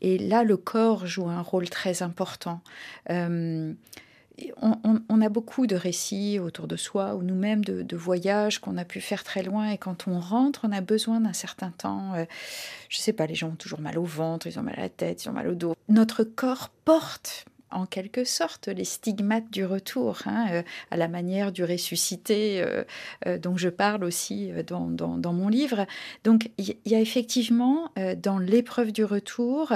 Et 0.02 0.18
là, 0.18 0.44
le 0.44 0.58
corps 0.58 1.08
joue 1.08 1.30
un 1.30 1.42
rôle 1.42 1.70
très 1.70 2.04
important. 2.04 2.60
Euh, 3.10 3.74
on, 4.62 5.22
a 5.22 5.30
beaucoup 5.30 5.66
de 5.66 5.78
récits 5.78 6.40
autour 6.40 6.68
de 6.68 6.76
soi 6.76 7.16
ou 7.16 7.24
nous-mêmes 7.24 7.64
de, 7.64 7.84
de, 7.84 7.96
voyages 7.96 8.60
qu'on 8.60 8.78
a 8.78 8.84
pu 8.84 9.00
faire 9.00 9.24
très 9.24 9.44
loin 9.44 9.70
et 9.70 9.78
quand 9.78 10.10
on 10.10 10.20
rentre, 10.20 10.66
on 10.68 10.74
a 10.74 10.82
besoin 10.82 11.22
d'un 11.22 11.32
certain 11.32 11.72
temps. 11.72 12.16
Euh, 12.16 12.26
je 12.90 12.98
sais 12.98 13.14
pas, 13.14 13.28
les 13.28 13.36
gens 13.36 13.52
ont 13.52 13.56
toujours 13.56 13.80
mal 13.80 13.98
au 13.98 14.04
ventre, 14.04 14.48
ils 14.48 14.60
ont 14.60 14.64
mal 14.64 14.76
à 14.78 14.82
la 14.82 14.90
tête, 14.90 15.24
ils 15.24 15.30
ont 15.30 15.34
mal 15.34 15.48
au 15.48 15.56
dos. 15.56 15.74
Notre 15.88 16.26
corps 16.26 16.70
porte 16.84 17.46
en 17.72 17.86
quelque 17.86 18.24
sorte 18.24 18.68
les 18.68 18.86
stigmates 18.86 19.52
du 19.52 19.66
retour, 19.66 20.20
hein, 20.26 20.48
euh, 20.52 20.64
à 20.92 20.98
la 20.98 21.08
manière 21.08 21.52
du 21.52 21.64
ressuscité 21.64 22.62
euh, 22.62 22.84
euh, 23.26 23.38
dont 23.38 23.58
je 23.58 23.70
parle 23.70 24.04
aussi 24.04 24.52
dans, 24.68 24.88
dans, 24.88 25.18
dans 25.18 25.34
mon 25.34 25.50
livre. 25.50 25.86
Donc 26.24 26.50
il 26.58 26.76
y, 26.86 26.96
a 26.96 27.00
effectivement 27.00 27.92
euh, 27.98 28.16
dans 28.16 28.38
l'épreuve 28.38 28.92
du 28.92 29.04
retour 29.04 29.74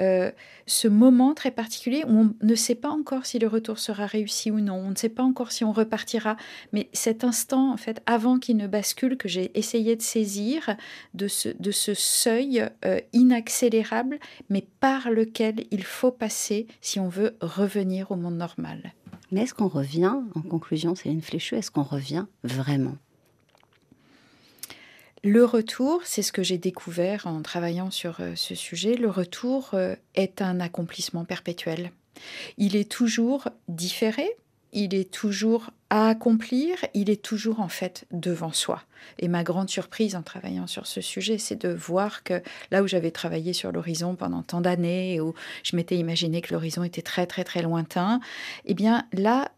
euh, 0.00 0.30
ce 0.66 0.88
moment 0.88 1.34
très 1.34 1.50
particulier 1.50 2.04
où 2.06 2.10
on 2.10 2.34
ne 2.42 2.54
sait 2.54 2.74
pas 2.74 2.90
encore 2.90 3.26
si 3.26 3.38
le 3.38 3.48
retour 3.48 3.78
sera 3.78 4.06
réussi 4.06 4.50
ou 4.50 4.60
non, 4.60 4.74
on 4.74 4.90
ne 4.90 4.96
sait 4.96 5.08
pas 5.08 5.22
encore 5.22 5.52
si 5.52 5.64
on 5.64 5.72
repartira, 5.72 6.36
mais 6.72 6.88
cet 6.92 7.24
instant 7.24 7.72
en 7.72 7.76
fait 7.76 8.02
avant 8.06 8.38
qu'il 8.38 8.56
ne 8.56 8.66
bascule 8.66 9.16
que 9.16 9.28
j'ai 9.28 9.50
essayé 9.58 9.96
de 9.96 10.02
saisir 10.02 10.76
de 11.14 11.28
ce, 11.28 11.48
de 11.48 11.70
ce 11.70 11.94
seuil 11.94 12.66
euh, 12.84 13.00
inaccélérable 13.12 14.18
mais 14.48 14.64
par 14.80 15.10
lequel 15.10 15.66
il 15.70 15.84
faut 15.84 16.12
passer 16.12 16.66
si 16.80 17.00
on 17.00 17.08
veut 17.08 17.29
revenir 17.40 18.10
au 18.10 18.16
monde 18.16 18.36
normal. 18.36 18.94
Mais 19.32 19.42
est-ce 19.42 19.54
qu'on 19.54 19.68
revient, 19.68 20.14
en 20.34 20.42
conclusion, 20.42 20.94
Céline 20.94 21.22
Flécheux, 21.22 21.56
est-ce 21.56 21.70
qu'on 21.70 21.82
revient 21.82 22.26
vraiment? 22.42 22.96
Le 25.22 25.44
retour, 25.44 26.00
c'est 26.04 26.22
ce 26.22 26.32
que 26.32 26.42
j'ai 26.42 26.56
découvert 26.56 27.26
en 27.26 27.42
travaillant 27.42 27.90
sur 27.90 28.20
euh, 28.20 28.32
ce 28.36 28.54
sujet, 28.54 28.94
le 28.94 29.10
retour 29.10 29.70
euh, 29.74 29.94
est 30.14 30.40
un 30.40 30.60
accomplissement 30.60 31.26
perpétuel. 31.26 31.92
Il 32.56 32.74
est 32.74 32.90
toujours 32.90 33.48
différé, 33.68 34.26
il 34.72 34.94
est 34.94 35.12
toujours 35.12 35.70
à 35.90 36.08
accomplir, 36.08 36.76
il 36.94 37.10
est 37.10 37.20
toujours 37.20 37.60
en 37.60 37.68
fait 37.68 38.06
devant 38.12 38.52
soi. 38.52 38.82
Et 39.18 39.28
ma 39.28 39.42
grande 39.42 39.68
surprise 39.68 40.14
en 40.14 40.22
travaillant 40.22 40.68
sur 40.68 40.86
ce 40.86 41.00
sujet, 41.00 41.36
c'est 41.36 41.60
de 41.60 41.68
voir 41.68 42.22
que 42.22 42.42
là 42.70 42.82
où 42.82 42.86
j'avais 42.86 43.10
travaillé 43.10 43.52
sur 43.52 43.72
l'horizon 43.72 44.14
pendant 44.14 44.42
tant 44.42 44.60
d'années, 44.60 45.20
où 45.20 45.34
je 45.64 45.74
m'étais 45.74 45.96
imaginé 45.96 46.42
que 46.42 46.54
l'horizon 46.54 46.84
était 46.84 47.02
très 47.02 47.26
très 47.26 47.42
très 47.42 47.62
lointain, 47.62 48.20
eh 48.66 48.74
bien 48.74 49.04
là, 49.12 49.50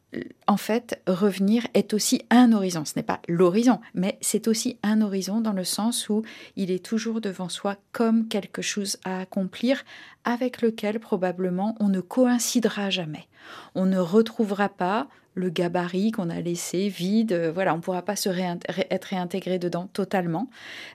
en 0.46 0.56
fait, 0.56 1.00
revenir 1.06 1.66
est 1.74 1.94
aussi 1.94 2.22
un 2.30 2.52
horizon. 2.52 2.84
Ce 2.84 2.92
n'est 2.96 3.02
pas 3.02 3.20
l'horizon, 3.28 3.80
mais 3.94 4.18
c'est 4.20 4.48
aussi 4.48 4.78
un 4.82 5.00
horizon 5.02 5.40
dans 5.40 5.52
le 5.52 5.64
sens 5.64 6.08
où 6.08 6.22
il 6.56 6.70
est 6.70 6.84
toujours 6.84 7.20
devant 7.20 7.48
soi 7.48 7.76
comme 7.92 8.28
quelque 8.28 8.62
chose 8.62 8.98
à 9.04 9.20
accomplir 9.20 9.84
avec 10.24 10.62
lequel 10.62 10.98
probablement 11.00 11.76
on 11.80 11.88
ne 11.88 12.00
coïncidera 12.00 12.90
jamais. 12.90 13.26
On 13.74 13.86
ne 13.86 13.98
retrouvera 13.98 14.68
pas 14.68 15.08
le 15.34 15.50
gabarit 15.50 16.12
qu'on 16.12 16.30
a 16.30 16.40
laissé 16.40 16.88
vide. 16.88 17.50
Voilà, 17.54 17.74
on 17.74 17.78
ne 17.78 17.82
pourra 17.82 18.02
pas 18.02 18.16
se 18.16 18.28
être 18.28 19.06
réintégré 19.06 19.58
dedans 19.58 19.88
totalement, 19.92 20.48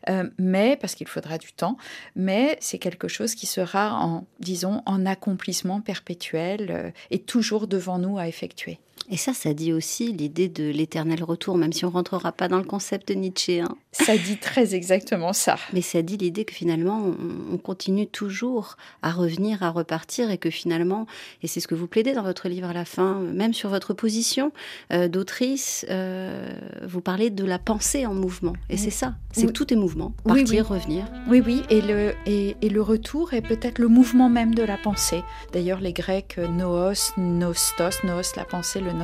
euh, 0.10 0.30
mais 0.38 0.78
parce 0.80 0.96
qu'il 0.96 1.08
faudra 1.08 1.38
du 1.38 1.54
temps. 1.54 1.78
Mais 2.16 2.58
c'est 2.60 2.80
quelque 2.80 3.08
chose 3.08 3.36
qui 3.36 3.46
sera 3.46 3.94
en, 3.94 4.26
disons, 4.40 4.82
en 4.86 5.06
accomplissement 5.06 5.82
perpétuel 5.82 6.68
euh, 6.70 6.92
et 7.12 7.20
toujours 7.20 7.68
devant 7.68 8.00
nous 8.00 8.18
à 8.18 8.28
effectuer. 8.28 8.80
Et 9.10 9.16
ça, 9.16 9.34
ça 9.34 9.54
dit 9.54 9.72
aussi 9.72 10.12
l'idée 10.12 10.50
de 10.50 10.70
l'éternel 10.70 11.24
retour, 11.24 11.58
même 11.58 11.72
si 11.72 11.86
on 11.86 11.90
rentrera 11.90 12.34
pas 12.34 12.50
dans 12.50 12.58
le 12.58 12.66
concept 12.66 13.10
nietzschéen. 13.10 13.70
Ça 13.94 14.18
dit 14.18 14.38
très 14.38 14.76
exactement 14.76 15.32
ça. 15.32 15.56
Mais 15.72 15.82
ça 15.82 16.02
dit 16.02 16.18
l'idée 16.18 16.44
que 16.44 16.54
finalement, 16.54 17.02
on, 17.02 17.54
on, 17.54 17.58
continue 17.58 18.06
toujours 18.06 18.76
à 19.02 19.12
revenir, 19.12 19.64
à 19.64 19.70
repartir, 19.70 20.30
et 20.30 20.38
que 20.38 20.50
finalement, 20.50 21.08
et 21.42 21.48
c'est 21.48 21.62
ce 21.62 21.70
que 21.70 21.76
vous 21.76 21.88
plaidez 21.88 22.14
dans 22.14 22.24
votre 22.24 22.50
livre 22.50 22.68
à 22.68 22.74
la 22.74 22.84
fin, 22.84 23.20
même 23.22 23.54
sur 23.54 23.70
votre 23.70 23.94
position 23.94 24.52
euh, 24.92 25.08
d'autrice, 25.08 25.86
euh, 25.90 26.52
vous 26.86 27.02
parlez 27.02 27.30
de 27.30 27.46
la 27.46 27.60
pensée 27.60 28.06
en 28.06 28.14
mouvement. 28.14 28.54
Et 28.70 28.74
oui. 28.74 28.78
c'est 28.78 28.90
ça, 28.90 29.16
c'est 29.32 29.42
oui. 29.42 29.48
que 29.48 29.54
tout 29.54 29.74
est 29.74 29.78
mouvement, 29.78 30.14
partir, 30.26 30.46
oui, 30.50 30.62
revenir. 30.62 31.06
Oui, 31.30 31.42
oui, 31.46 31.64
et 31.70 31.82
le, 31.82 32.14
et, 32.26 32.58
et 32.62 32.70
le 32.70 32.82
retour 32.82 33.34
est 33.34 33.42
peut-être 33.42 33.80
le 33.80 33.88
mouvement 33.88 34.28
même 34.28 34.54
de 34.54 34.64
la 34.64 34.78
pensée. 34.78 35.24
D'ailleurs, 35.54 35.80
les 35.80 35.94
Grecs, 35.94 36.38
noos, 36.38 37.14
nostos, 37.18 38.04
noos, 38.04 38.36
la 38.36 38.44
pensée, 38.44 38.82
le 38.82 38.97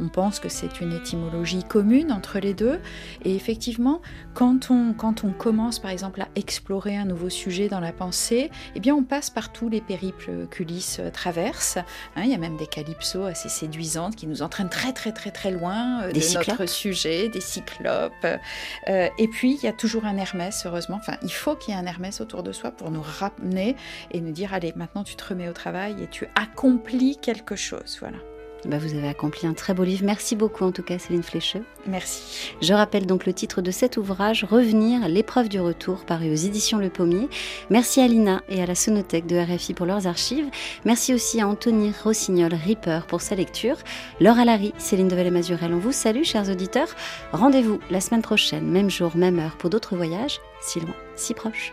on 0.00 0.08
pense 0.08 0.40
que 0.40 0.48
c'est 0.48 0.80
une 0.80 0.92
étymologie 0.92 1.62
commune 1.64 2.12
entre 2.12 2.38
les 2.38 2.54
deux. 2.54 2.80
Et 3.24 3.34
effectivement, 3.34 4.00
quand 4.34 4.70
on, 4.70 4.92
quand 4.92 5.24
on 5.24 5.30
commence 5.30 5.78
par 5.78 5.90
exemple 5.90 6.20
à 6.20 6.28
explorer 6.34 6.96
un 6.96 7.04
nouveau 7.04 7.30
sujet 7.30 7.68
dans 7.68 7.80
la 7.80 7.92
pensée, 7.92 8.50
eh 8.74 8.80
bien 8.80 8.94
on 8.94 9.02
passe 9.02 9.30
par 9.30 9.52
tous 9.52 9.68
les 9.68 9.80
périples 9.80 10.46
qu'Ulysse 10.50 11.00
traverse. 11.12 11.78
Hein, 12.16 12.22
il 12.24 12.30
y 12.30 12.34
a 12.34 12.38
même 12.38 12.56
des 12.56 12.66
calypsos 12.66 13.26
assez 13.26 13.48
séduisantes 13.48 14.16
qui 14.16 14.26
nous 14.26 14.42
entraînent 14.42 14.68
très 14.68 14.92
très 14.92 15.12
très 15.12 15.30
très 15.30 15.50
loin 15.50 16.02
euh, 16.02 16.12
des 16.12 16.20
de 16.20 16.24
cyclopes. 16.24 16.58
notre 16.58 16.66
sujet, 16.66 17.28
des 17.28 17.40
cyclopes. 17.40 18.12
Euh, 18.24 19.08
et 19.18 19.28
puis 19.28 19.54
il 19.54 19.64
y 19.64 19.68
a 19.68 19.72
toujours 19.72 20.04
un 20.04 20.16
Hermès, 20.16 20.64
heureusement. 20.66 20.96
Enfin, 20.96 21.16
il 21.22 21.32
faut 21.32 21.56
qu'il 21.56 21.74
y 21.74 21.76
ait 21.76 21.80
un 21.80 21.86
Hermès 21.86 22.20
autour 22.20 22.42
de 22.42 22.52
soi 22.52 22.70
pour 22.70 22.90
nous 22.90 23.02
ramener 23.02 23.76
et 24.10 24.20
nous 24.20 24.32
dire 24.32 24.54
allez, 24.54 24.72
maintenant 24.76 25.04
tu 25.04 25.16
te 25.16 25.24
remets 25.24 25.48
au 25.48 25.52
travail 25.52 26.02
et 26.02 26.06
tu 26.08 26.26
accomplis 26.34 27.16
quelque 27.16 27.56
chose. 27.56 27.98
Voilà. 28.00 28.18
Bah, 28.66 28.78
vous 28.78 28.94
avez 28.94 29.08
accompli 29.08 29.46
un 29.46 29.52
très 29.52 29.74
beau 29.74 29.84
livre. 29.84 30.04
Merci 30.04 30.36
beaucoup 30.36 30.64
en 30.64 30.72
tout 30.72 30.82
cas 30.82 30.98
Céline 30.98 31.22
Flécheux. 31.22 31.62
Merci. 31.86 32.52
Je 32.62 32.72
rappelle 32.72 33.06
donc 33.06 33.26
le 33.26 33.32
titre 33.32 33.60
de 33.60 33.70
cet 33.70 33.96
ouvrage, 33.96 34.44
Revenir, 34.44 35.06
l'épreuve 35.08 35.48
du 35.48 35.60
retour, 35.60 36.04
paru 36.04 36.30
aux 36.30 36.34
éditions 36.34 36.78
Le 36.78 36.88
Pommier. 36.88 37.28
Merci 37.70 38.00
à 38.00 38.08
Lina 38.08 38.42
et 38.48 38.62
à 38.62 38.66
la 38.66 38.74
Sonothèque 38.74 39.26
de 39.26 39.36
RFI 39.36 39.74
pour 39.74 39.86
leurs 39.86 40.06
archives. 40.06 40.46
Merci 40.84 41.12
aussi 41.12 41.40
à 41.40 41.48
Anthony 41.48 41.92
Rossignol 42.02 42.54
Ripper 42.54 43.00
pour 43.06 43.20
sa 43.20 43.34
lecture. 43.34 43.76
Laure 44.20 44.44
Larry, 44.44 44.72
Céline 44.78 45.08
Devalet-Mazurel, 45.08 45.74
on 45.74 45.78
vous 45.78 45.92
salue 45.92 46.24
chers 46.24 46.50
auditeurs. 46.50 46.88
Rendez-vous 47.32 47.80
la 47.90 48.00
semaine 48.00 48.22
prochaine, 48.22 48.64
même 48.64 48.90
jour, 48.90 49.16
même 49.16 49.38
heure 49.38 49.56
pour 49.56 49.70
d'autres 49.70 49.96
voyages, 49.96 50.40
si 50.62 50.80
loin, 50.80 50.94
si 51.16 51.34
proches. 51.34 51.72